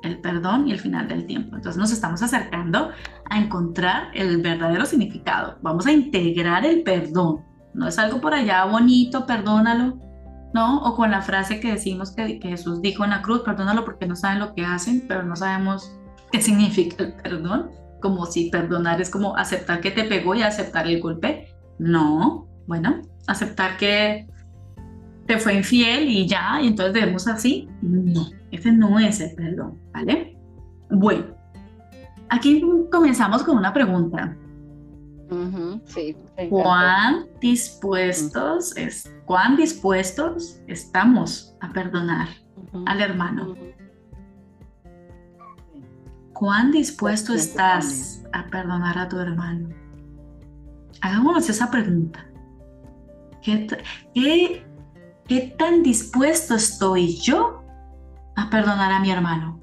[0.02, 1.56] El perdón y el final del tiempo.
[1.56, 2.92] Entonces nos estamos acercando
[3.30, 5.58] a encontrar el verdadero significado.
[5.62, 7.42] Vamos a integrar el perdón.
[7.74, 9.98] No es algo por allá bonito, perdónalo,
[10.54, 10.84] ¿no?
[10.84, 14.16] O con la frase que decimos que, Jesús dijo en la cruz, perdónalo porque no
[14.16, 15.96] saben lo que hacen, pero no sabemos
[16.32, 17.72] qué significa el perdón,
[18.02, 21.48] como si perdonar es como aceptar que te pegó y aceptar el golpe.
[21.80, 24.28] No, bueno, aceptar que
[25.26, 27.68] te fue infiel y ya, y entonces debemos así.
[27.82, 30.38] No, ese no es el perdón, ¿vale?
[30.90, 31.26] Bueno,
[32.30, 34.38] aquí comenzamos con una pregunta.
[36.50, 42.28] ¿Cuán dispuestos, es, ¿Cuán dispuestos estamos a perdonar
[42.86, 43.56] al hermano?
[46.34, 49.70] ¿Cuán dispuesto estás a perdonar a tu hermano?
[51.02, 52.26] Hagámonos esa pregunta.
[53.42, 53.66] ¿Qué,
[54.14, 54.68] qué,
[55.26, 57.64] qué tan dispuesto estoy yo
[58.36, 59.58] a perdonar a mi hermano?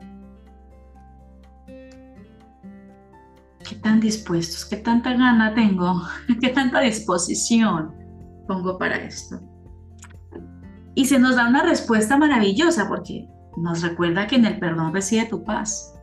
[3.68, 4.64] ¿Qué tan dispuestos?
[4.64, 6.02] ¿Qué tanta gana tengo?
[6.40, 7.94] ¿Qué tanta disposición
[8.46, 9.49] pongo para esto?
[10.94, 15.26] Y se nos da una respuesta maravillosa porque nos recuerda que en el perdón reside
[15.26, 15.94] tu paz.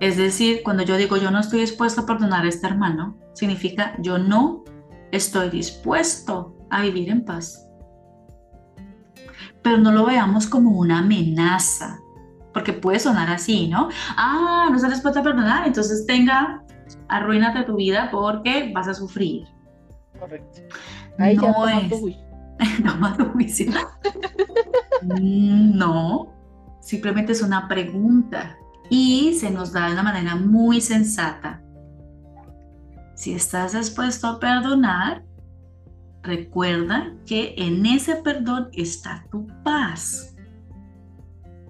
[0.00, 3.94] Es decir, cuando yo digo yo no estoy dispuesto a perdonar a este hermano, significa
[3.98, 4.64] yo no
[5.10, 7.66] estoy dispuesto a vivir en paz.
[9.62, 11.98] Pero no lo veamos como una amenaza,
[12.52, 13.88] porque puede sonar así, ¿no?
[14.16, 16.62] Ah, no se les puede perdonar, entonces tenga,
[17.08, 19.46] arruínate tu vida porque vas a sufrir.
[20.18, 20.60] Correcto.
[21.18, 22.25] Ahí no ya es.
[25.02, 26.32] Mm, no,
[26.80, 28.56] simplemente es una pregunta
[28.90, 31.62] y se nos da de una manera muy sensata.
[33.14, 35.22] Si estás dispuesto a perdonar,
[36.22, 40.36] recuerda que en ese perdón está tu paz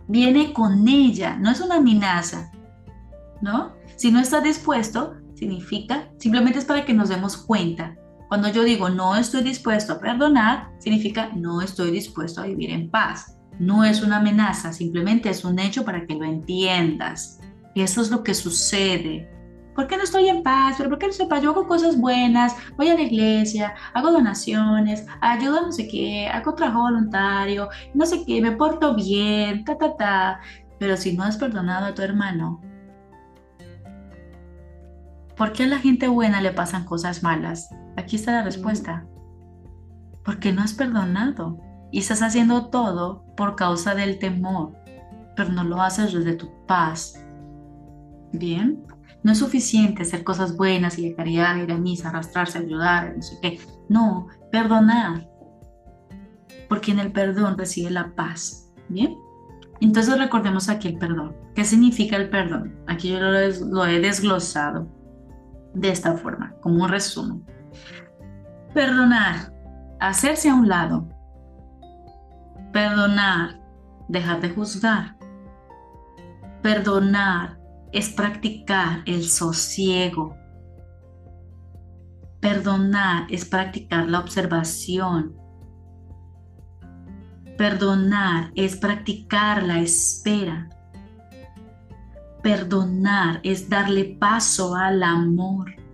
[0.08, 2.50] viene con ella, no es una amenaza,
[3.40, 3.74] ¿no?
[3.96, 7.96] Si no estás dispuesto, significa, simplemente es para que nos demos cuenta.
[8.28, 12.90] Cuando yo digo no estoy dispuesto a perdonar, significa no estoy dispuesto a vivir en
[12.90, 13.36] paz.
[13.58, 17.40] No es una amenaza, simplemente es un hecho para que lo entiendas.
[17.74, 19.30] Eso es lo que sucede
[19.76, 20.76] ¿por qué no estoy en paz?
[20.78, 21.28] ¿Pero por qué no estoy?
[21.42, 26.26] Yo hago cosas buenas, voy a la iglesia, hago donaciones, ayudo a no sé qué,
[26.26, 30.40] hago trabajo voluntario, no sé qué, me porto bien, ta, ta, ta.
[30.80, 32.60] Pero si no has perdonado a tu hermano,
[35.36, 37.68] ¿por qué a la gente buena le pasan cosas malas?
[37.96, 39.06] Aquí está la respuesta.
[40.24, 41.60] Porque no has perdonado
[41.92, 44.72] y estás haciendo todo por causa del temor,
[45.36, 47.22] pero no lo haces desde tu paz.
[48.32, 48.84] Bien,
[49.22, 53.22] no es suficiente hacer cosas buenas y de caridad, ir a misa, arrastrarse, ayudar, no
[53.22, 53.60] sé qué.
[53.88, 55.28] No, perdonar.
[56.68, 58.72] Porque en el perdón reside la paz.
[58.88, 59.16] ¿Bien?
[59.80, 61.36] Entonces recordemos aquí el perdón.
[61.54, 62.76] ¿Qué significa el perdón?
[62.86, 64.88] Aquí yo lo, he desglosado
[65.74, 67.44] de esta forma, como un resumen.
[68.76, 69.54] Perdonar,
[70.00, 71.08] hacerse a un lado.
[72.74, 73.58] Perdonar,
[74.06, 75.16] dejar de juzgar.
[76.60, 77.58] Perdonar,
[77.92, 80.36] es practicar el sosiego.
[82.40, 85.34] Perdonar es practicar la observación.
[87.56, 90.68] Perdonar es practicar la espera.
[92.42, 95.85] Perdonar es darle paso al amor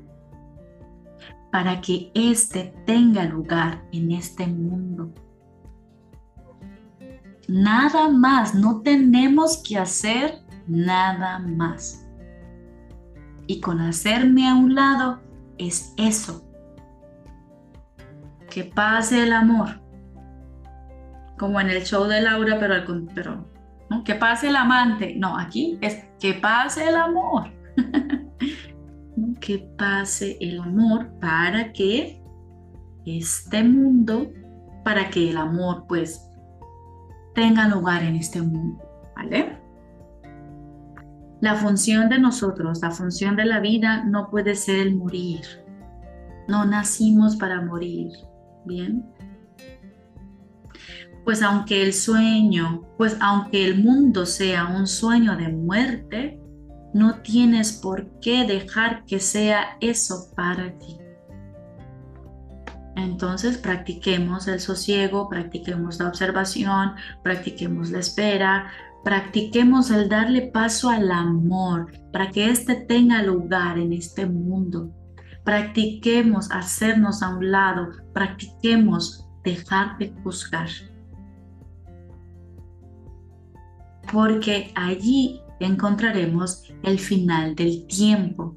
[1.53, 5.13] para que éste tenga lugar en este mundo.
[7.47, 12.09] Nada más, no tenemos que hacer nada más.
[13.47, 15.21] Y con hacerme a un lado
[15.59, 16.43] es eso.
[18.49, 19.79] Que pase el amor.
[21.39, 23.47] Como en el show de Laura, pero, al, pero
[23.91, 24.03] ¿no?
[24.05, 25.17] que pase el amante.
[25.19, 27.51] No, aquí es que pase el amor.
[29.43, 32.23] que pase el amor para que
[33.05, 34.31] este mundo,
[34.85, 36.31] para que el amor pues
[37.35, 38.83] tenga lugar en este mundo.
[39.17, 39.59] ¿Vale?
[41.41, 45.41] La función de nosotros, la función de la vida no puede ser el morir.
[46.47, 48.13] No nacimos para morir.
[48.65, 49.05] Bien.
[51.25, 56.42] Pues aunque el sueño, pues aunque el mundo sea un sueño de muerte,
[56.95, 60.99] no tienes por qué dejar que sea eso para ti.
[62.97, 66.93] Entonces practiquemos el sosiego, practiquemos la observación,
[67.23, 68.71] practiquemos la espera,
[69.03, 74.93] practiquemos el darle paso al amor para que éste tenga lugar en este mundo.
[75.45, 80.69] Practiquemos hacernos a un lado, practiquemos dejar de juzgar.
[84.13, 88.57] Porque allí encontraremos el final del tiempo.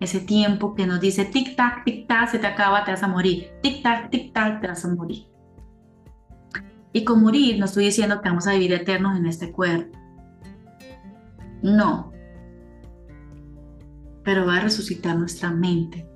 [0.00, 3.08] Ese tiempo que nos dice tic tac, tic tac, se te acaba, te vas a
[3.08, 3.50] morir.
[3.62, 5.26] Tic tac, tic tac, te vas a morir.
[6.92, 9.98] Y con morir no estoy diciendo que vamos a vivir eternos en este cuerpo.
[11.62, 12.12] No.
[14.24, 16.06] Pero va a resucitar nuestra mente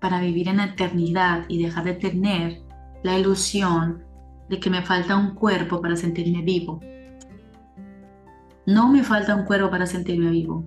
[0.00, 2.62] para vivir en la eternidad y dejar de tener
[3.02, 4.04] la ilusión
[4.48, 6.80] de que me falta un cuerpo para sentirme vivo.
[8.66, 10.64] No me falta un cuerpo para sentirme vivo.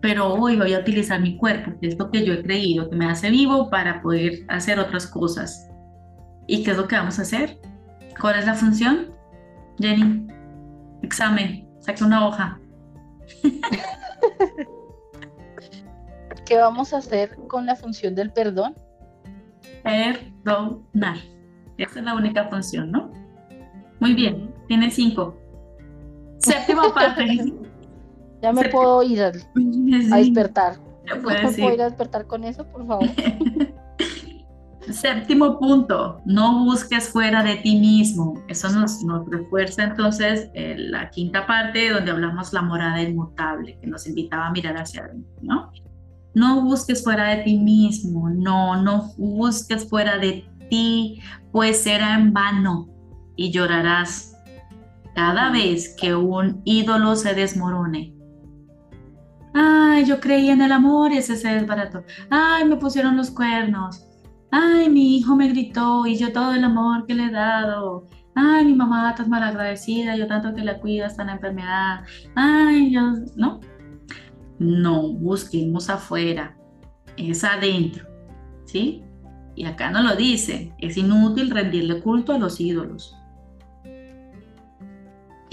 [0.00, 2.96] Pero hoy voy a utilizar mi cuerpo, que es lo que yo he creído que
[2.96, 5.68] me hace vivo para poder hacer otras cosas.
[6.46, 7.58] ¿Y qué es lo que vamos a hacer?
[8.20, 9.14] ¿Cuál es la función?
[9.78, 10.26] Jenny,
[11.02, 12.60] examen, saque una hoja.
[16.46, 18.74] ¿Qué vamos a hacer con la función del perdón?
[19.82, 21.16] Perdonar.
[21.78, 23.10] Esa es la única función, ¿no?
[24.00, 25.36] Muy bien, tiene cinco.
[26.38, 27.52] Séptima parte.
[28.42, 30.78] Ya me puedo ir a, despertar.
[31.04, 33.08] ¿Me puedo ir a despertar con eso, por favor?
[34.90, 38.44] Séptimo punto, no busques fuera de ti mismo.
[38.48, 43.86] Eso nos, nos refuerza entonces eh, la quinta parte donde hablamos la morada inmutable, que
[43.86, 45.72] nos invitaba a mirar hacia adentro, ¿no?
[46.34, 51.20] No busques fuera de ti mismo, no, no busques fuera de ti,
[51.50, 52.88] pues será en vano
[53.36, 54.33] y llorarás
[55.14, 58.14] cada vez que un ídolo se desmorone.
[59.54, 62.02] Ay, yo creí en el amor y ese se desbarató.
[62.30, 64.04] Ay, me pusieron los cuernos.
[64.50, 68.06] Ay, mi hijo me gritó y yo todo el amor que le he dado.
[68.34, 72.00] Ay, mi mamá tan malagradecida, yo tanto que la está en la enfermedad.
[72.34, 73.00] Ay, yo,
[73.36, 73.60] ¿no?
[74.58, 76.56] No, busquemos afuera,
[77.16, 78.06] es adentro,
[78.64, 79.02] ¿sí?
[79.54, 83.16] Y acá no lo dice, es inútil rendirle culto a los ídolos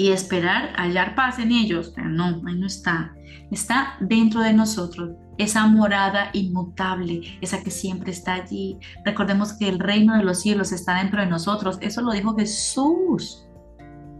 [0.01, 3.13] y esperar hallar paz en ellos, pero no, ahí no está.
[3.51, 8.79] Está dentro de nosotros, esa morada inmutable, esa que siempre está allí.
[9.05, 13.45] Recordemos que el reino de los cielos está dentro de nosotros, eso lo dijo Jesús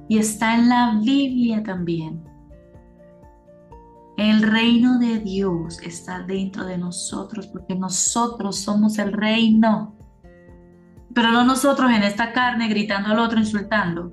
[0.07, 2.23] y está en la Biblia también.
[4.17, 9.95] El reino de Dios está dentro de nosotros porque nosotros somos el reino.
[11.15, 14.11] Pero no nosotros en esta carne gritando al otro, insultando.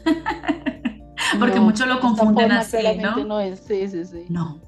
[1.38, 3.24] Porque muchos lo confunden así, ¿no?
[3.24, 4.24] No, es, sí, sí, sí.
[4.28, 4.60] no.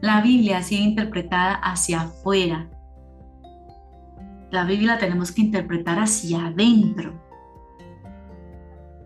[0.00, 2.70] La Biblia ha sido interpretada hacia afuera.
[4.50, 7.12] La Biblia la tenemos que interpretar hacia adentro.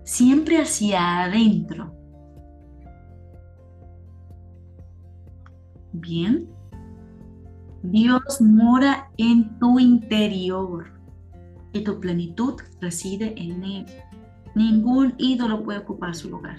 [0.05, 1.95] Siempre hacia adentro.
[5.93, 6.49] Bien.
[7.83, 10.93] Dios mora en tu interior
[11.73, 13.87] y tu plenitud reside en él.
[14.55, 16.57] Ningún ídolo puede ocupar su lugar.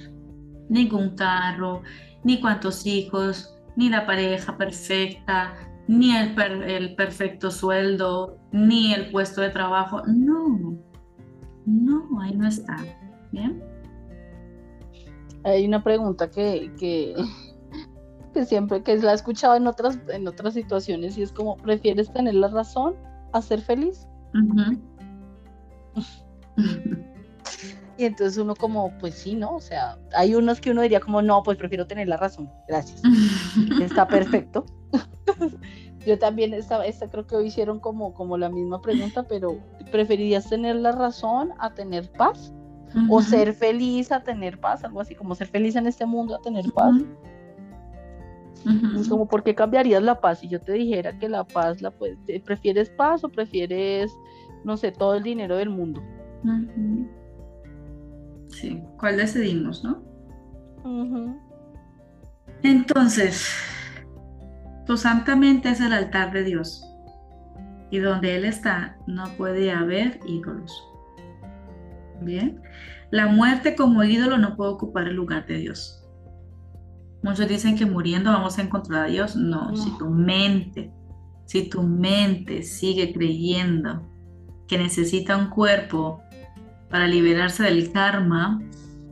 [0.70, 1.82] Ningún carro,
[2.24, 5.54] ni cuántos hijos, ni la pareja perfecta,
[5.88, 10.02] ni el, el perfecto sueldo, ni el puesto de trabajo.
[10.08, 10.78] No,
[11.66, 12.78] no, ahí no está.
[13.32, 13.64] ¿Bien?
[15.44, 17.16] Hay una pregunta que, que,
[18.34, 22.12] que siempre que la he escuchado en otras, en otras situaciones y es como, ¿prefieres
[22.12, 22.96] tener la razón
[23.34, 24.08] a ser feliz?
[28.04, 29.56] Y entonces uno como, pues sí, ¿no?
[29.56, 33.02] O sea, hay unos que uno diría como, no, pues prefiero tener la razón, gracias.
[33.82, 34.66] Está perfecto.
[36.06, 39.58] Yo también, esta, esta creo que hoy hicieron como, como la misma pregunta, pero
[39.90, 42.54] ¿preferirías tener la razón a tener paz?
[43.10, 44.84] ¿O ser feliz a tener paz?
[44.84, 46.94] Algo así, como ser feliz en este mundo a tener paz.
[49.00, 50.40] Es como, ¿por qué cambiarías la paz?
[50.40, 54.14] Si yo te dijera que la paz, la puedes, ¿prefieres paz o prefieres,
[54.66, 56.04] no sé, todo el dinero del mundo?
[58.54, 60.04] Sí, ¿cuál decidimos, no?
[62.62, 63.50] Entonces,
[64.86, 66.86] tu santa mente es el altar de Dios.
[67.90, 70.84] Y donde Él está, no puede haber ídolos.
[72.22, 72.62] Bien.
[73.12, 76.04] La muerte como ídolo no puede ocupar el lugar de Dios.
[77.22, 79.36] Muchos dicen que muriendo vamos a encontrar a Dios.
[79.36, 80.92] No, si tu mente,
[81.46, 84.10] si tu mente sigue creyendo
[84.68, 86.22] que necesita un cuerpo
[86.94, 88.62] para liberarse del karma,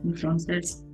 [0.04, 0.86] entonces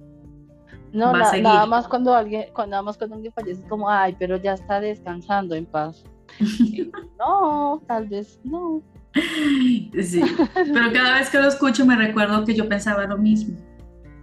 [0.91, 4.39] no, nada más cuando alguien, cuando, nada más cuando alguien fallece es como, ay, pero
[4.39, 6.03] ya está descansando en paz.
[7.19, 8.83] no, tal vez no.
[9.13, 10.25] Sí,
[10.55, 13.55] pero cada vez que lo escucho me recuerdo que yo pensaba lo mismo.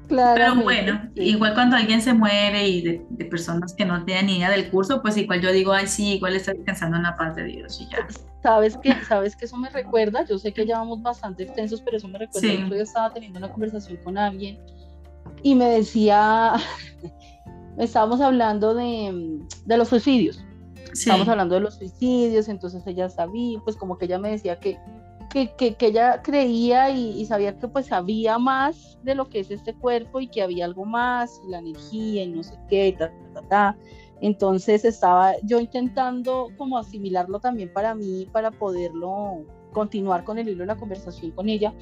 [0.08, 0.36] Claro.
[0.36, 4.50] Pero bueno, igual cuando alguien se muere y de, personas que no tienen ni idea
[4.50, 7.44] del curso, pues igual yo digo, ay, sí, igual está descansando en la paz de
[7.46, 8.08] Dios y ya.
[8.44, 10.24] ¿Sabes que ¿Sabes que eso me recuerda?
[10.26, 12.48] Yo sé que ya vamos bastante extensos, pero eso me recuerda.
[12.48, 12.66] Sí.
[12.70, 14.60] Yo estaba teniendo una conversación con alguien
[15.42, 16.54] y me decía,
[17.78, 20.44] estábamos hablando de, de los suicidios.
[20.92, 24.78] Estábamos hablando de los suicidios, entonces ella sabía, pues como que ella me decía que,
[25.58, 29.74] que, que, ella creía y, sabía que pues había más de lo que es este
[29.74, 33.42] cuerpo y que había algo más, y la energía y no sé qué, ta, ta,
[33.50, 33.78] ta,
[34.22, 39.44] Entonces estaba yo intentando como asimilarlo también para mí, para poderlo
[39.74, 41.74] continuar con el hilo de la conversación con ella.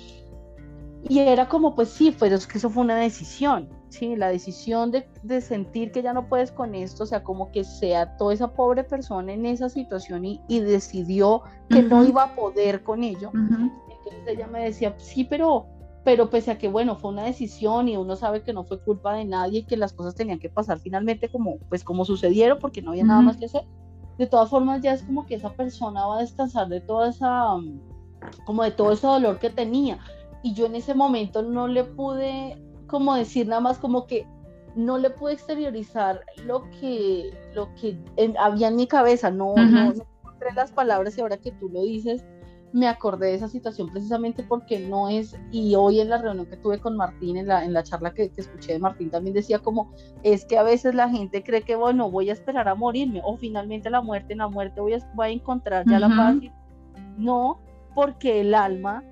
[1.09, 4.15] Y era como, pues sí, pero es que eso fue una decisión, ¿sí?
[4.15, 7.65] La decisión de, de, sentir que ya no puedes con esto, o sea, como que
[7.65, 12.35] sea toda esa pobre persona en esa situación y, y decidió que no iba a
[12.35, 13.31] poder con ello.
[13.33, 15.65] Entonces ella me decía, sí, pero,
[16.05, 19.13] pero pese a que, bueno, fue una decisión y uno sabe que no fue culpa
[19.13, 22.81] de nadie y que las cosas tenían que pasar finalmente como, pues como sucedieron, porque
[22.81, 23.65] no había nada más que hacer.
[24.17, 27.55] De todas formas, ya es como que esa persona va a descansar de toda esa,
[28.45, 29.99] como de todo ese dolor que tenía
[30.43, 34.27] y yo en ese momento no le pude como decir nada más como que
[34.75, 37.97] no le pude exteriorizar lo que, lo que
[38.39, 42.25] había en mi cabeza, no, no, encontré las palabras y ahora que tú lo dices,
[42.71, 46.57] me acordé de esa situación precisamente porque no es, y hoy en la reunión que
[46.57, 49.91] tuve con Martín, en la, en la charla que, escuché de Martín, también decía como,
[50.23, 53.37] es que a veces la gente cree que, bueno, voy a esperar a morirme, o
[53.37, 56.35] finalmente la muerte, en la muerte voy a, voy a encontrar ya la paz.
[57.15, 57.59] No,
[57.93, 59.03] porque el alma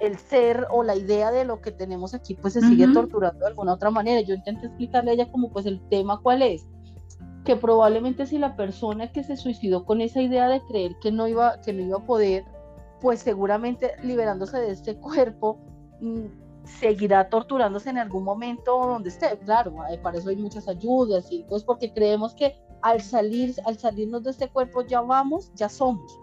[0.00, 3.46] el ser o la idea de lo que tenemos aquí pues se sigue torturando de
[3.46, 4.20] alguna otra manera.
[4.22, 6.66] Yo intenté explicarle a ella como pues el tema cuál es,
[7.44, 11.28] que probablemente si la persona que se suicidó con esa idea de creer que no
[11.28, 12.44] iba, que no iba a poder,
[13.00, 15.58] pues seguramente liberándose de este cuerpo,
[16.00, 16.26] mm,
[16.64, 19.38] seguirá torturándose en algún momento donde esté.
[19.44, 24.22] Claro, para eso hay muchas ayudas y entonces porque creemos que al salir, al salirnos
[24.22, 26.18] de este cuerpo ya vamos, ya somos.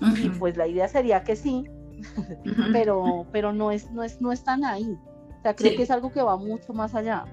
[0.00, 1.64] Y pues la idea sería que sí,
[2.72, 4.96] pero, pero no, es, no, es, no están ahí.
[5.38, 7.24] O sea, creo que es algo que va mucho más allá.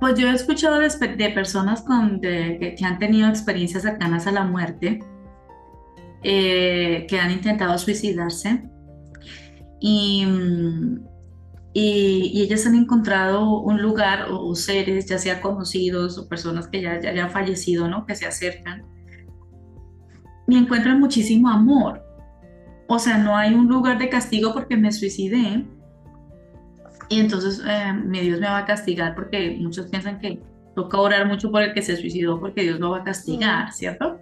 [0.00, 4.44] Pues yo he escuchado de, de personas con, que han tenido experiencias cercanas a la
[4.44, 5.00] muerte,
[6.22, 8.68] eh, que han intentado suicidarse
[9.80, 10.26] y,
[11.72, 16.82] y, y, ellas han encontrado un lugar o, seres, ya sea conocidos o personas que
[16.82, 18.06] ya, ya hayan fallecido, ¿no?
[18.06, 18.84] que se acercan
[20.46, 22.02] me encuentran muchísimo amor.
[22.88, 25.66] O sea, no hay un lugar de castigo porque me suicidé.
[27.08, 30.40] Y entonces eh, mi Dios me va a castigar porque muchos piensan que
[30.74, 34.20] toca orar mucho por el que se suicidó porque Dios lo va a castigar, ¿cierto?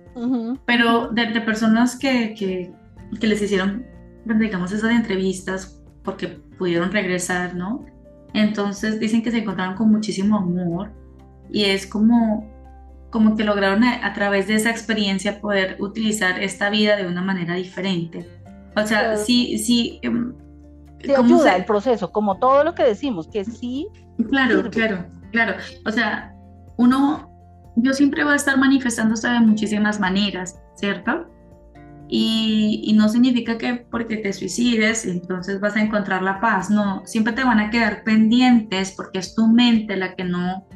[0.66, 2.72] Pero de, personas que, que,
[3.18, 3.84] que, les hicieron,
[4.24, 7.84] digamos, esas entrevistas porque pudieron regresar, ¿no?
[8.34, 10.92] Entonces dicen que se encontraron con muchísimo amor
[11.50, 12.53] y es como
[13.14, 17.54] como que lograron a, través de esa experiencia poder utilizar esta vida de una manera
[17.54, 18.28] diferente.
[18.74, 20.00] O sea, sí, sí.
[20.02, 20.34] Em,
[20.98, 23.86] te ayuda el proceso, como todo lo que decimos, que sí.
[24.30, 25.54] Claro, claro, claro.
[25.86, 26.34] O sea,
[26.76, 27.30] uno,
[27.76, 31.28] yo siempre voy a estar manifestándose de muchísimas maneras, ¿cierto?
[32.08, 37.02] Y, y, no significa que porque te suicides entonces vas a encontrar la paz, no,
[37.06, 40.66] siempre te van a quedar pendientes porque es tu mente la que no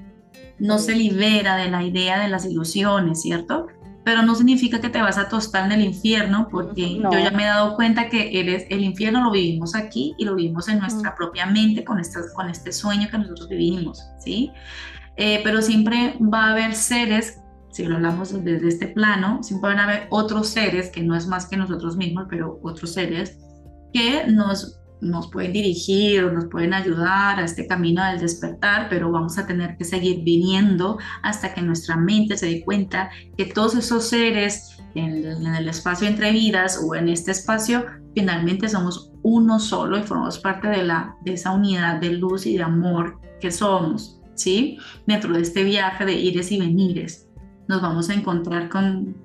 [0.58, 3.66] no se libera de la idea de las ilusiones, ¿cierto?
[4.04, 7.44] Pero no significa que te vas a tostar en el infierno, porque yo ya me
[7.44, 11.14] he dado cuenta que eres, el infierno lo vivimos aquí y lo vivimos en nuestra
[11.14, 12.00] propia mente con,
[12.34, 14.50] con este sueño que nosotros vivimos, ¿sí?
[15.16, 17.40] Eh, pero siempre va a haber seres,
[17.70, 21.26] si lo hablamos desde este plano, siempre van a haber otros seres, que no es
[21.26, 23.36] más que nosotros mismos, pero otros seres,
[23.92, 29.10] que nos nos pueden dirigir o nos pueden ayudar a este camino del despertar, pero
[29.10, 33.74] vamos a tener que seguir viniendo hasta que nuestra mente se dé cuenta que todos
[33.74, 37.84] esos seres en, el espacio entre vidas o en este espacio
[38.14, 42.56] finalmente somos uno solo y formamos parte de, la, de esa unidad de luz y
[42.56, 44.78] de amor que somos, ¿sí?
[45.06, 47.28] Dentro de este viaje de ires y venires,
[47.68, 49.16] nos vamos a encontrar con,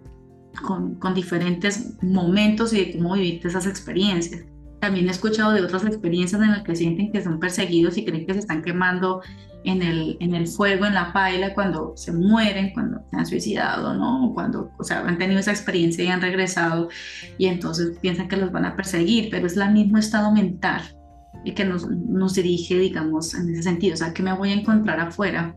[0.61, 4.43] con, con diferentes momentos y de cómo vivir esas experiencias
[4.83, 8.25] también he escuchado de otras experiencias en las que sienten que son perseguidos y creen
[8.25, 9.21] que se están quemando
[9.63, 13.93] en el, en el fuego, en la paila, cuando se mueren, cuando se han suicidado,
[13.93, 14.33] ¿no?
[14.33, 16.89] Cuando, o sea, han tenido esa experiencia y han regresado
[17.37, 20.81] y entonces piensan que los van a perseguir, pero es el mismo estado mental
[21.45, 24.55] y que nos, nos dirige, digamos, en ese sentido, o sea, que me voy a
[24.55, 25.55] encontrar afuera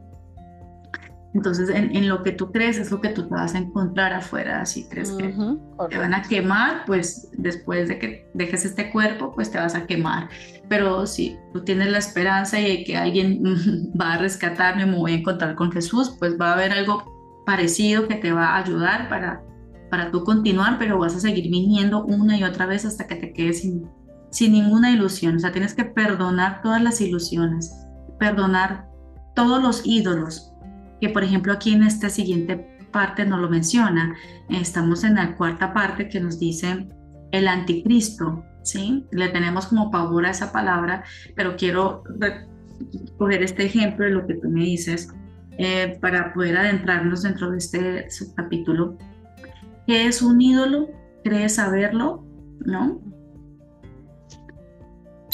[1.36, 4.64] entonces, en, lo que tú crees es lo que tú te vas a encontrar afuera.
[4.64, 5.34] Si crees que
[5.90, 9.86] te van a quemar, pues después de que dejes este cuerpo, pues te vas a
[9.86, 10.30] quemar.
[10.70, 13.42] Pero si tú tienes la esperanza de que alguien
[14.00, 17.04] va a rescatarme, me voy a encontrar con Jesús, pues va a haber algo
[17.44, 19.42] parecido que te va a ayudar para,
[19.90, 23.34] para tú continuar, pero vas a seguir viniendo una y otra vez hasta que te
[23.34, 23.86] quedes sin,
[24.30, 25.36] sin ninguna ilusión.
[25.36, 27.76] O sea, tienes que perdonar todas las ilusiones,
[28.18, 28.88] perdonar
[29.34, 30.54] todos los ídolos
[31.06, 32.56] que por ejemplo aquí en esta siguiente
[32.90, 34.16] parte no lo menciona.
[34.48, 36.88] Estamos en la cuarta parte que nos dice
[37.30, 39.04] el anticristo, ¿sí?
[39.12, 41.04] Le tenemos como pavor a esa palabra,
[41.36, 42.02] pero quiero
[43.18, 45.08] coger este ejemplo de lo que tú me dices
[45.58, 48.98] eh, para poder adentrarnos dentro de este subcapítulo.
[49.86, 50.88] ¿Qué es un ídolo?
[51.22, 52.24] ¿Crees saberlo?
[52.64, 53.00] ¿No?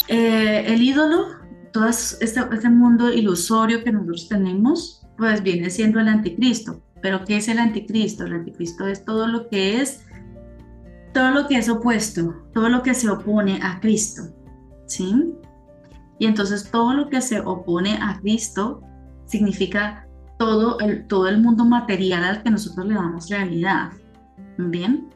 [0.09, 1.29] Eh, el ídolo,
[1.73, 6.83] todo este, este mundo ilusorio que nosotros tenemos, pues viene siendo el anticristo.
[7.01, 8.25] Pero ¿qué es el anticristo?
[8.25, 10.05] El anticristo es todo lo que es,
[11.15, 14.23] todo lo que es opuesto, todo lo que se opone a Cristo.
[14.87, 15.33] ¿Sí?
[16.19, 18.83] Y entonces todo lo que se opone a Cristo
[19.27, 20.09] significa
[20.41, 23.93] todo el, todo el mundo material al que nosotros le damos realidad.
[24.59, 25.09] ¿Bien?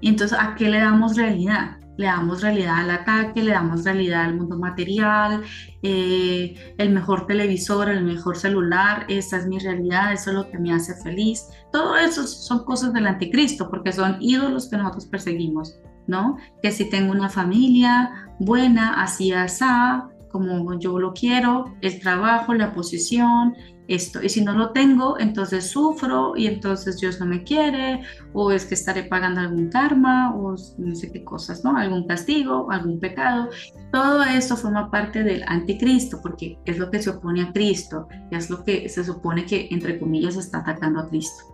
[0.00, 1.76] Y entonces, ¿a qué le damos realidad?
[1.96, 5.42] Le damos realidad al ataque, le damos realidad al mundo material,
[5.82, 10.58] eh, el mejor televisor, el mejor celular, esa es mi realidad, eso es lo que
[10.58, 11.46] me hace feliz.
[11.70, 16.36] Todo eso son cosas del anticristo, porque son ídolos que nosotros perseguimos, ¿no?
[16.62, 22.72] Que si tengo una familia buena, así asá, como yo lo quiero, el trabajo, la
[22.72, 23.54] posición,
[23.88, 24.22] esto.
[24.22, 28.02] Y si no lo tengo, entonces sufro y entonces Dios no me quiere,
[28.32, 31.76] o es que estaré pagando algún karma, o no sé qué cosas, ¿no?
[31.76, 33.48] Algún castigo, algún pecado.
[33.92, 38.36] Todo eso forma parte del anticristo, porque es lo que se opone a Cristo, y
[38.36, 41.44] es lo que se supone que, entre comillas, está atacando a Cristo.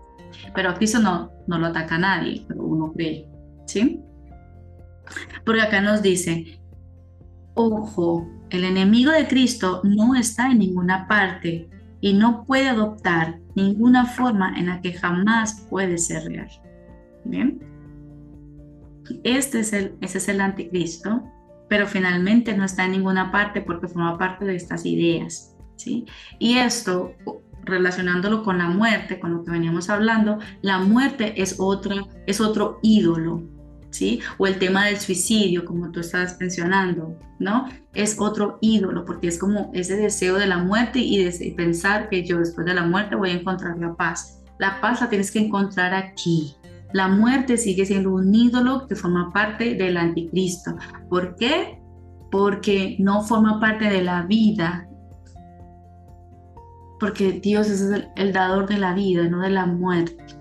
[0.55, 3.26] Pero a Cristo no, no lo ataca nadie, pero uno cree,
[3.66, 4.02] ¿sí?
[5.44, 6.60] Porque acá nos dice,
[7.55, 11.68] ojo, el enemigo de Cristo no está en ninguna parte
[12.00, 16.48] y no puede adoptar ninguna forma en la que jamás puede ser real.
[17.24, 17.60] Bien.
[19.24, 21.22] Este es el, ese es el anticristo,
[21.68, 25.56] pero finalmente no está en ninguna parte porque forma parte de estas ideas.
[25.76, 26.06] ¿sí?
[26.38, 27.12] Y esto,
[27.64, 31.96] relacionándolo con la muerte, con lo que veníamos hablando, la muerte es, otra,
[32.26, 33.42] es otro ídolo,
[34.39, 37.69] O el tema del suicidio, como tú estabas mencionando, ¿no?
[37.94, 42.24] Es otro ídolo, porque es como ese deseo de la muerte y de pensar que
[42.24, 44.40] yo después de la muerte voy a encontrar la paz.
[44.59, 46.55] La paz la tienes que encontrar aquí.
[46.93, 50.77] La muerte sigue siendo un ídolo que forma parte del anticristo.
[51.09, 51.81] ¿Por qué?
[52.31, 54.89] Porque no forma parte de la vida.
[57.01, 60.38] Porque Dios es el dador de la vida, no de la muerte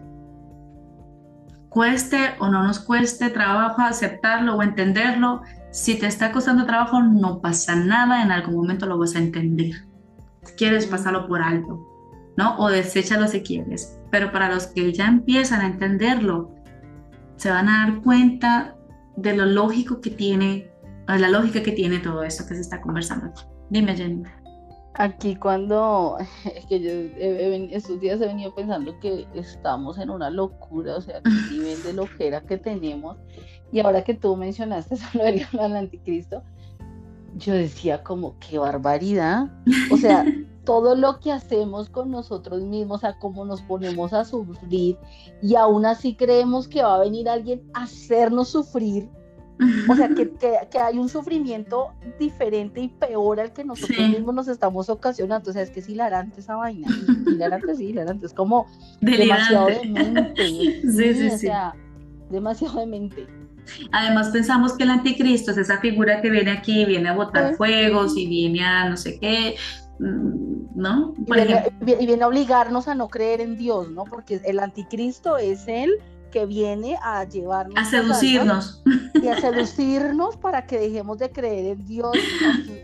[1.78, 7.40] cueste o no nos cueste trabajo aceptarlo o entenderlo, si te está costando trabajo, no
[7.40, 9.86] pasa nada, en algún momento lo vas a entender.
[10.41, 11.88] Si quieres, pasarlo por alto,
[12.36, 12.58] ¿no?
[12.58, 13.95] O deséchalo si quieres.
[14.10, 16.49] Pero para los que ya empiezan a entenderlo,
[17.36, 18.76] se van a dar cuenta
[19.16, 20.72] de lo lógico que tiene,
[21.08, 23.32] de la lógica que tiene todo esto que se está conversando
[23.70, 24.24] Dime, Jenny.
[24.98, 26.18] Aquí cuando,
[26.56, 26.91] es que yo
[27.72, 31.94] estos días he venido pensando que estamos en una locura, o sea, el nivel de
[31.94, 33.15] lojera que tenemos,
[33.72, 36.41] y ahora que tú mencionaste solo el anticristo,
[37.36, 39.52] yo decía como, qué barbaridad,
[39.91, 40.26] o sea,
[40.65, 44.98] todo lo que hacemos con nosotros mismos, a cómo nos ponemos a sufrir,
[45.44, 49.07] y aún así creemos que va a venir alguien a hacernos sufrir,
[49.89, 54.47] o sea, que, que, hay un sufrimiento diferente y peor al que nosotros mismos nos
[54.47, 55.49] estamos ocasionando.
[55.49, 56.88] O sea, es que es hilarante esa vaina.
[57.27, 58.27] Hilarante, sí, hilarante.
[58.27, 58.67] Es como
[59.01, 60.47] demasiado demente.
[60.47, 61.27] Sí, sí, sí.
[61.27, 61.75] O sea,
[62.29, 63.27] demasiado demente.
[63.91, 68.15] Además pensamos que el anticristo es esa figura que viene aquí, viene a botar fuegos
[68.15, 69.55] y viene a no sé qué,
[69.99, 71.13] mm, ¿no?
[71.17, 71.63] y, viene,
[71.99, 74.05] y viene a obligarnos a no creer en Dios, ¿no?
[74.05, 75.99] Porque el anticristo es él
[76.32, 78.84] que viene a llevarnos a seducirnos
[79.14, 82.16] y a seducirnos para que dejemos de creer en Dios.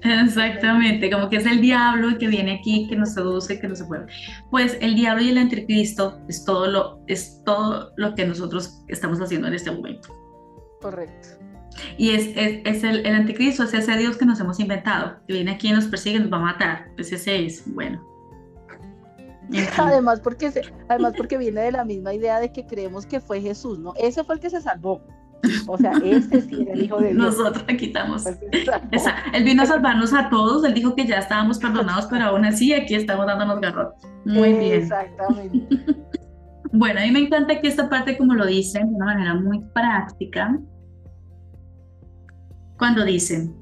[0.04, 3.86] Exactamente, como que es el diablo que viene aquí, que nos seduce, que nos se
[3.86, 4.06] puede.
[4.50, 9.20] Pues el diablo y el anticristo es todo lo es todo lo que nosotros estamos
[9.20, 10.10] haciendo en este momento.
[10.82, 11.30] Correcto.
[11.98, 15.52] Y es, es, el, el, anticristo, es ese Dios que nos hemos inventado, que viene
[15.52, 16.88] aquí y nos persigue y nos va a matar.
[16.96, 18.13] Pues ese es, bueno.
[19.78, 20.52] Además porque,
[20.88, 23.94] además porque viene de la misma idea de que creemos que fue Jesús, ¿no?
[23.96, 25.02] Ese fue el que se salvó.
[25.68, 27.18] O sea, ese sí era el hijo de Dios.
[27.18, 28.26] Nosotros le quitamos.
[28.26, 32.74] él vino a salvarnos a todos, él dijo que ya estábamos perdonados, pero aún así
[32.74, 34.10] aquí estamos dándonos garrotes.
[34.26, 34.84] Muy bien.
[34.84, 35.68] Exactamente.
[36.72, 39.60] bueno, a mí me encanta que esta parte, como lo dicen, de una manera muy
[39.74, 40.58] práctica,
[42.78, 43.54] cuando dicen,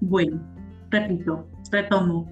[0.00, 0.40] bueno,
[0.90, 2.28] repito, retomo,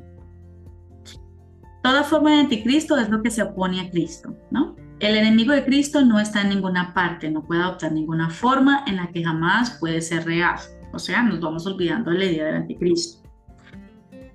[1.82, 4.76] toda forma de anticristo es lo que se opone a Cristo, ¿no?
[5.00, 8.96] El enemigo de Cristo no está en ninguna parte, no puede adoptar ninguna forma en
[8.96, 10.58] la que jamás puede ser real.
[10.92, 13.22] O sea, nos vamos olvidando de la idea del anticristo.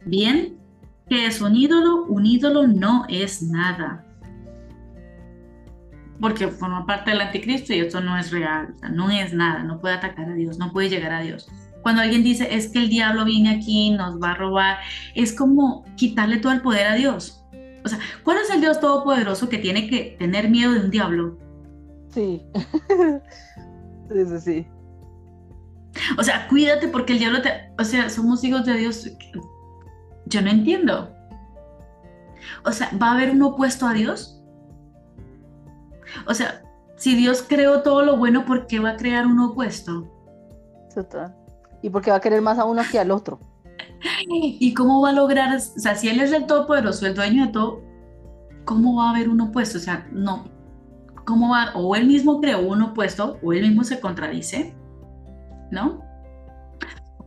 [0.05, 0.57] Bien,
[1.09, 2.05] ¿qué es un ídolo?
[2.05, 4.05] Un ídolo no es nada.
[6.21, 9.95] Porque forma parte del anticristo y esto no es real, no es nada, no puede
[9.95, 11.49] atacar a Dios, no puede llegar a Dios.
[11.83, 14.77] Cuando alguien dice, es que el diablo viene aquí, nos va a robar,
[15.15, 17.45] es como quitarle todo el poder a Dios.
[17.85, 21.37] O sea, ¿cuál es el Dios todopoderoso que tiene que tener miedo de un diablo?
[22.09, 22.41] Sí.
[24.09, 24.67] sí, sí, sí.
[26.17, 27.51] O sea, cuídate porque el diablo te...
[27.77, 29.11] O sea, somos hijos de Dios.
[30.25, 31.13] Yo no entiendo.
[32.65, 34.41] O sea, ¿va a haber un opuesto a Dios?
[36.27, 36.63] O sea,
[36.95, 40.09] si Dios creó todo lo bueno, ¿por qué va a crear un opuesto?
[40.93, 41.35] Total.
[41.83, 43.39] ¿Y por qué va a querer más a uno que al otro?
[44.27, 47.51] ¿Y cómo va a lograr, o sea, si él es el todopoderoso, el dueño de
[47.51, 47.81] todo,
[48.65, 49.77] ¿cómo va a haber un opuesto?
[49.77, 50.45] O sea, no.
[51.25, 51.71] ¿Cómo va?
[51.75, 54.73] O él mismo creó un opuesto, o él mismo se contradice,
[55.71, 56.01] ¿no?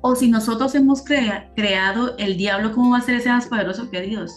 [0.00, 4.00] O si nosotros hemos creado el diablo, ¿cómo va a ser ese más poderoso que
[4.02, 4.34] Dios?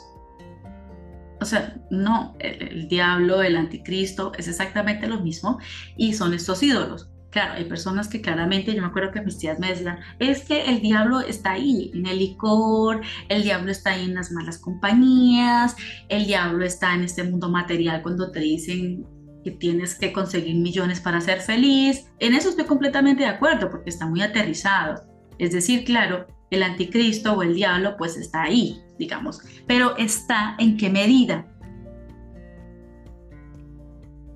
[1.42, 5.60] O sea, no, el, diablo, el anticristo, es exactamente lo mismo
[5.96, 7.10] y son estos ídolos.
[7.32, 10.66] Claro, hay personas que claramente, yo me acuerdo que mis tías me decían, es que
[10.66, 15.76] el diablo está ahí, en el licor, el diablo está ahí en las malas compañías,
[16.08, 19.06] el diablo está en este mundo material cuando te dicen
[19.44, 22.08] que tienes que conseguir millones para ser feliz.
[22.20, 25.04] En eso estoy completamente de acuerdo porque está muy aterrizado.
[25.38, 30.78] Es decir, claro, el anticristo o el diablo pues está ahí, digamos, pero está en
[30.78, 31.46] qué medida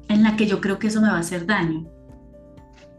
[0.09, 1.92] en la que yo creo que eso me va a hacer daño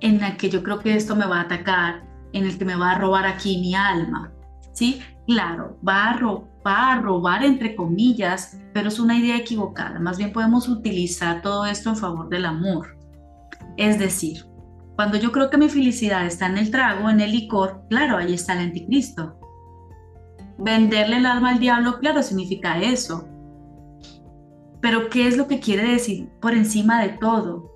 [0.05, 2.05] en la que yo creo que esto me va a atacar,
[2.35, 4.31] en el que me va a robar aquí mi alma.
[4.72, 5.01] ¿Sí?
[5.26, 9.98] Claro, va a, va a robar entre comillas, pero es una idea equivocada.
[9.98, 12.98] Más bien podemos utilizar todo esto en favor del amor.
[13.78, 14.44] Es decir,
[14.94, 18.35] cuando yo creo que mi felicidad está en el trago, en el licor, claro, ahí
[18.35, 19.39] está el anticristo.
[20.59, 23.26] Venderle el alma al diablo, claro, significa eso.
[24.82, 27.73] Pero ¿qué es lo que quiere decir por encima de todo?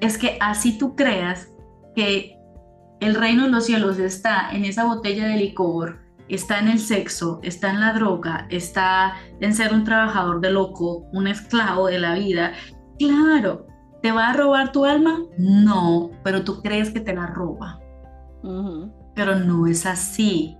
[0.00, 1.48] Es que así tú creas
[1.94, 2.38] que
[3.00, 5.98] el reino de los cielos está en esa botella de licor,
[6.28, 11.06] está en el sexo, está en la droga, está en ser un trabajador de loco,
[11.12, 12.52] un esclavo de la vida.
[12.98, 13.66] Claro,
[14.02, 15.20] ¿te va a robar tu alma?
[15.38, 17.80] No, pero tú crees que te la roba.
[19.14, 20.56] Pero no es así.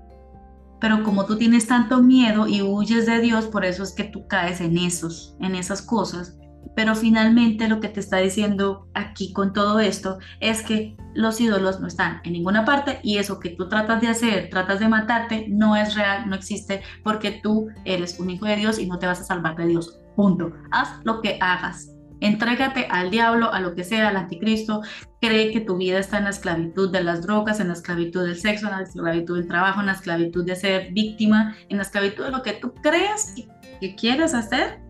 [0.80, 4.26] Pero como tú tienes tanto miedo y huyes de Dios, por eso es que tú
[4.26, 6.36] caes en esos, en esas cosas
[6.76, 11.80] pero finalmente lo que te está diciendo aquí con todo esto es que los ídolos
[11.80, 15.46] no están en ninguna parte y eso que tú tratas de hacer, tratas de matarte,
[15.48, 19.06] no es real, no existe, porque tú eres un hijo de Dios y no te
[19.06, 19.98] vas a salvar de Dios.
[20.14, 20.52] Punto.
[20.70, 21.92] Haz lo que hagas.
[22.20, 24.82] Entrégate al diablo, a lo que sea, al anticristo.
[25.20, 28.36] Cree que tu vida está en la esclavitud de las drogas, en la esclavitud del
[28.36, 32.24] sexo, en la esclavitud del trabajo, en la esclavitud de ser víctima, en la esclavitud
[32.24, 33.34] de lo que tú creas
[33.80, 34.85] que quieres hacer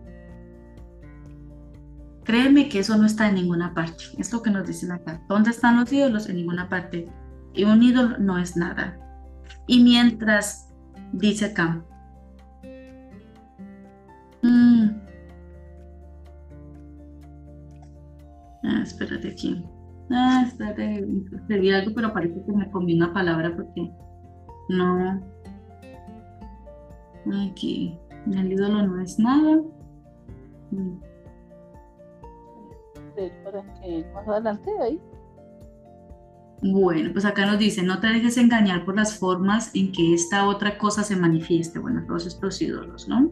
[2.27, 4.03] Créeme que eso no está en ninguna parte.
[4.17, 5.21] Es lo que nos dicen acá.
[5.29, 6.27] ¿Dónde están los ídolos?
[6.27, 7.09] En ninguna parte.
[7.53, 8.99] Y un ídolo no es nada.
[9.65, 10.67] Y mientras,
[11.13, 11.81] dice acá,
[14.43, 14.87] mm,
[18.65, 19.63] ah, espérate aquí.
[20.11, 23.89] Ah, espérate, escribí algo, pero parece que me comí una palabra porque
[24.67, 25.21] no.
[27.49, 27.97] Aquí,
[28.29, 29.61] el ídolo no es nada.
[30.71, 31.06] Mm
[33.43, 34.99] para que más adelante ahí.
[36.61, 40.47] Bueno, pues acá nos dice, no te dejes engañar por las formas en que esta
[40.47, 41.77] otra cosa se manifieste.
[41.77, 43.31] Bueno, todos estos ídolos, ¿no?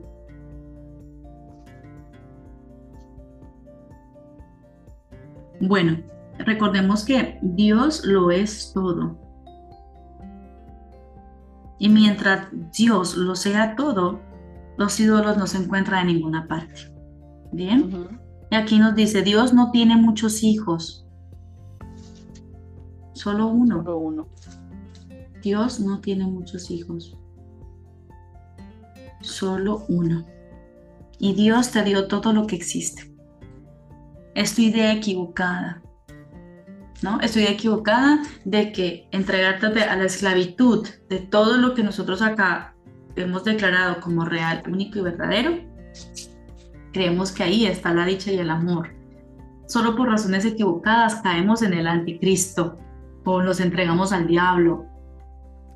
[5.59, 5.97] Bueno,
[6.39, 9.17] recordemos que Dios lo es todo.
[11.79, 12.47] Y mientras
[12.77, 14.19] Dios lo sea todo,
[14.77, 16.93] los ídolos no se encuentran en ninguna parte.
[17.51, 18.19] ¿Bien?
[18.51, 21.05] Y aquí nos dice, Dios no tiene muchos hijos.
[23.13, 23.77] solo uno.
[23.77, 24.27] Solo uno.
[25.45, 27.15] Dios no tiene muchos hijos,
[29.21, 30.25] solo uno.
[31.19, 33.13] Y Dios te dio todo lo que existe.
[34.33, 35.83] Es tu idea equivocada.
[37.03, 37.21] ¿No?
[37.21, 42.75] Estoy equivocada de que entregarte a la esclavitud de todo lo que nosotros acá
[43.15, 45.59] hemos declarado como real, único y verdadero,
[46.95, 48.87] creemos que ahí está la dicha y el amor.
[49.67, 52.77] Solo por razones equivocadas caemos en el anticristo
[53.25, 54.85] o nos entregamos al diablo,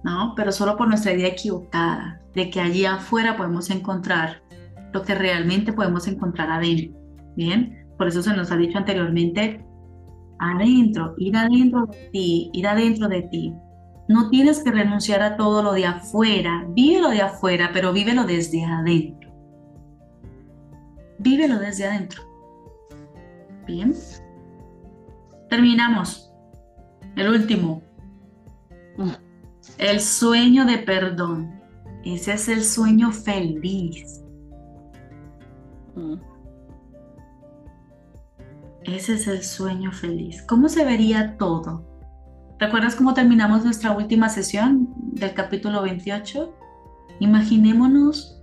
[0.05, 0.33] ¿no?
[0.37, 4.41] Pero solo por nuestra idea equivocada de que allí afuera podemos encontrar
[4.93, 6.97] lo que realmente podemos encontrar adentro,
[7.35, 7.85] ¿bien?
[7.97, 9.65] Por eso se nos ha dicho anteriormente,
[10.39, 13.53] adentro, ir adentro de ti, ir adentro de ti.
[14.07, 18.63] No tienes que renunciar a todo lo de afuera, vívelo de afuera, pero vívelo desde
[18.63, 19.28] adentro.
[21.19, 22.23] Vívelo desde adentro.
[23.67, 23.93] Bien.
[25.49, 26.31] Terminamos.
[27.15, 27.81] El último.
[28.97, 29.11] Mm.
[29.77, 31.59] El sueño de perdón.
[32.05, 34.21] Ese es el sueño feliz.
[35.95, 36.15] Mm.
[38.83, 40.41] Ese es el sueño feliz.
[40.43, 41.85] ¿Cómo se vería todo?
[42.59, 46.53] ¿Recuerdas cómo terminamos nuestra última sesión del capítulo 28?
[47.19, 48.41] Imaginémonos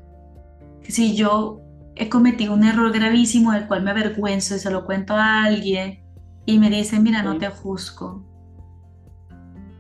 [0.82, 1.65] que si yo
[1.97, 6.05] he cometido un error gravísimo del cual me avergüenzo y se lo cuento a alguien
[6.44, 8.24] y me dice, mira, no te juzgo.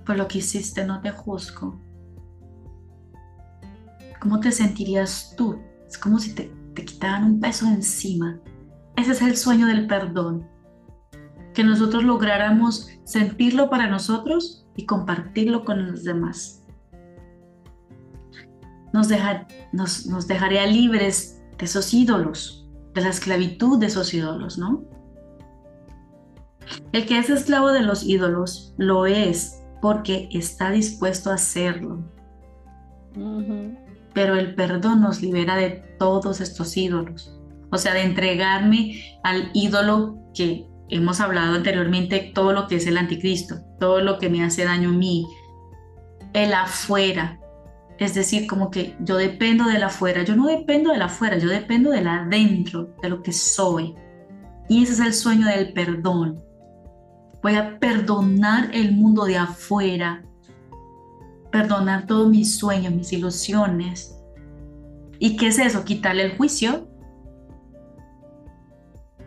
[0.04, 1.80] Por lo que hiciste, no te juzgo.
[4.20, 5.60] ¿Cómo te sentirías tú?
[5.86, 8.40] Es como si te, te quitaran un peso encima.
[8.96, 10.48] Ese es el sueño del perdón
[11.56, 16.62] que nosotros lográramos sentirlo para nosotros y compartirlo con los demás.
[19.72, 24.84] Nos, nos, dejaría libres de esos ídolos, de la esclavitud de esos ídolos, ¿no?
[26.92, 32.04] El que es esclavo de los ídolos lo es porque está dispuesto a hacerlo.
[34.14, 37.38] Pero el perdón nos libera de todos estos ídolos.
[37.70, 42.96] O sea, de entregarme al ídolo que hemos hablado anteriormente todo lo que es el
[42.96, 45.26] anticristo, todo lo que me hace daño a mí,
[46.32, 47.38] el afuera.
[47.98, 51.90] Es decir, como que yo dependo del afuera, yo no dependo del afuera, yo dependo
[51.90, 53.94] del adentro, de lo que soy.
[54.68, 56.42] Y ese es el sueño del perdón.
[57.42, 60.22] Voy a perdonar el mundo de afuera,
[61.50, 64.18] perdonar todos mis sueños, mis ilusiones.
[65.18, 65.84] ¿Y qué es eso?
[65.84, 66.88] Quitarle el juicio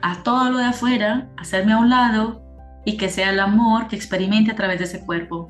[0.01, 2.41] a todo lo de afuera, hacerme a un lado
[2.85, 5.49] y que sea el amor que experimente a través de ese cuerpo.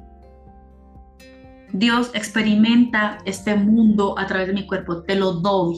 [1.73, 5.77] Dios experimenta este mundo a través de mi cuerpo, te lo doy.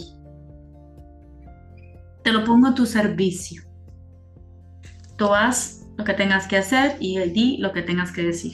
[2.24, 3.64] Te lo pongo a tu servicio.
[5.18, 8.54] Tú haz lo que tengas que hacer y di lo que tengas que decir.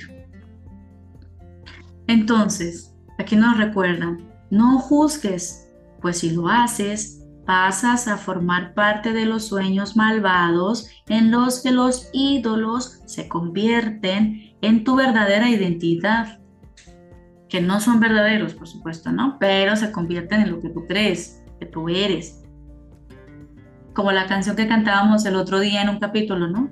[2.07, 5.67] Entonces, aquí nos recuerdan, no juzgues,
[6.01, 11.71] pues si lo haces, pasas a formar parte de los sueños malvados en los que
[11.71, 16.36] los ídolos se convierten en tu verdadera identidad.
[17.49, 19.37] Que no son verdaderos, por supuesto, ¿no?
[19.39, 22.43] Pero se convierten en lo que tú crees, que tú eres.
[23.93, 26.69] Como la canción que cantábamos el otro día en un capítulo, ¿no?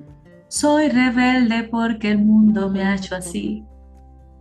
[0.47, 3.63] Soy rebelde porque el mundo me ha hecho así,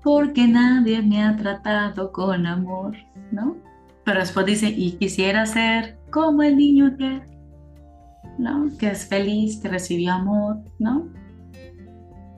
[0.02, 2.94] porque nadie me ha tratado con amor,
[3.32, 3.56] ¿no?
[4.04, 7.22] Pero después dice, y quisiera ser como el niño que,
[8.38, 8.68] ¿no?
[8.78, 11.08] Que es feliz, que recibió amor, ¿no?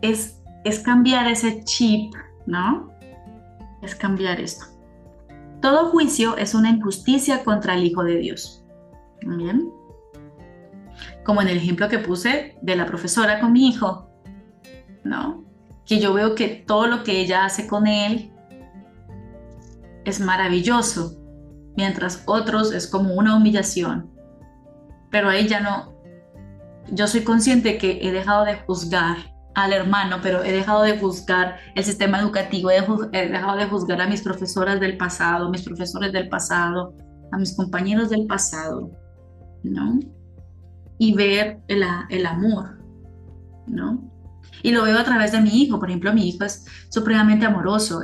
[0.01, 2.15] Es, es cambiar ese chip,
[2.47, 2.96] ¿no?
[3.87, 4.67] Es cambiar esto.
[5.63, 8.65] Todo juicio es una injusticia contra el Hijo de Dios.
[9.23, 9.71] ¿Bien?
[11.25, 14.11] Como en el ejemplo que puse de la profesora con mi hijo,
[15.05, 15.45] ¿no?
[15.87, 18.33] Que yo veo que todo lo que ella hace con él
[20.05, 21.17] es maravilloso,
[21.77, 24.11] mientras otros es como una humillación.
[25.13, 25.95] Pero ahí ya no,
[26.91, 31.57] yo soy consciente que he dejado de juzgar al hermano, pero he dejado de juzgar
[31.75, 32.83] el sistema educativo, he,
[33.29, 36.95] dejado de juzgar a mis profesoras del pasado, mis profesores del pasado,
[37.33, 38.91] a mis compañeros del pasado,
[39.65, 39.99] ¿no?
[40.99, 42.79] Y ver el, amor,
[43.67, 44.13] ¿no?
[44.63, 48.03] Y lo veo a través de mi hijo, por ejemplo, mi hijo es supremamente amoroso,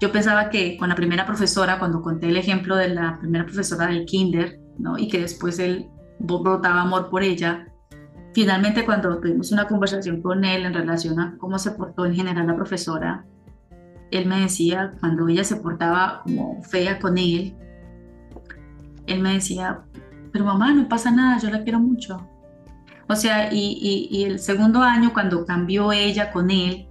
[0.00, 3.88] yo pensaba que con la primera profesora, cuando conté el ejemplo de la primera profesora
[3.88, 4.96] del kinder, ¿no?
[4.96, 7.66] y que después él brotaba amor por ella,
[8.38, 12.46] finalmente cuando tuvimos una conversación con él en relación a cómo se portó en general
[12.46, 13.24] la profesora,
[14.12, 17.56] él me decía, cuando ella se portaba como fea con él,
[19.08, 19.80] él me decía,
[20.32, 22.28] pero mamá, no pasa nada, yo la quiero mucho.
[23.08, 26.86] O sea, y, y, y el segundo año, cuando cambió ella con él,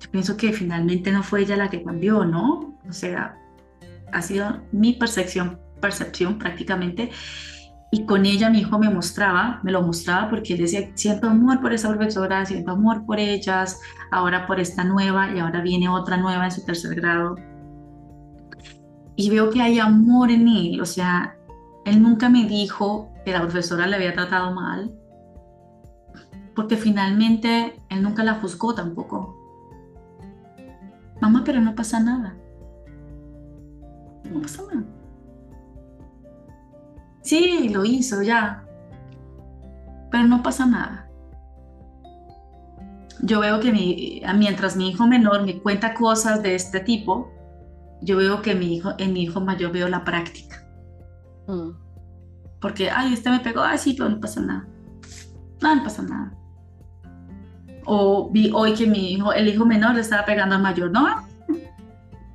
[0.00, 2.76] yo pienso que finalmente no fue ella la que cambió, ¿no?
[2.88, 3.36] O sea,
[4.12, 7.12] ha sido mi percepción, percepción prácticamente.
[7.92, 11.60] Y con ella mi hijo me mostraba, me lo mostraba porque él decía, siento amor
[11.60, 13.80] por esa profesora, siento amor por ellas,
[14.12, 17.34] ahora por esta nueva y ahora viene otra nueva en su tercer grado.
[19.16, 21.36] Y veo que hay amor en él, o sea,
[21.84, 24.94] él nunca me dijo que la profesora le había tratado mal,
[26.54, 29.36] porque finalmente él nunca la juzgó tampoco.
[31.20, 32.34] Mamá, pero no pasa nada.
[34.30, 34.99] No pasa nada.
[37.22, 38.64] Sí, lo hizo ya.
[40.10, 41.08] Pero no pasa nada.
[43.22, 47.30] Yo veo que mi, mientras mi hijo menor me cuenta cosas de este tipo,
[48.00, 50.66] yo veo que mi hijo, en mi hijo mayor veo la práctica.
[51.46, 51.70] Mm.
[52.60, 54.66] Porque, ay, este me pegó, ay, sí, pero no pasa nada.
[55.60, 56.34] No, no pasa nada.
[57.84, 61.06] O vi hoy que mi hijo, el hijo menor le estaba pegando al mayor, ¿no?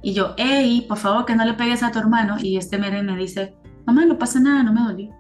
[0.02, 2.38] Y yo, hey, por favor, que no le pegues a tu hermano.
[2.40, 3.56] Y este me, me dice,
[3.86, 5.16] mamá, no pasa nada, no me dolió.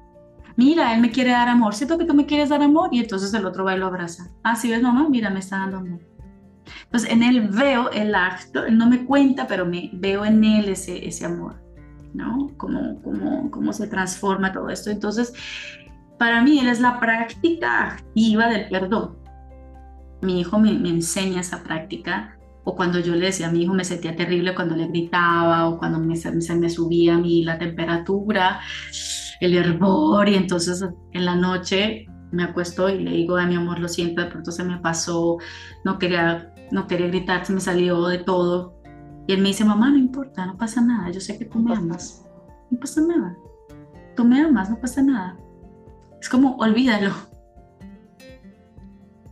[0.58, 3.34] Mira, él me quiere dar amor, siento que tú me quieres dar amor y entonces
[3.34, 4.32] el otro va y lo abraza.
[4.44, 6.00] Ah, sí, ves, mamá, mira, me está dando amor.
[6.86, 10.70] Entonces en él veo el acto, él no me cuenta, pero me veo en él
[10.70, 11.62] ese, ese amor,
[12.14, 12.52] ¿no?
[12.58, 14.90] Cómo, cómo, cómo se transforma todo esto.
[14.90, 15.34] Entonces,
[16.18, 19.18] para mí él es la práctica activa del perdón.
[20.22, 22.35] Mi hijo me, me enseña esa práctica
[22.66, 25.78] o cuando yo le decía a mi hijo me sentía terrible cuando le gritaba o
[25.78, 28.60] cuando me, se me subía a mí la temperatura,
[29.40, 30.84] el hervor y entonces
[31.14, 34.52] en la noche me acuesto y le digo, a mi amor, lo siento, de pronto
[34.52, 35.38] se me pasó,
[35.84, 38.76] no quería, no quería gritar, se me salió de todo.
[39.28, 41.74] Y él me dice, mamá, no importa, no pasa nada, yo sé que tú me
[41.74, 42.26] amas,
[42.70, 43.38] no pasa nada,
[44.16, 45.38] tú me amas, no pasa nada.
[46.20, 47.12] Es como, olvídalo,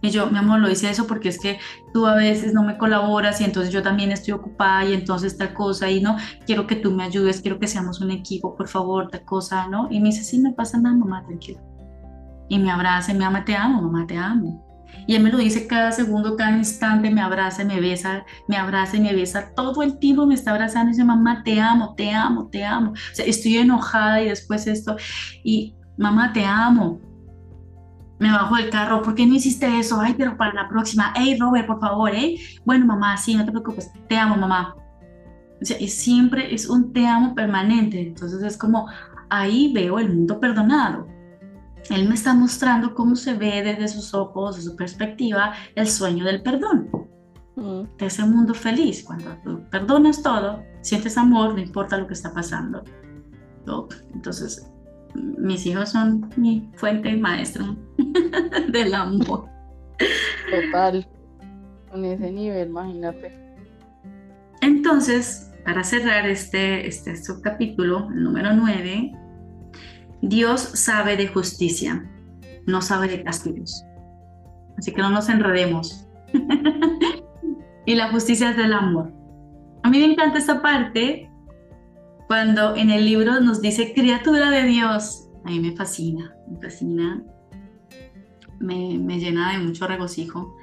[0.04, 1.60] y yo, mi amor, lo hice eso porque es que
[1.94, 5.54] tú a veces no me colaboras y entonces yo también estoy ocupada y entonces tal
[5.54, 9.08] cosa y no, quiero que tú me ayudes, quiero que seamos un equipo, por favor,
[9.10, 9.88] tal cosa, ¿no?
[9.90, 11.62] Y me dice, sí, no pasa nada, mamá, tranquilo.
[12.50, 14.62] Y me abraza y me ama, te amo, mamá, te amo.
[15.08, 18.98] Y él me lo dice cada segundo, cada instante, me abraza, me besa, me abraza
[18.98, 19.54] y me besa.
[19.56, 22.92] Todo el tiempo me está abrazando y dice, mamá, te amo, te amo, te amo.
[22.92, 24.98] O sea, estoy enojada y después esto.
[25.46, 27.00] Y mamá, te amo
[28.20, 30.00] me bajo del carro, ¿por qué no hiciste eso?
[30.00, 32.38] Ay, pero para la próxima, hey Robert, por favor, ¿eh?
[32.66, 34.76] Bueno, mamá, sí, no te preocupes, te amo, mamá.
[35.62, 38.88] O sea, y siempre es un te amo permanente, entonces es como,
[39.30, 41.08] ahí veo el mundo perdonado.
[41.90, 46.26] Él me está mostrando cómo se ve desde sus ojos, de su perspectiva, el sueño
[46.26, 46.90] del perdón.
[47.56, 47.98] Mm.
[47.98, 52.34] De ese mundo feliz, cuando tú perdonas todo, sientes amor, no importa lo que está
[52.34, 52.84] pasando.
[54.14, 54.70] Entonces,
[55.16, 57.76] mis hijos son mi fuente maestra
[58.72, 59.50] del amor.
[60.50, 61.08] Total,
[61.90, 63.38] con ese nivel, imagínate.
[64.62, 69.12] Entonces, para cerrar este, este subcapítulo, el número 9,
[70.22, 72.10] Dios sabe de justicia,
[72.66, 73.84] no sabe de castigos.
[74.78, 76.08] Así que no nos enredemos.
[77.86, 79.14] y la justicia es del amor.
[79.84, 81.30] A mí me encanta esta parte
[82.34, 87.24] cuando en el libro nos dice criatura de Dios, a mí me fascina, me fascina,
[88.60, 90.58] me, me llena de mucho regocijo.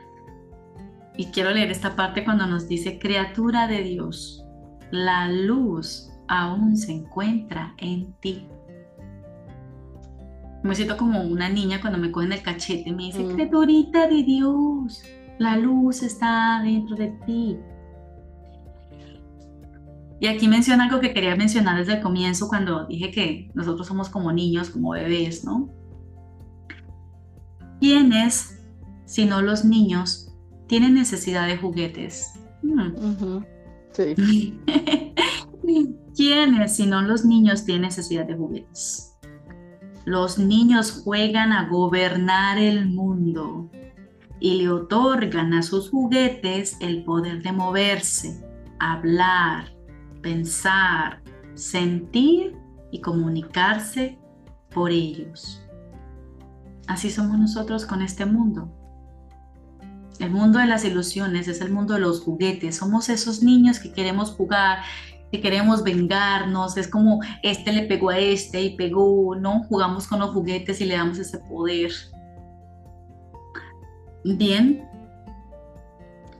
[1.16, 4.44] Y quiero leer esta parte cuando nos dice criatura de Dios,
[4.90, 8.48] la luz aún se encuentra en ti.
[10.64, 13.34] Me siento como una niña cuando me cogen el cachete y me dice, mm.
[13.34, 15.04] criaturita de Dios,
[15.38, 17.60] la luz está dentro de ti.
[20.20, 24.10] Y aquí menciona algo que quería mencionar desde el comienzo cuando dije que nosotros somos
[24.10, 25.70] como niños, como bebés, ¿no?
[27.80, 28.60] ¿Quiénes,
[29.06, 30.30] si no los niños,
[30.68, 32.34] tienen necesidad de juguetes?
[32.62, 33.42] Hmm.
[33.92, 34.60] Sí.
[36.14, 39.16] ¿Quiénes, si no los niños, tienen necesidad de juguetes?
[40.04, 43.70] Los niños juegan a gobernar el mundo
[44.38, 48.44] y le otorgan a sus juguetes el poder de moverse,
[48.78, 49.72] hablar,
[50.22, 51.22] pensar,
[51.54, 52.56] sentir
[52.90, 54.18] y comunicarse
[54.70, 55.62] por ellos.
[56.86, 58.68] Así somos nosotros con este mundo.
[60.18, 62.76] El mundo de las ilusiones es el mundo de los juguetes.
[62.76, 64.80] Somos esos niños que queremos jugar,
[65.32, 66.76] que queremos vengarnos.
[66.76, 69.64] Es como este le pegó a este y pegó, ¿no?
[69.64, 71.92] Jugamos con los juguetes y le damos ese poder.
[74.24, 74.84] Bien.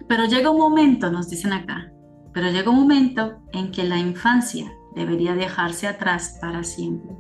[0.09, 1.91] Pero llega un momento, nos dicen acá,
[2.33, 7.17] pero llega un momento en que la infancia debería dejarse atrás para siempre.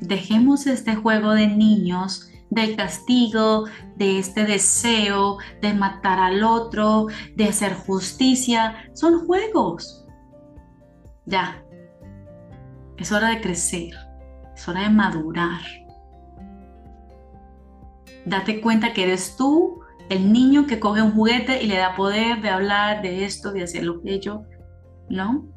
[0.00, 3.66] Dejemos este juego de niños del castigo,
[3.96, 7.06] de este deseo de matar al otro,
[7.36, 8.76] de hacer justicia.
[8.92, 10.04] Son juegos.
[11.26, 11.62] Ya.
[12.96, 13.94] Es hora de crecer.
[14.54, 15.60] Es hora de madurar.
[18.26, 19.79] Date cuenta que eres tú
[20.10, 23.62] el niño que coge un juguete y le da poder de hablar de esto, de
[23.62, 24.42] hacer lo que yo,
[25.08, 25.48] ¿no?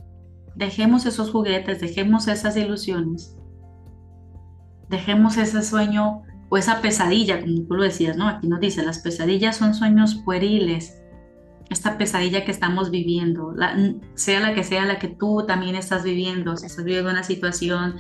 [0.56, 3.36] Dejemos esos juguetes, dejemos esas ilusiones,
[4.90, 8.28] dejemos ese sueño o esa pesadilla, como tú lo decías, ¿no?
[8.28, 11.02] Aquí nos dice, las pesadillas son sueños pueriles.
[11.72, 13.56] Esta pesadilla que estamos viviendo,
[14.14, 17.96] sea la que sea la que tú también estás viviendo, si estás viviendo una situación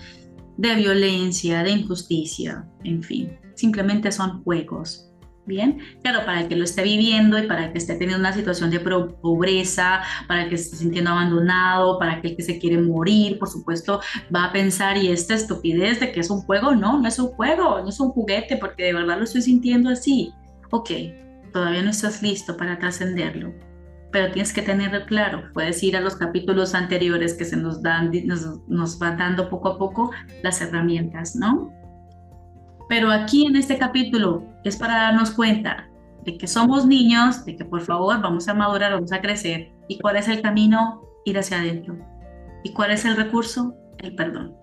[0.57, 5.09] de violencia, de injusticia, en fin, simplemente son juegos.
[5.45, 8.31] Bien, claro, para el que lo esté viviendo y para el que esté teniendo una
[8.31, 13.39] situación de pobreza, para el que esté sintiendo abandonado, para aquel que se quiere morir,
[13.39, 13.99] por supuesto,
[14.33, 17.27] va a pensar, y esta estupidez de que es un juego, no, no es un
[17.27, 20.33] juego, no es un juguete, porque de verdad lo estoy sintiendo así.
[20.71, 20.91] Ok,
[21.51, 23.53] todavía no estás listo para trascenderlo,
[24.13, 25.43] pero tienes que tenerlo claro.
[25.53, 29.67] Puedes ir a los capítulos anteriores que se nos dan, nos, nos van dando poco
[29.67, 30.11] a poco
[30.41, 31.82] las herramientas, ¿no?
[32.89, 35.89] Pero aquí en este capítulo es para darnos cuenta
[36.23, 39.71] de que somos niños, de que por favor vamos a madurar, vamos a crecer.
[39.87, 41.01] ¿Y cuál es el camino?
[41.25, 41.97] Ir hacia adentro.
[42.63, 43.75] ¿Y cuál es el recurso?
[43.99, 44.55] El perdón.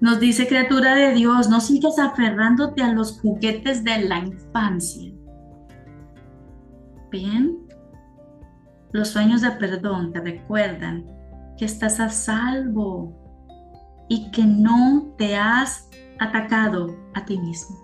[0.00, 5.12] Nos dice criatura de Dios, no sigas aferrándote a los juguetes de la infancia.
[7.10, 7.56] Bien,
[8.90, 11.06] los sueños de perdón te recuerdan
[11.56, 13.21] que estás a salvo,
[14.12, 15.88] y que no te has
[16.20, 17.82] atacado a ti mismo.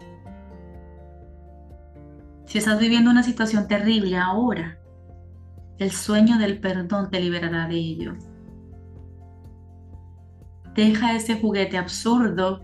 [2.44, 4.78] Si estás viviendo una situación terrible ahora,
[5.78, 8.14] el sueño del perdón te liberará de ello.
[10.74, 12.62] Deja ese juguete absurdo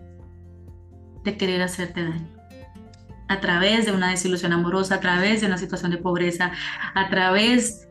[1.24, 2.36] de querer hacerte daño.
[3.28, 6.52] A través de una desilusión amorosa, a través de una situación de pobreza,
[6.94, 7.88] a través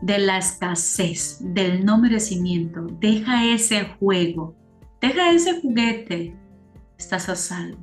[0.00, 2.86] de la escasez, del no merecimiento.
[3.00, 4.56] Deja ese juego
[5.00, 6.36] Deja ese juguete,
[6.98, 7.78] estás a salvo.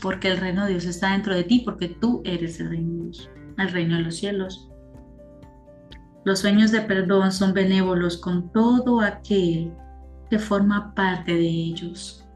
[0.00, 3.02] Porque el reino de Dios está dentro de ti, porque tú eres el reino de
[3.04, 4.70] Dios, el reino de los cielos.
[6.24, 9.72] Los sueños de perdón son benévolos con todo aquel
[10.30, 12.26] que forma parte de ellos.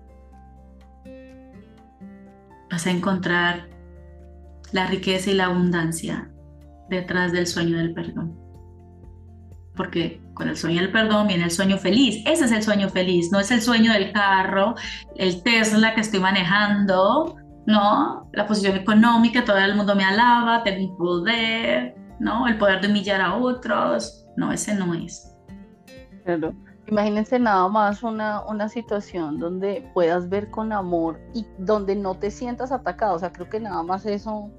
[2.70, 3.68] Vas a encontrar
[4.72, 6.30] la riqueza y la abundancia
[6.88, 8.38] detrás del sueño del perdón.
[9.74, 12.24] Porque con el sueño del perdón viene el sueño feliz.
[12.26, 14.74] Ese es el sueño feliz, no es el sueño del carro,
[15.16, 17.36] el Tesla que estoy manejando,
[17.66, 18.26] ¿no?
[18.32, 22.48] La posición económica, todo el mundo me alaba, tengo un poder, ¿no?
[22.48, 24.26] El poder de humillar a otros.
[24.38, 25.30] No, ese no es.
[26.24, 26.54] Claro.
[26.86, 32.30] Imagínense nada más una, una situación donde puedas ver con amor y donde no te
[32.30, 33.16] sientas atacado.
[33.16, 34.50] O sea, creo que nada más eso,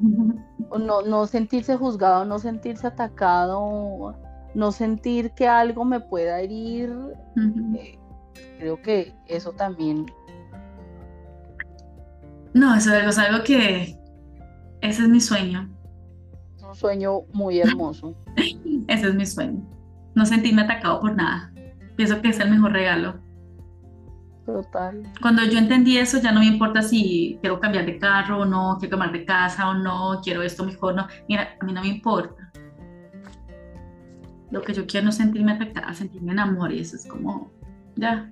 [0.00, 4.16] no, no sentirse juzgado, no sentirse atacado,
[4.54, 6.92] no sentir que algo me pueda herir,
[7.76, 7.98] eh,
[8.58, 10.06] creo que eso también.
[12.54, 13.98] No, eso es algo que
[14.80, 15.70] ese es mi sueño.
[16.56, 18.14] Es un sueño muy hermoso.
[18.88, 19.62] ese es mi sueño.
[20.14, 21.52] No sentirme atacado por nada.
[21.96, 23.20] Pienso que es el mejor regalo.
[24.44, 25.02] Total.
[25.22, 28.76] Cuando yo entendí eso, ya no me importa si quiero cambiar de carro o no,
[28.78, 31.06] quiero cambiar de casa o no, quiero esto mejor, no.
[31.28, 32.41] Mira, a mí no me importa
[34.52, 37.50] lo que yo quiero es sentirme afectada, sentirme en amor y eso es como,
[37.96, 38.30] ya.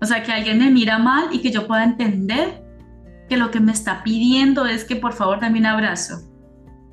[0.00, 2.62] O sea, que alguien me mira mal y que yo pueda entender
[3.28, 6.20] que lo que me está pidiendo es que por favor dame un abrazo.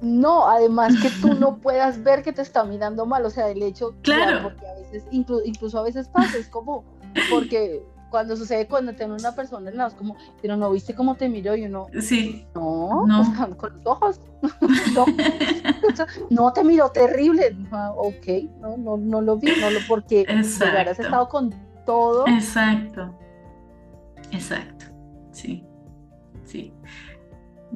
[0.02, 3.62] No, además que tú no puedas ver que te está mirando mal, o sea, el
[3.62, 6.84] hecho, claro, porque a veces, incluso a veces pasa, es como,
[7.30, 11.30] porque cuando sucede cuando tengo una persona en es como, pero no viste cómo te
[11.30, 13.58] miró y uno, sí, no, no.
[13.58, 14.22] con los ojos,
[16.30, 16.54] no.
[16.54, 18.28] te miró terrible, ah, ok,
[18.60, 21.56] no, no, no lo vi, no lo, porque has estado con
[21.86, 22.28] todo.
[22.28, 23.16] Exacto,
[24.32, 24.86] exacto,
[25.32, 25.66] sí.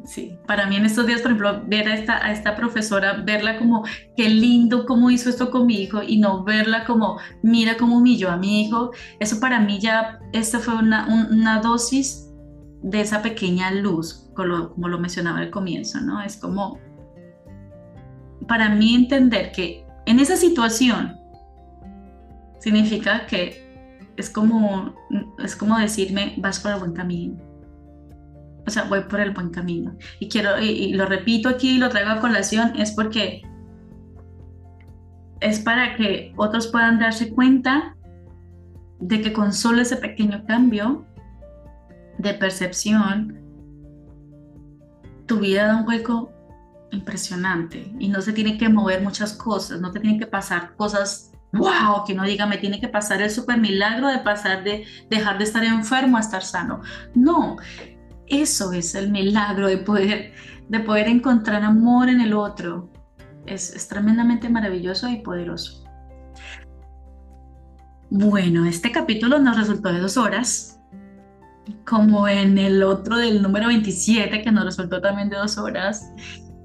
[0.05, 3.57] Sí, para mí en estos días, por ejemplo, ver a esta, a esta profesora, verla
[3.57, 3.83] como,
[4.15, 8.29] qué lindo cómo hizo esto con mi hijo y no verla como, mira cómo humilló
[8.29, 12.29] a mi hijo, eso para mí ya, esta fue una, una dosis
[12.83, 16.21] de esa pequeña luz, como lo, como lo mencionaba al comienzo, ¿no?
[16.21, 16.79] Es como,
[18.47, 21.17] para mí entender que en esa situación
[22.59, 23.65] significa que
[24.17, 24.93] es como,
[25.43, 27.44] es como decirme, vas por el buen camino
[28.67, 29.95] o sea, voy por el buen camino.
[30.19, 33.43] Y quiero, y, lo repito aquí, lo traigo a colación, es porque
[35.41, 37.95] es para que otros puedan darse cuenta
[38.99, 41.05] de que con solo ese pequeño cambio
[42.17, 43.39] de percepción,
[45.27, 46.31] tu vida da un hueco
[46.91, 51.31] impresionante y no se tienen que mover muchas cosas, no te tienen que pasar cosas,
[51.51, 55.37] wow, que no diga, me tiene que pasar el super milagro de pasar de dejar
[55.37, 56.81] de estar enfermo a estar sano.
[57.13, 57.57] No,
[58.27, 60.33] eso es el milagro de poder,
[60.67, 62.89] de poder encontrar amor en el otro.
[63.45, 65.83] Es, tremendamente maravilloso y poderoso.
[68.09, 70.79] Bueno, este capítulo nos resultó de dos horas,
[71.85, 76.11] como en el otro del número 27, que nos resultó también de dos horas.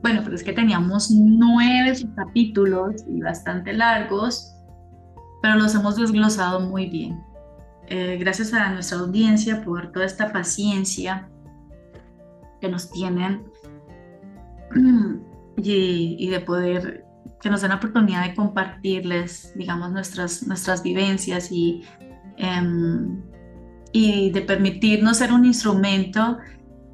[0.02, 4.54] Bueno, pero es que teníamos nueve capítulos y bastante largos,
[5.42, 7.22] pero los hemos desglosado muy bien.
[7.88, 11.29] Eh, gracias a nuestra audiencia por toda esta paciencia
[12.60, 13.44] que nos tienen
[15.56, 17.10] y, y de poder
[17.40, 21.82] que nos den la oportunidad de compartirles, digamos, nuestras, nuestras vivencias y,
[22.36, 23.22] em,
[23.92, 26.38] y de permitirnos ser un instrumento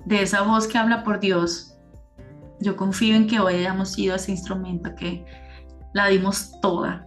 [0.05, 1.77] de esa voz que habla por Dios.
[2.61, 5.25] Yo confío en que hoy hayamos sido ese instrumento, que
[5.93, 7.07] la dimos toda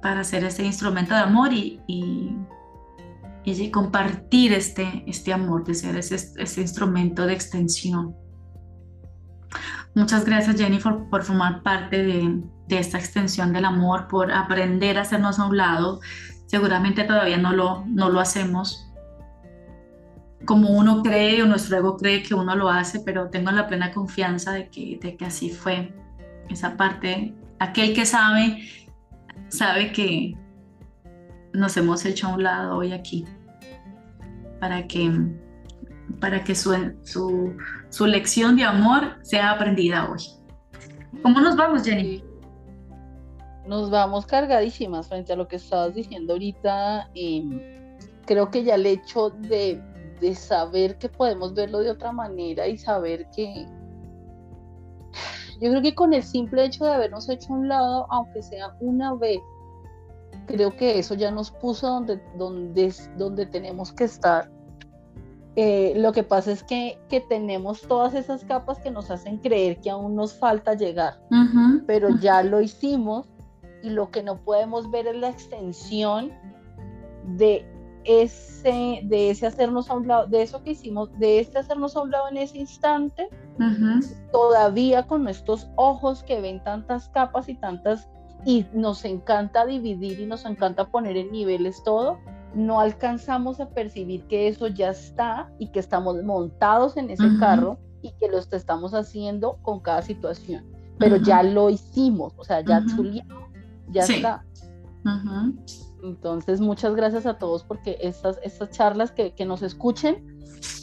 [0.00, 2.36] para ser ese instrumento de amor y, y,
[3.46, 8.16] y compartir este, este amor, de ser ese, ese instrumento de extensión.
[9.94, 15.38] Muchas gracias Jennifer por formar parte de, esta extensión del amor, por aprender a hacernos
[15.38, 16.00] a un lado.
[16.46, 18.82] Seguramente todavía no lo, no lo hacemos
[20.44, 23.92] como uno cree o nuestro ego cree que uno lo hace, pero tengo la plena
[23.92, 25.92] confianza de que, de que así fue.
[26.48, 28.68] Esa parte, aquel que sabe,
[29.48, 30.36] sabe que
[31.52, 33.24] nos hemos hecho a un lado hoy aquí
[34.60, 35.10] para que,
[36.20, 37.56] para que su, su,
[37.90, 40.22] su lección de amor sea aprendida hoy.
[41.22, 42.22] ¿Cómo nos vamos, Jenny?
[43.66, 47.10] Nos vamos cargadísimas frente a lo que estabas diciendo ahorita.
[48.24, 49.82] creo que ya el hecho de,
[50.20, 53.66] de saber que podemos verlo de otra manera y saber que,
[55.60, 58.76] yo creo que con el simple hecho de habernos hecho a un lado, aunque sea
[58.80, 59.38] una vez,
[60.46, 64.50] creo que eso ya nos puso donde, donde, donde tenemos que estar.
[65.58, 66.98] Eh, lo que pasa es que,
[67.28, 71.18] tenemos todas esas capas que nos hacen creer que aún nos falta llegar,
[71.86, 73.26] pero ya lo hicimos
[73.82, 76.30] y lo que no podemos ver es la extensión
[77.24, 77.64] de
[78.04, 82.02] ese, de ese hacernos a un lado, de eso que hicimos, de este hacernos a
[82.02, 83.28] un lado en ese instante,
[84.32, 88.08] todavía con nuestros ojos que ven tantas capas y tantas,
[88.46, 92.20] y nos encanta dividir y nos encanta poner en niveles todo,
[92.54, 97.76] no alcanzamos a percibir que eso ya está y que estamos montados en ese carro
[98.02, 100.64] y que lo estamos haciendo con cada situación.
[100.96, 102.84] Pero ya lo hicimos, o sea, ya
[103.90, 104.44] ya está.
[106.04, 110.35] Entonces, muchas gracias a todos porque estas, estas charlas que, nos escuchen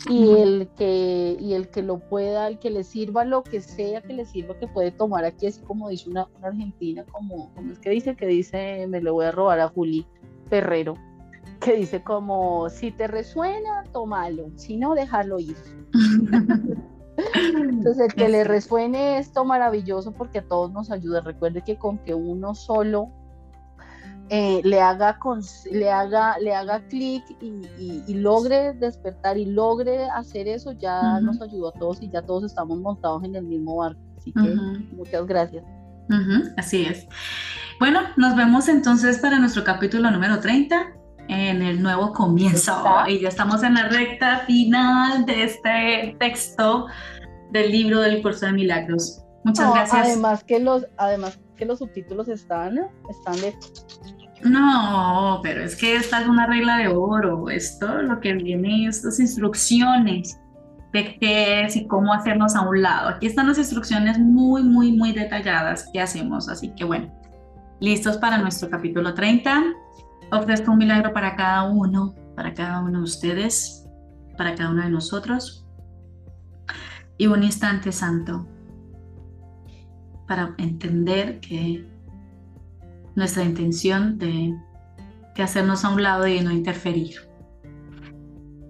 [0.09, 4.01] y el, que, y el que lo pueda, el que le sirva lo que sea
[4.01, 7.79] que le sirva, que puede tomar aquí, así como dice una, argentina, como, como es
[7.79, 10.05] que dice, que dice, me lo voy a robar a Juli
[10.49, 10.95] Ferrero
[11.59, 15.55] que dice como, si te resuena, tómalo, si no, déjalo ir.
[17.55, 21.21] Entonces, el que le resuene esto maravilloso porque a todos nos ayuda.
[21.21, 23.09] Recuerde que con que uno solo
[24.29, 25.19] eh, le haga,
[25.71, 31.69] le haga, le haga clic y, logre despertar y logre hacer eso, ya nos ayudó
[31.69, 34.01] a todos y ya todos estamos montados en el mismo barco.
[34.17, 34.55] Así que
[34.95, 35.63] muchas gracias.
[36.57, 37.07] Así es.
[37.79, 40.93] Bueno, nos vemos entonces para nuestro capítulo número 30
[41.27, 42.83] en el nuevo comienzo.
[43.07, 46.87] Y ya estamos en la recta final de este texto
[47.51, 49.21] del libro del curso de milagros.
[49.43, 50.07] Muchas gracias.
[50.07, 53.35] Además que los, además que los subtítulos están, están.
[54.43, 57.49] No, pero es que esta es una regla de oro.
[57.49, 60.39] Esto lo que viene, estas instrucciones
[60.91, 63.09] de qué es y cómo hacernos a un lado.
[63.09, 66.49] Aquí están las instrucciones muy, muy, muy detalladas que hacemos.
[66.49, 67.11] Así que bueno,
[67.80, 69.63] listos para nuestro capítulo 30
[70.31, 73.88] ofrezco un milagro para cada uno, para cada uno de ustedes,
[74.38, 75.65] para cada uno de nosotros.
[77.17, 78.47] Y un instante santo
[80.27, 81.85] para entender que
[83.15, 84.55] nuestra intención de,
[85.37, 87.15] hacernos a un lado y no interferir.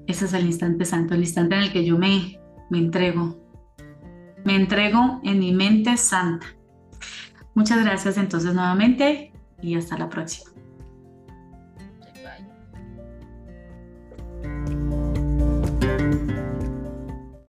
[0.07, 2.39] Ese es el instante santo, el instante en el que yo me,
[2.69, 3.38] me entrego.
[4.43, 6.47] Me entrego en mi mente santa.
[7.53, 9.31] Muchas gracias entonces nuevamente
[9.61, 10.52] y hasta la próxima.